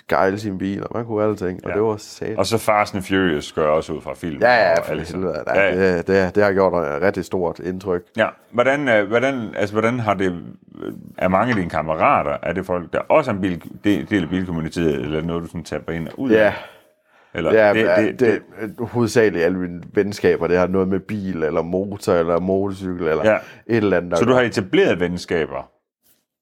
gejle 0.10 0.40
sin 0.40 0.58
bil, 0.58 0.84
og 0.84 0.90
man 0.94 1.06
kunne 1.06 1.24
alting, 1.24 1.60
og 1.66 1.70
Ja. 1.70 1.76
det 1.76 1.84
var 1.84 1.98
sat. 1.98 2.38
Og 2.38 2.46
så 2.46 2.58
Fast 2.58 2.96
and 2.96 3.04
Furious 3.04 3.52
gør 3.54 3.68
også 3.68 3.94
ud 3.94 4.02
fra 4.02 4.14
film. 4.14 4.42
Ja, 4.42 4.54
ja, 4.70 4.80
for 4.80 4.92
alle 4.92 5.04
helvede. 5.06 5.44
Ja, 5.48 5.96
det, 5.98 6.08
det, 6.08 6.36
det 6.36 6.44
har 6.44 6.54
gjort 6.54 6.74
et 6.88 7.02
rigtig 7.02 7.26
stort 7.26 7.60
indtryk. 7.60 8.02
ja. 8.18 8.28
Hvordan, 8.52 8.88
øh, 8.88 9.08
hvordan, 9.08 9.50
altså, 9.56 9.76
hvordan 9.76 10.00
har 10.00 10.14
det... 10.14 10.44
Er 11.18 11.28
mange 11.28 11.50
af 11.50 11.56
dine 11.56 11.70
kammerater, 11.70 12.38
er 12.44 12.54
det 12.54 12.66
folk, 12.66 12.94
der 12.94 13.00
også 13.00 13.32
er 13.32 13.36
en 13.36 13.42
bil, 13.42 13.64
del, 13.84 14.10
del 14.10 14.24
af 14.24 14.30
bilcommunityet, 14.30 14.94
eller 14.96 15.20
er 15.20 15.24
noget, 15.24 15.44
du 15.44 15.48
sådan 15.48 15.64
taber 15.64 15.92
ind 15.92 16.08
og 16.08 16.20
ud 16.20 16.32
af? 16.32 16.36
Ja, 16.46 16.54
Eller, 17.34 17.54
ja 17.54 17.74
det, 17.74 17.86
det, 17.98 18.20
det, 18.20 18.42
det, 18.80 18.88
hovedsageligt 18.88 19.44
alle 19.46 19.58
mine 19.60 19.82
venskaber, 19.94 20.48
det 20.48 20.58
har 20.58 20.68
noget 20.68 20.88
med 20.88 21.00
bil, 21.00 21.44
eller 21.44 21.62
motor, 21.62 22.14
eller 22.14 22.40
motorcykel, 22.40 23.08
eller 23.08 23.32
Ja. 23.32 23.38
et 23.68 23.78
eller 23.78 23.98
andet. 23.98 24.18
så 24.20 24.26
du 24.26 24.34
har 24.34 24.42
etableret 24.42 25.00
venskaber, 25.00 25.72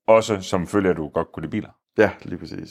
også 0.07 0.41
som 0.41 0.67
følger, 0.67 0.91
at 0.91 0.97
du 0.97 1.07
godt 1.07 1.27
kunne 1.33 1.41
lide 1.41 1.51
biler? 1.51 1.69
Ja, 1.97 2.09
lige 2.21 2.39
præcis. 2.39 2.69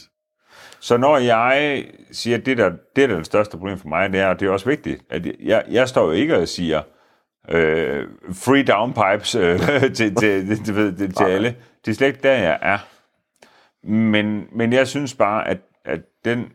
Så 0.81 0.97
når 0.97 1.19
jeg 1.19 1.85
siger, 2.13 2.37
at 2.37 2.47
det 2.47 2.59
der, 2.59 2.71
det 2.97 3.09
der 3.09 3.15
er 3.15 3.17
det 3.17 3.27
største 3.27 3.57
problem 3.57 3.79
for 3.79 3.89
mig, 3.89 4.13
det 4.13 4.21
er, 4.21 4.27
og 4.27 4.41
det 4.41 4.49
er 4.49 4.53
også 4.53 4.67
vigtigt, 4.69 5.03
at 5.11 5.27
jeg, 5.41 5.65
jeg 5.71 5.89
står 5.89 6.05
jo 6.05 6.11
ikke 6.11 6.37
og 6.37 6.49
siger, 6.49 6.83
øh, 7.51 8.07
free 8.33 8.63
downpipes 8.63 9.35
øh, 9.35 9.59
til, 9.95 9.95
til, 9.95 10.15
til, 10.17 10.65
til, 10.65 10.97
til, 10.97 11.15
til 11.15 11.25
alle. 11.25 11.57
Det 11.85 11.91
er 11.91 11.95
slet 11.95 12.07
ikke 12.07 12.23
der, 12.23 12.33
jeg 12.33 12.59
er. 12.63 12.79
Men, 13.87 14.47
men 14.53 14.73
jeg 14.73 14.89
synes 14.89 15.15
bare, 15.15 15.49
at, 15.49 15.59
at 15.85 16.01
den 16.25 16.53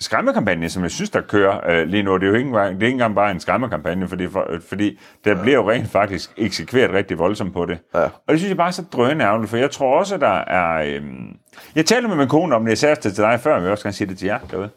skræmmekampagne, 0.00 0.70
som 0.70 0.82
jeg 0.82 0.90
synes, 0.90 1.10
der 1.10 1.20
kører 1.20 1.70
øh, 1.70 1.86
lige 1.86 2.02
nu, 2.02 2.14
det 2.14 2.22
er 2.22 2.28
jo 2.28 2.34
ikke 2.34 2.46
engang, 2.46 2.74
det 2.74 2.82
er 2.82 2.86
ikke 2.86 2.94
engang 2.94 3.14
bare 3.14 3.30
en 3.30 3.40
skræmmekampagne, 3.40 4.08
fordi, 4.08 4.28
for, 4.28 4.48
fordi 4.68 4.98
der 5.24 5.42
bliver 5.42 5.56
jo 5.56 5.70
rent 5.70 5.88
faktisk 5.88 6.30
eksekveret 6.36 6.92
rigtig 6.92 7.18
voldsomt 7.18 7.52
på 7.52 7.66
det. 7.66 7.78
Ja. 7.94 8.02
Og 8.04 8.28
det 8.28 8.38
synes 8.38 8.48
jeg 8.48 8.56
bare 8.56 8.68
er 8.68 8.72
så 8.72 8.84
drønærveligt, 8.92 9.50
for 9.50 9.56
jeg 9.56 9.70
tror 9.70 9.98
også, 9.98 10.16
der 10.16 10.38
er... 10.38 10.82
Øhm, 10.86 11.36
jeg 11.74 11.86
talte 11.86 12.08
med 12.08 12.16
min 12.16 12.28
kone 12.28 12.54
om 12.54 12.64
det, 12.64 12.70
jeg 12.70 12.78
sagde 12.78 12.94
det 12.94 13.14
til 13.14 13.24
dig 13.24 13.40
før, 13.40 13.50
men 13.50 13.56
jeg 13.56 13.64
vil 13.64 13.70
også 13.70 13.84
gerne 13.84 13.92
sige 13.92 14.08
det 14.08 14.18
til 14.18 14.26
jer 14.26 14.38
derude. 14.50 14.70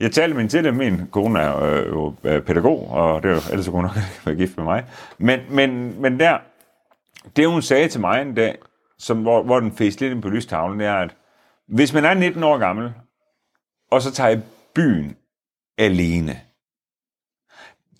Jeg 0.00 0.12
talte 0.12 0.36
med 0.36 0.48
til 0.48 0.64
det, 0.64 0.74
min 0.74 1.06
kone 1.12 1.40
er 1.40 1.62
øh, 1.62 1.86
jo 1.86 2.14
øh, 2.24 2.42
pædagog, 2.42 2.90
og 2.90 3.22
det 3.22 3.30
er 3.30 3.34
jo, 3.34 3.40
ellers 3.50 3.68
kunne 3.68 3.74
hun 3.74 3.82
nok 3.82 3.96
være 4.24 4.34
gift 4.34 4.56
med 4.56 4.64
mig. 4.64 4.84
Men, 5.18 5.40
men, 5.50 6.00
men 6.02 6.20
der, 6.20 6.38
det 7.36 7.48
hun 7.48 7.62
sagde 7.62 7.88
til 7.88 8.00
mig 8.00 8.22
en 8.22 8.34
dag, 8.34 8.58
som, 8.98 9.22
hvor, 9.22 9.42
hvor 9.42 9.60
den 9.60 9.72
fæste 9.72 10.00
lidt 10.00 10.12
ind 10.12 10.22
på 10.22 10.28
lystavlen, 10.28 10.80
det 10.80 10.86
er, 10.86 10.94
at 10.94 11.14
hvis 11.68 11.92
man 11.92 12.04
er 12.04 12.14
19 12.14 12.42
år 12.42 12.58
gammel, 12.58 12.92
og 13.90 14.02
så 14.02 14.12
tager 14.12 14.30
i 14.30 14.40
byen 14.80 15.16
alene, 15.78 16.40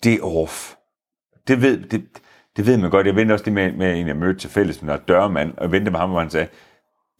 det 0.03 0.13
er 0.13 0.23
off. 0.23 0.75
Det 1.47 1.61
ved, 1.61 1.77
det, 1.89 2.07
det 2.57 2.65
ved 2.65 2.77
man 2.77 2.91
godt. 2.91 3.07
Jeg 3.07 3.15
vendte 3.15 3.33
også 3.33 3.45
det 3.45 3.53
med, 3.53 3.71
med 3.71 3.99
en, 3.99 4.07
jeg 4.07 4.15
mødte 4.15 4.39
til 4.39 4.49
fælles, 4.49 4.81
med 4.81 4.97
dørmand, 5.07 5.57
og 5.57 5.71
vendte 5.71 5.91
med 5.91 5.99
ham, 5.99 6.09
hvor 6.09 6.19
han 6.19 6.29
sagde, 6.29 6.47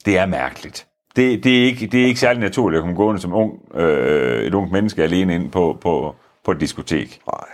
det 0.06 0.18
er 0.18 0.26
mærkeligt. 0.26 0.88
Det, 1.16 1.44
det, 1.44 1.62
er, 1.62 1.66
ikke, 1.66 1.88
det 1.88 2.02
er 2.02 2.06
ikke 2.06 2.20
særlig 2.20 2.42
naturligt 2.42 2.78
at 2.78 2.82
komme 2.82 2.96
gående 2.96 3.22
som 3.22 3.34
ung, 3.34 3.76
øh, 3.76 4.44
et 4.44 4.54
ungt 4.54 4.72
menneske 4.72 5.04
alene 5.04 5.36
ind 5.36 5.52
på, 5.52 5.78
på, 5.82 6.16
på 6.44 6.52
et 6.52 6.60
diskotek. 6.60 7.22
Nej. 7.28 7.48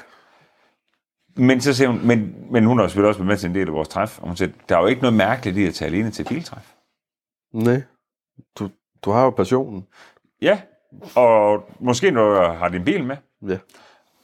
Men 1.35 1.61
så 1.61 1.73
siger 1.73 1.89
hun, 1.89 2.07
men, 2.07 2.35
men 2.51 2.65
hun 2.65 2.79
har 2.79 2.87
selvfølgelig 2.87 3.07
også 3.07 3.19
været 3.19 3.27
med 3.27 3.37
til 3.37 3.49
en 3.49 3.55
del 3.55 3.67
af 3.67 3.73
vores 3.73 3.87
træf, 3.87 4.19
og 4.19 4.27
hun 4.27 4.37
siger, 4.37 4.51
der 4.69 4.77
er 4.77 4.81
jo 4.81 4.87
ikke 4.87 5.01
noget 5.01 5.17
mærkeligt 5.17 5.57
i 5.57 5.65
at 5.65 5.73
tage 5.73 5.89
alene 5.89 6.11
til 6.11 6.21
et 6.23 6.29
biltræf. 6.29 6.73
Nej. 7.53 7.81
Du, 8.59 8.69
du 9.01 9.11
har 9.11 9.23
jo 9.23 9.29
passionen. 9.29 9.87
Ja, 10.41 10.61
og 11.15 11.63
måske 11.79 12.11
når 12.11 12.29
du 12.29 12.35
har 12.57 12.67
din 12.69 12.83
bil 12.85 13.03
med, 13.03 13.15
Ja. 13.49 13.57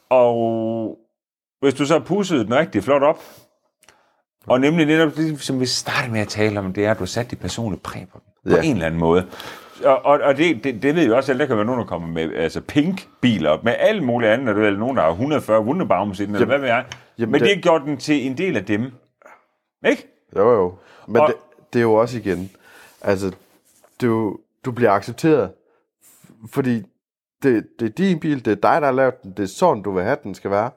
og 0.10 0.97
hvis 1.62 1.73
du 1.73 1.86
så 1.86 1.93
har 1.93 2.06
pusset 2.06 2.45
den 2.45 2.56
rigtig 2.56 2.84
flot 2.84 3.04
op, 3.04 3.19
Og 4.47 4.60
nemlig 4.62 4.88
det, 4.88 5.15
det, 5.17 5.41
som 5.41 5.60
vi 5.60 5.65
startede 5.65 6.12
med 6.12 6.21
at 6.21 6.28
tale 6.28 6.60
om, 6.60 6.73
det 6.73 6.86
er, 6.86 6.91
at 6.91 6.97
du 6.97 7.02
har 7.02 7.06
sat 7.06 7.32
dit 7.32 7.39
personlige 7.39 7.80
præg 7.82 8.08
på 8.13 8.19
den. 8.43 8.52
På 8.52 8.58
Ja. 8.58 8.63
en 8.63 8.73
eller 8.73 8.86
anden 8.86 8.99
måde. 8.99 9.28
Og, 9.86 10.06
og, 10.06 10.19
og 10.19 10.38
det, 10.38 10.63
det, 10.63 10.82
det 10.84 10.95
ved 10.95 11.04
jeg 11.04 11.13
også, 11.13 11.32
at 11.34 11.39
der 11.39 11.45
kan 11.45 11.56
være 11.56 11.65
nogen, 11.65 11.80
der 11.82 11.86
kommer 11.88 12.08
med 12.08 12.34
altså 12.36 12.62
pink-biler, 12.62 13.58
med 13.63 13.76
alle 13.80 14.02
mulige 14.04 14.30
andre, 14.32 14.54
eller 14.54 14.80
nogen, 14.80 14.97
der 14.97 15.04
har 15.04 15.10
140 15.10 15.62
Wunderbaums 15.62 16.19
i 16.19 16.26
den, 16.26 16.34
eller 16.36 16.45
hvad 16.47 16.60
ved 16.60 16.67
jeg. 16.67 16.86
jamen 17.17 17.32
Men 17.32 17.41
det, 17.41 17.49
det- 17.56 17.63
gjort 17.63 17.82
den 17.86 17.97
til 17.97 18.26
en 18.28 18.38
del 18.38 18.58
af 18.58 18.65
dem. 18.65 18.91
Ikke? 19.88 20.08
Jo, 20.36 20.52
jo. 20.54 20.76
Men 21.08 21.21
Og- 21.21 21.28
det, 21.28 21.36
det 21.73 21.80
er 21.80 21.84
jo 21.84 21.93
også 21.93 22.17
igen, 22.17 22.52
altså, 23.02 23.32
du, 24.02 24.38
du 24.65 24.71
bliver 24.71 24.91
accepteret, 24.91 25.52
fordi 26.47 26.84
det, 27.43 27.65
det 27.79 27.86
er 27.86 27.89
din 27.89 28.19
bil, 28.19 28.45
det 28.45 28.51
er 28.51 28.56
dig, 28.56 28.82
der 28.82 28.86
har 28.86 28.91
lavet 28.91 29.23
den, 29.23 29.32
det 29.32 29.43
er 29.43 29.47
sådan, 29.47 29.84
du 29.84 29.91
vil 29.91 30.03
have, 30.03 30.17
den 30.23 30.36
skal 30.36 30.51
være. 30.51 30.71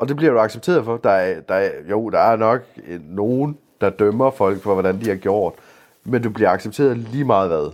Og 0.00 0.08
det 0.08 0.16
bliver 0.16 0.32
du 0.32 0.38
accepteret 0.38 0.84
for. 0.84 0.96
Der 0.96 1.10
er, 1.10 1.40
der 1.40 1.54
er, 1.54 1.70
jo, 1.90 2.10
der 2.10 2.18
er 2.18 2.36
nok 2.36 2.60
nogen, 3.00 3.58
der 3.80 3.90
dømmer 3.90 4.30
folk 4.30 4.62
for, 4.62 4.72
hvordan 4.72 5.00
de 5.00 5.08
har 5.08 5.16
gjort, 5.16 5.54
men 6.04 6.22
du 6.22 6.30
bliver 6.30 6.50
accepteret 6.50 6.96
lige 6.96 7.24
meget 7.24 7.48
hvad. 7.48 7.72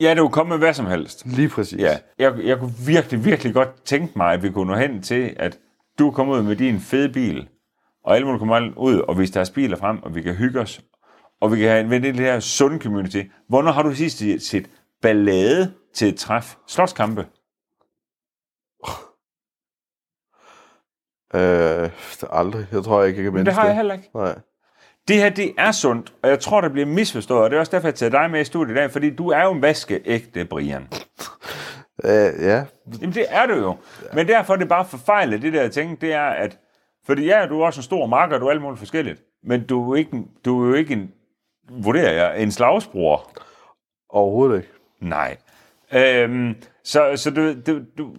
Ja, 0.00 0.10
det 0.10 0.18
kunne 0.18 0.30
komme 0.30 0.50
med 0.50 0.58
hvad 0.58 0.74
som 0.74 0.86
helst. 0.86 1.26
Lige 1.26 1.48
præcis. 1.48 1.80
Ja, 1.80 1.98
jeg, 2.18 2.34
jeg 2.44 2.58
kunne 2.58 2.74
virkelig, 2.86 3.24
virkelig 3.24 3.54
godt 3.54 3.82
tænke 3.84 4.12
mig, 4.16 4.32
at 4.32 4.42
vi 4.42 4.50
kunne 4.50 4.70
nå 4.70 4.78
hen 4.78 5.02
til, 5.02 5.34
at 5.36 5.58
du 5.98 6.10
kommer 6.10 6.36
ud 6.36 6.42
med 6.42 6.56
din 6.56 6.80
fede 6.80 7.12
bil, 7.12 7.48
og 8.04 8.16
alle 8.16 8.26
må 8.26 8.38
komme 8.38 8.78
ud 8.78 8.98
og 8.98 9.18
vise 9.18 9.34
deres 9.34 9.50
biler 9.50 9.76
frem, 9.76 10.02
og 10.02 10.14
vi 10.14 10.22
kan 10.22 10.34
hygge 10.34 10.60
os, 10.60 10.80
og 11.40 11.52
vi 11.52 11.58
kan 11.58 11.68
have 11.68 11.96
en 11.96 12.02
det 12.02 12.16
her 12.16 12.40
sunde 12.40 12.78
community. 12.78 13.22
Hvornår 13.48 13.72
har 13.72 13.82
du 13.82 13.94
sidst 13.94 14.48
set 14.48 14.70
ballade 15.02 15.72
til 15.94 16.08
et 16.08 16.16
træf? 16.18 16.56
Slåskampe? 16.66 17.26
Øh, 21.34 21.90
aldrig. 22.30 22.66
Jeg 22.72 22.84
tror 22.84 23.04
ikke, 23.04 23.16
jeg 23.18 23.24
kan 23.24 23.32
Men 23.34 23.46
det 23.46 23.54
har 23.54 23.66
jeg 23.66 23.76
heller 23.76 23.94
ikke. 23.94 24.10
Nej. 24.14 24.38
Det 25.08 25.16
her, 25.16 25.28
det 25.30 25.54
er 25.58 25.72
sundt, 25.72 26.12
og 26.22 26.28
jeg 26.30 26.40
tror, 26.40 26.60
det 26.60 26.72
bliver 26.72 26.86
misforstået, 26.86 27.42
og 27.44 27.50
det 27.50 27.56
er 27.56 27.60
også 27.60 27.72
derfor, 27.72 27.88
jeg 27.88 27.94
tager 27.94 28.10
dig 28.10 28.30
med 28.30 28.40
i 28.40 28.44
studiet 28.44 28.74
i 28.74 28.78
dag, 28.78 28.90
fordi 28.90 29.10
du 29.16 29.28
er 29.28 29.44
jo 29.44 29.52
en 29.52 29.62
vaskeægte, 29.62 30.44
Brian. 30.44 30.88
Øh, 32.04 32.10
ja, 32.42 32.64
Jamen, 33.00 33.14
det 33.14 33.26
er 33.28 33.46
du 33.46 33.54
jo. 33.54 33.76
Men 34.12 34.28
derfor 34.28 34.52
er 34.54 34.56
det 34.58 34.68
bare 34.68 34.84
forfejlet, 34.84 35.42
det 35.42 35.52
der 35.52 35.68
ting, 35.68 36.00
det 36.00 36.12
er, 36.12 36.26
at... 36.26 36.58
Fordi 37.06 37.24
ja, 37.24 37.46
du 37.46 37.60
er 37.60 37.66
også 37.66 37.78
en 37.78 37.82
stor 37.82 38.06
marker, 38.06 38.38
du 38.38 38.46
er 38.46 38.50
alt 38.50 38.62
muligt 38.62 38.78
forskelligt. 38.78 39.22
Men 39.42 39.66
du 39.66 39.82
er 39.82 39.86
jo 39.86 39.94
ikke, 39.94 40.12
en- 40.16 40.30
du 40.44 40.64
er 40.64 40.68
jo 40.68 40.74
ikke 40.74 40.92
en, 40.94 41.12
vurderer 41.70 42.12
jeg, 42.12 42.42
en 42.42 42.52
slagsbror. 42.52 43.30
overhovedet 44.08 44.56
ikke. 44.56 44.68
Nej. 45.00 45.36
Øhm, 45.92 46.54
så 46.84 47.12
så 47.16 47.30
du, 47.30 47.54
du, 47.66 47.80
du, 47.98 48.14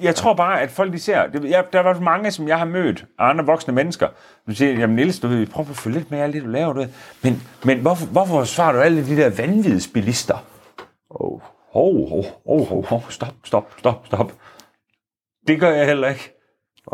jeg 0.00 0.14
tror 0.14 0.34
bare, 0.34 0.60
at 0.60 0.70
folk 0.70 0.92
de 0.92 0.98
ser... 0.98 1.26
Det, 1.26 1.50
jeg, 1.50 1.64
der 1.72 1.82
er 1.82 1.94
i 1.94 2.00
mange, 2.00 2.30
som 2.30 2.48
jeg 2.48 2.58
har 2.58 2.64
mødt, 2.64 3.06
andre 3.18 3.46
voksne 3.46 3.74
mennesker, 3.74 4.08
som 4.44 4.54
siger, 4.54 4.72
jamen 4.72 4.96
Niels, 4.96 5.20
du 5.20 5.28
ved, 5.28 5.46
prøv 5.46 5.66
at 5.70 5.76
følge 5.76 5.98
lidt 5.98 6.10
med 6.10 6.18
alt 6.18 6.34
det, 6.34 6.42
du 6.42 6.48
laver. 6.48 6.72
Du 6.72 6.80
ved. 6.80 6.88
Men, 7.22 7.42
men 7.64 7.80
hvorfor, 7.80 8.06
hvorfor 8.06 8.44
svarer 8.44 8.72
du 8.72 8.78
alle 8.78 9.06
de 9.06 9.16
der 9.16 9.30
vanvidsbilister? 9.36 10.46
Oh. 11.10 11.40
Hov, 11.72 12.08
hov, 12.08 12.24
hov, 12.46 12.92
oh, 12.92 13.10
stop, 13.10 13.34
stop, 13.44 13.74
stop, 13.78 14.06
stop. 14.06 14.32
Det 15.46 15.60
gør 15.60 15.70
jeg 15.70 15.86
heller 15.86 16.08
ikke. 16.08 16.32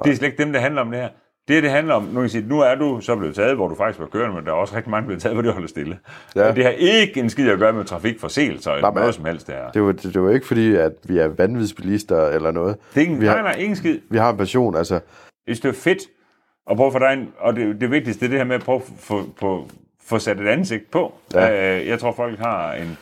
Det 0.04 0.12
er 0.12 0.16
slet 0.16 0.28
ikke 0.28 0.42
dem, 0.42 0.52
det 0.52 0.60
handler 0.60 0.80
om 0.80 0.90
det 0.90 1.00
her. 1.00 1.08
Det, 1.48 1.62
det 1.62 1.70
handler 1.70 1.94
om, 1.94 2.02
nu 2.02 2.12
kan 2.12 2.22
jeg 2.22 2.30
sige, 2.30 2.48
nu 2.48 2.60
er 2.60 2.74
du 2.74 3.00
så 3.00 3.16
blevet 3.16 3.34
taget, 3.34 3.56
hvor 3.56 3.68
du 3.68 3.74
faktisk 3.74 4.00
var 4.00 4.06
kørende, 4.06 4.34
men 4.36 4.44
der 4.44 4.50
er 4.50 4.56
også 4.56 4.76
rigtig 4.76 4.90
mange, 4.90 5.02
der 5.02 5.06
blevet 5.06 5.22
taget, 5.22 5.34
hvor 5.34 5.42
du 5.42 5.50
holder 5.50 5.68
stille. 5.68 5.98
Ja. 6.36 6.46
Ja. 6.46 6.52
Det 6.52 6.64
har 6.64 6.70
ikke 6.70 7.20
en 7.20 7.30
skid 7.30 7.50
at 7.50 7.58
gøre 7.58 7.72
med 7.72 7.84
trafikforseelser 7.84 8.72
eller 8.72 8.90
men- 8.90 8.98
noget 9.00 9.14
som 9.14 9.24
helst, 9.24 9.46
det 9.46 9.54
her. 9.54 9.70
Det 9.70 9.82
var, 9.82 9.92
det, 9.92 10.14
det 10.14 10.22
var 10.22 10.30
ikke 10.30 10.46
fordi, 10.46 10.74
at 10.74 10.92
vi 11.04 11.18
er 11.18 11.28
vanvidsbilister 11.28 12.28
eller 12.28 12.50
noget. 12.50 12.76
Det 12.94 12.96
er 12.96 13.00
ikke, 13.00 13.20
vi 13.20 13.26
har- 13.26 13.34
nej, 13.34 13.42
nej, 13.42 13.60
ingen 13.60 13.76
skid. 13.76 13.98
Vi 14.10 14.18
har 14.18 14.30
en 14.30 14.36
passion, 14.36 14.76
altså. 14.76 15.00
Hvis 15.44 15.60
det 15.60 15.68
er 15.68 15.72
fedt 15.72 16.02
at 16.70 16.76
prøve 16.76 16.92
for 16.92 16.98
dig, 16.98 17.12
en, 17.12 17.28
og 17.38 17.56
det, 17.56 17.80
det 17.80 17.90
vigtigste, 17.90 18.20
det 18.20 18.26
er 18.26 18.30
det 18.30 18.38
her 18.38 18.44
med 18.44 18.56
at 18.56 18.62
prøve 18.62 18.76
at 18.76 18.82
få, 18.98 19.22
få, 19.40 19.68
få 20.06 20.18
sat 20.18 20.40
et 20.40 20.48
ansigt 20.48 20.90
på. 20.90 21.12
Ja. 21.34 21.78
Øh, 21.80 21.86
jeg 21.86 21.98
tror, 21.98 22.12
folk 22.12 22.38
har 22.38 22.72
en, 22.72 22.98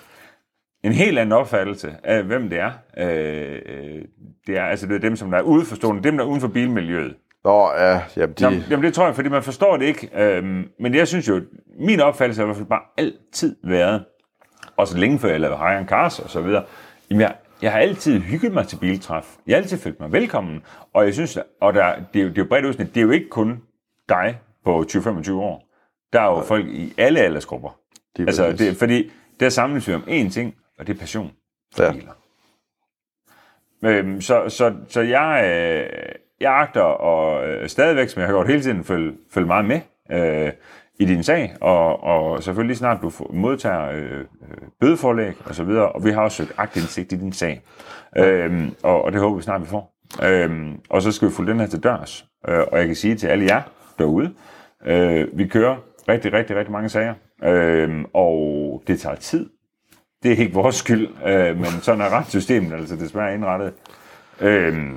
en 0.85 0.93
helt 0.93 1.19
anden 1.19 1.33
opfattelse 1.33 1.95
af, 2.05 2.23
hvem 2.23 2.49
det 2.51 2.59
er. 2.59 2.71
Øh, 2.99 3.59
øh, 3.67 4.03
det 4.47 4.57
er 4.59 4.63
altså 4.65 4.87
det 4.87 4.95
er 4.95 4.99
dem, 5.01 5.17
som 5.17 5.31
der 5.31 5.39
er 5.39 5.43
udeforstående, 5.43 6.03
dem, 6.03 6.17
der 6.17 6.25
er 6.25 6.29
uden 6.29 6.41
for 6.41 6.49
bilmiljøet. 6.49 7.15
Nå, 7.45 7.71
ja, 7.73 8.03
jamen, 8.17 8.35
de, 8.35 8.45
Jamen, 8.45 8.63
jamen 8.71 8.85
det 8.85 8.95
tror 8.95 9.07
jeg, 9.07 9.15
fordi 9.15 9.29
man 9.29 9.43
forstår 9.43 9.77
det 9.77 9.87
ikke. 9.87 10.11
Øhm, 10.15 10.69
men 10.81 10.95
jeg 10.95 11.09
synes 11.09 11.29
jo, 11.29 11.41
min 11.79 12.01
opfattelse 12.01 12.41
har 12.41 12.45
i 12.45 12.49
hvert 12.49 12.57
fald 12.57 12.69
bare 12.69 12.83
altid 12.99 13.57
været, 13.65 14.05
også 14.77 14.99
længe 14.99 15.19
før 15.19 15.29
jeg 15.29 15.41
lavede 15.41 15.59
High 15.59 15.87
Cars 15.87 16.19
og 16.19 16.31
så 16.31 16.41
videre, 16.41 16.65
jamen 17.11 17.21
jeg, 17.21 17.35
jeg 17.63 17.73
har 17.73 17.79
altid 17.79 18.21
hygget 18.21 18.53
mig 18.53 18.67
til 18.69 18.77
biltræf. 18.77 19.37
Jeg 19.47 19.57
har 19.57 19.63
altid 19.63 19.79
følt 19.79 20.01
mig 20.01 20.13
velkommen. 20.13 20.63
Og 20.95 21.05
jeg 21.05 21.15
synes, 21.15 21.39
og 21.61 21.75
der, 21.75 21.95
det, 22.15 22.21
er 22.21 22.25
jo, 22.25 22.29
det 22.29 22.39
er 22.39 22.43
jo 22.43 22.49
bredt 22.49 22.65
udsnit, 22.67 22.95
det 22.95 23.01
er 23.01 23.05
jo 23.05 23.11
ikke 23.11 23.29
kun 23.29 23.63
dig 24.09 24.41
på 24.65 24.85
20-25 24.91 25.33
år. 25.33 25.69
Der 26.13 26.21
er 26.21 26.25
jo 26.25 26.41
folk 26.41 26.67
i 26.67 26.95
alle 26.99 27.21
aldersgrupper. 27.21 27.79
de 28.17 28.23
er 28.23 28.27
Altså, 28.27 28.53
det, 28.53 28.77
fordi 28.77 29.11
der 29.41 29.49
samles 29.49 29.89
vi 29.89 29.95
om 29.95 30.03
én 30.07 30.31
ting, 30.31 30.55
og 30.79 30.87
det 30.87 30.95
er 30.95 30.99
passion 30.99 31.33
for 31.77 31.83
Ja. 31.85 31.93
biler. 31.93 32.13
Øhm, 33.85 34.21
så, 34.21 34.49
så, 34.49 34.75
så 34.89 35.01
jeg, 35.01 35.45
øh, 35.45 36.13
jeg 36.41 36.53
agter 36.53 36.81
og 36.81 37.49
øh, 37.49 37.69
stadigvæk, 37.69 38.09
som 38.09 38.21
jeg 38.21 38.29
har 38.29 38.35
gjort 38.35 38.49
hele 38.49 38.63
tiden, 38.63 38.85
følge, 38.85 39.13
følge 39.31 39.47
meget 39.47 39.65
med 39.65 39.81
øh, 40.13 40.53
i 40.99 41.05
din 41.05 41.23
sag, 41.23 41.55
og, 41.61 42.03
og 42.03 42.43
selvfølgelig 42.43 42.69
lige 42.69 42.79
snart 42.79 43.03
du 43.03 43.11
modtager 43.31 43.91
øh, 43.91 44.21
øh 44.21 44.27
bødeforlæg 44.81 45.35
og 45.45 45.55
så 45.55 45.65
videre, 45.65 45.89
og 45.89 46.05
vi 46.05 46.11
har 46.11 46.23
også 46.23 46.37
søgt 46.37 46.53
agtindsigt 46.57 47.13
i 47.13 47.17
din 47.17 47.33
sag, 47.33 47.63
øh, 48.17 48.69
og, 48.83 49.05
og 49.05 49.13
det 49.13 49.21
håber 49.21 49.37
vi 49.37 49.43
snart, 49.43 49.61
vi 49.61 49.67
får. 49.67 49.95
Øh, 50.23 50.73
og 50.91 51.03
så 51.03 51.13
skal 51.13 51.29
vi 51.29 51.33
følge 51.35 51.51
den 51.51 51.61
her 51.61 51.67
til 51.67 51.83
dørs, 51.83 52.27
øh, 52.49 52.61
og 52.73 52.79
jeg 52.79 52.87
kan 52.87 52.97
sige 52.97 53.15
til 53.15 53.27
alle 53.27 53.45
jer 53.45 53.63
derude, 53.99 54.35
øh, 54.87 55.39
vi 55.39 55.47
kører 55.47 55.77
rigtig, 56.09 56.33
rigtig, 56.33 56.57
rigtig 56.57 56.73
mange 56.73 56.89
sager, 56.89 57.15
øh, 57.45 58.05
og 58.13 58.83
det 58.87 59.01
tager 59.01 59.17
tid, 59.17 59.51
det 60.23 60.33
er 60.33 60.37
ikke 60.37 60.55
vores 60.55 60.77
skyld, 60.77 61.09
øh, 61.27 61.57
men 61.57 61.67
sådan 61.83 62.01
er 62.01 62.19
retssystemet 62.19 62.73
altså 62.73 62.97
desværre 62.97 63.35
indrettet. 63.35 63.73
Øh, 64.41 64.93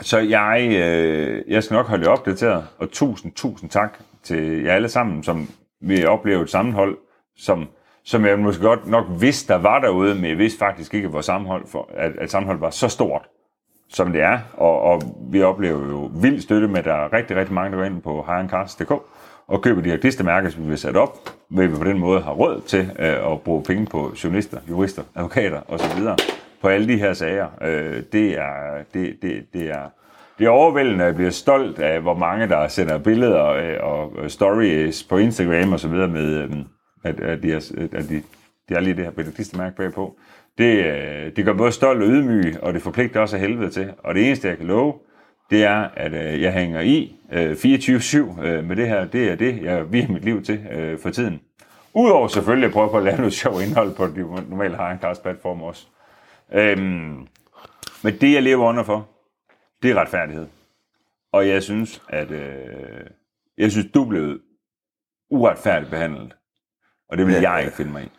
så 0.00 0.18
jeg, 0.18 0.68
øh, 0.72 1.42
jeg 1.48 1.64
skal 1.64 1.74
nok 1.74 1.86
holde 1.86 2.04
jer 2.04 2.10
opdateret, 2.10 2.66
og 2.78 2.90
tusind, 2.90 3.32
tusind 3.32 3.70
tak 3.70 3.98
til 4.22 4.62
jer 4.62 4.72
alle 4.72 4.88
sammen, 4.88 5.22
som 5.22 5.48
vil 5.80 6.08
opleve 6.08 6.42
et 6.42 6.50
sammenhold, 6.50 6.98
som, 7.36 7.68
som 8.04 8.26
jeg 8.26 8.38
måske 8.38 8.62
godt 8.62 8.86
nok 8.86 9.04
vidste, 9.20 9.52
der 9.52 9.58
var 9.58 9.80
derude, 9.80 10.14
men 10.14 10.24
jeg 10.24 10.38
vidste 10.38 10.58
faktisk 10.58 10.94
ikke, 10.94 11.10
at, 11.18 11.24
sammenhold 11.24 11.66
for, 11.66 11.90
at, 11.96 12.12
at 12.18 12.30
sammenholdet 12.30 12.60
var 12.60 12.70
så 12.70 12.88
stort, 12.88 13.22
som 13.88 14.12
det 14.12 14.22
er. 14.22 14.38
Og, 14.52 14.80
og 14.80 15.02
vi 15.30 15.42
oplever 15.42 15.88
jo 15.88 16.10
vild 16.14 16.40
støtte 16.40 16.68
med, 16.68 16.78
at 16.78 16.84
der 16.84 16.94
er 16.94 17.12
rigtig, 17.12 17.36
rigtig 17.36 17.54
mange, 17.54 17.70
der 17.70 17.76
går 17.76 17.84
ind 17.84 18.02
på 18.02 18.24
highandcars.dk 18.26 18.92
og 19.46 19.62
køber 19.62 19.82
de 19.82 19.90
her 19.90 19.96
klistermærker, 19.96 20.50
som 20.50 20.62
vi 20.62 20.68
vil 20.68 20.78
sætte 20.78 20.98
op, 20.98 21.18
hvor 21.48 21.62
vi 21.62 21.76
på 21.76 21.84
den 21.84 21.98
måde 21.98 22.20
har 22.20 22.32
råd 22.32 22.60
til 22.66 22.90
øh, 22.98 23.32
at 23.32 23.40
bruge 23.40 23.62
penge 23.62 23.86
på 23.86 24.14
journalister, 24.24 24.58
jurister, 24.68 25.02
advokater 25.14 25.60
osv 25.68 26.02
på 26.60 26.68
alle 26.68 26.88
de 26.88 26.96
her 26.98 27.12
sager. 27.12 27.46
Øh, 27.62 28.02
det, 28.12 28.38
er, 28.38 28.84
det, 28.94 29.16
det, 29.22 29.46
det, 29.52 29.70
er, 29.70 29.88
det 30.38 30.46
er 30.46 30.50
overvældende, 30.50 31.04
at 31.04 31.06
jeg 31.06 31.14
bliver 31.14 31.30
stolt 31.30 31.78
af, 31.78 32.00
hvor 32.00 32.14
mange, 32.14 32.48
der 32.48 32.68
sender 32.68 32.98
billeder 32.98 33.46
øh, 33.46 33.76
og, 33.80 34.16
og 34.16 34.30
stories 34.30 35.02
på 35.02 35.16
Instagram 35.16 35.72
osv. 35.72 35.90
med, 35.90 36.26
øh, 36.26 36.50
at, 37.04 37.20
at, 37.20 37.42
de, 37.42 37.52
er, 37.52 37.88
at 37.92 38.08
de, 38.08 38.22
de 38.68 38.74
har 38.74 38.80
lige 38.80 38.96
det 38.96 39.04
her 39.04 39.10
billede 39.10 39.72
bagpå. 39.76 40.16
Det, 40.58 41.36
det 41.36 41.44
gør 41.44 41.52
både 41.52 41.72
stolt 41.72 42.02
og 42.02 42.08
ydmyg, 42.08 42.56
og 42.62 42.74
det 42.74 42.82
forpligter 42.82 43.20
også 43.20 43.36
af 43.36 43.42
helvede 43.42 43.70
til. 43.70 43.92
Og 44.04 44.14
det 44.14 44.26
eneste, 44.26 44.48
jeg 44.48 44.56
kan 44.56 44.66
love, 44.66 44.94
det 45.50 45.64
er, 45.64 45.88
at 45.96 46.12
øh, 46.12 46.42
jeg 46.42 46.52
hænger 46.52 46.80
i 46.80 47.16
øh, 47.32 47.52
24-7 47.52 48.42
øh, 48.42 48.64
med 48.64 48.76
det 48.76 48.88
her. 48.88 49.04
Det 49.04 49.28
er 49.28 49.34
det, 49.34 49.62
jeg 49.62 49.92
viger 49.92 50.08
mit 50.08 50.24
liv 50.24 50.42
til 50.42 50.60
øh, 50.72 50.98
for 50.98 51.10
tiden. 51.10 51.40
Udover 51.94 52.28
selvfølgelig 52.28 52.66
at 52.66 52.72
prøve 52.72 52.90
på 52.90 52.96
at 52.96 53.02
lave 53.02 53.16
noget 53.16 53.32
sjovt 53.32 53.62
indhold 53.62 53.94
på 53.94 54.06
de 54.06 54.50
normale 54.50 54.76
Hardcast 54.76 55.22
platform 55.22 55.62
også. 55.62 55.86
Øhm, 56.54 57.26
men 58.02 58.16
det, 58.20 58.32
jeg 58.34 58.42
lever 58.42 58.64
under 58.68 58.82
for, 58.82 59.08
det 59.82 59.90
er 59.90 59.94
retfærdighed. 59.94 60.46
Og 61.32 61.48
jeg 61.48 61.62
synes, 61.62 62.02
at 62.08 62.30
øh, 62.30 63.06
jeg 63.58 63.70
synes, 63.70 63.86
du 63.94 64.04
blev 64.04 64.38
uretfærdigt 65.30 65.90
behandlet. 65.90 66.36
Og 67.08 67.18
det 67.18 67.26
vil 67.26 67.34
Ja. 67.34 67.50
jeg 67.52 67.64
ikke 67.64 67.76
finde 67.76 67.92
mig 67.92 68.02
i. 68.04 68.10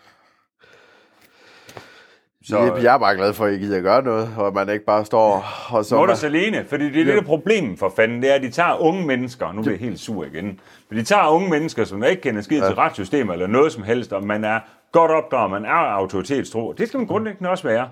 Så, 2.43 2.75
jeg 2.83 2.93
er 2.93 2.97
bare 2.97 3.15
glad 3.15 3.33
for, 3.33 3.45
at 3.45 3.53
I 3.53 3.57
gider 3.57 3.81
gøre 3.81 4.03
noget, 4.03 4.29
og 4.37 4.53
man 4.53 4.69
ikke 4.69 4.85
bare 4.85 5.05
står 5.05 5.45
og 5.69 5.85
så... 5.85 5.95
Må 5.95 6.05
du 6.05 6.13
alene, 6.23 6.65
fordi 6.65 6.83
det 6.89 7.01
er 7.01 7.05
det, 7.05 7.13
der 7.13 7.21
er 7.21 7.25
problemet 7.25 7.79
for 7.79 7.93
fanden, 7.95 8.21
det 8.21 8.31
er, 8.31 8.35
at 8.35 8.41
de 8.41 8.51
tager 8.51 8.77
unge 8.81 9.07
mennesker, 9.07 9.51
nu 9.51 9.61
bliver 9.61 9.73
jeg 9.73 9.79
helt 9.79 9.99
sur 9.99 10.25
igen, 10.25 10.59
men 10.89 10.99
de 10.99 11.03
tager 11.03 11.27
unge 11.27 11.49
mennesker, 11.49 11.83
som 11.83 12.03
ikke 12.03 12.21
kender 12.21 12.41
skid 12.41 12.59
ja. 12.61 12.65
til 12.67 12.75
retssystemer 12.75 13.33
eller 13.33 13.47
noget 13.47 13.71
som 13.71 13.83
helst, 13.83 14.13
og 14.13 14.23
man 14.23 14.43
er 14.43 14.59
godt 14.91 15.11
opdraget, 15.11 15.51
man 15.51 15.65
er 15.65 15.69
autoritetstro. 15.69 16.71
Det 16.73 16.87
skal 16.87 16.97
man 16.97 17.07
grundlæggende 17.07 17.49
også 17.49 17.67
være. 17.67 17.89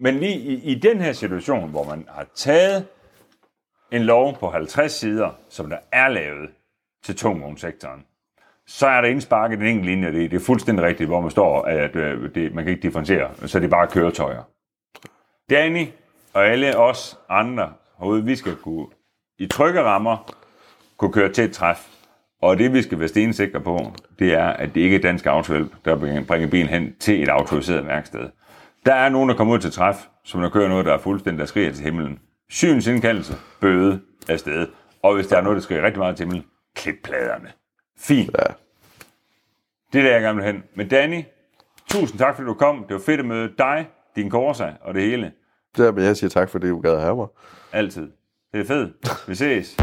Men 0.00 0.18
lige 0.18 0.38
i, 0.38 0.54
i 0.54 0.74
den 0.74 1.00
her 1.00 1.12
situation, 1.12 1.70
hvor 1.70 1.84
man 1.84 2.08
har 2.08 2.26
taget 2.34 2.86
en 3.92 4.02
lov 4.02 4.38
på 4.38 4.50
50 4.50 4.92
sider, 4.92 5.30
som 5.48 5.70
der 5.70 5.78
er 5.92 6.08
lavet 6.08 6.50
til 7.04 7.16
tungvognssektoren, 7.16 8.04
så 8.66 8.86
er 8.86 9.00
der 9.00 9.08
indsparket 9.08 9.60
en 9.60 9.66
enkelt 9.66 9.86
linje, 9.86 10.12
det, 10.12 10.30
det 10.30 10.36
er 10.40 10.44
fuldstændig 10.44 10.84
rigtigt, 10.84 11.08
hvor 11.08 11.20
man 11.20 11.30
står, 11.30 11.62
at 11.62 11.96
øh, 11.96 12.34
det, 12.34 12.54
man 12.54 12.64
kan 12.64 12.70
ikke 12.70 12.82
differentiere, 12.82 13.30
så 13.46 13.58
det 13.58 13.64
er 13.64 13.70
bare 13.70 13.86
køretøjer. 13.86 14.42
Danny 15.50 15.86
og 16.32 16.46
alle 16.46 16.76
os 16.76 17.18
andre 17.28 17.72
herude, 17.98 18.24
vi 18.24 18.36
skal 18.36 18.56
kunne 18.56 18.86
i 19.38 19.46
trygge 19.46 19.82
rammer 19.82 20.34
kunne 20.96 21.12
køre 21.12 21.32
til 21.32 21.44
et 21.44 21.52
træf 21.52 21.86
Og 22.42 22.58
det, 22.58 22.72
vi 22.72 22.82
skal 22.82 22.98
være 22.98 23.08
stensikre 23.08 23.60
på, 23.60 23.92
det 24.18 24.32
er, 24.34 24.46
at 24.46 24.74
det 24.74 24.80
ikke 24.80 24.96
er 24.96 25.00
dansk 25.00 25.26
autohjælp, 25.26 25.72
der 25.84 25.96
bringer 26.28 26.50
bilen 26.50 26.68
hen 26.68 26.96
til 27.00 27.22
et 27.22 27.28
autoriseret 27.28 27.86
værksted. 27.86 28.28
Der 28.88 28.94
er 28.94 29.08
nogen, 29.08 29.28
der 29.28 29.36
kommer 29.36 29.54
ud 29.54 29.58
til 29.58 29.72
træf, 29.72 30.06
som 30.24 30.40
der 30.40 30.48
kører 30.48 30.68
noget, 30.68 30.86
der 30.86 30.94
er 30.94 30.98
fuldstændig, 30.98 31.40
der 31.40 31.46
skriger 31.46 31.72
til 31.72 31.84
himlen. 31.84 32.18
Sygens 32.50 32.86
indkaldelse, 32.86 33.34
bøde 33.60 34.00
afsted. 34.28 34.66
Og 35.02 35.14
hvis 35.14 35.26
der 35.26 35.36
er 35.36 35.40
noget, 35.40 35.56
der 35.56 35.62
skriger 35.62 35.82
rigtig 35.82 35.98
meget 35.98 36.16
til 36.16 36.26
himlen, 36.26 36.44
klip 36.74 36.94
pladerne. 37.04 37.52
Fint. 37.98 38.30
Ja. 38.38 38.44
Det 39.92 39.98
er 39.98 40.02
der, 40.02 40.12
jeg 40.12 40.22
gerne 40.22 40.36
vil 40.36 40.44
hen. 40.44 40.62
Men 40.74 40.88
Danny, 40.88 41.22
tusind 41.90 42.18
tak, 42.18 42.34
fordi 42.34 42.46
du 42.46 42.54
kom. 42.54 42.84
Det 42.88 42.94
var 42.94 43.00
fedt 43.06 43.20
at 43.20 43.26
møde 43.26 43.52
dig, 43.58 43.88
din 44.16 44.30
Corsa 44.30 44.70
og 44.80 44.94
det 44.94 45.02
hele. 45.02 45.32
Det 45.76 45.86
er, 45.86 45.92
men 45.92 46.04
jeg 46.04 46.16
siger 46.16 46.30
tak, 46.30 46.50
fordi 46.50 46.68
du 46.68 46.80
gad 46.80 46.92
at 46.92 47.02
have 47.02 47.16
mig. 47.16 47.26
Altid. 47.72 48.10
Det 48.52 48.60
er 48.60 48.64
fedt. 48.64 48.92
Vi 49.28 49.34
ses. 49.34 49.76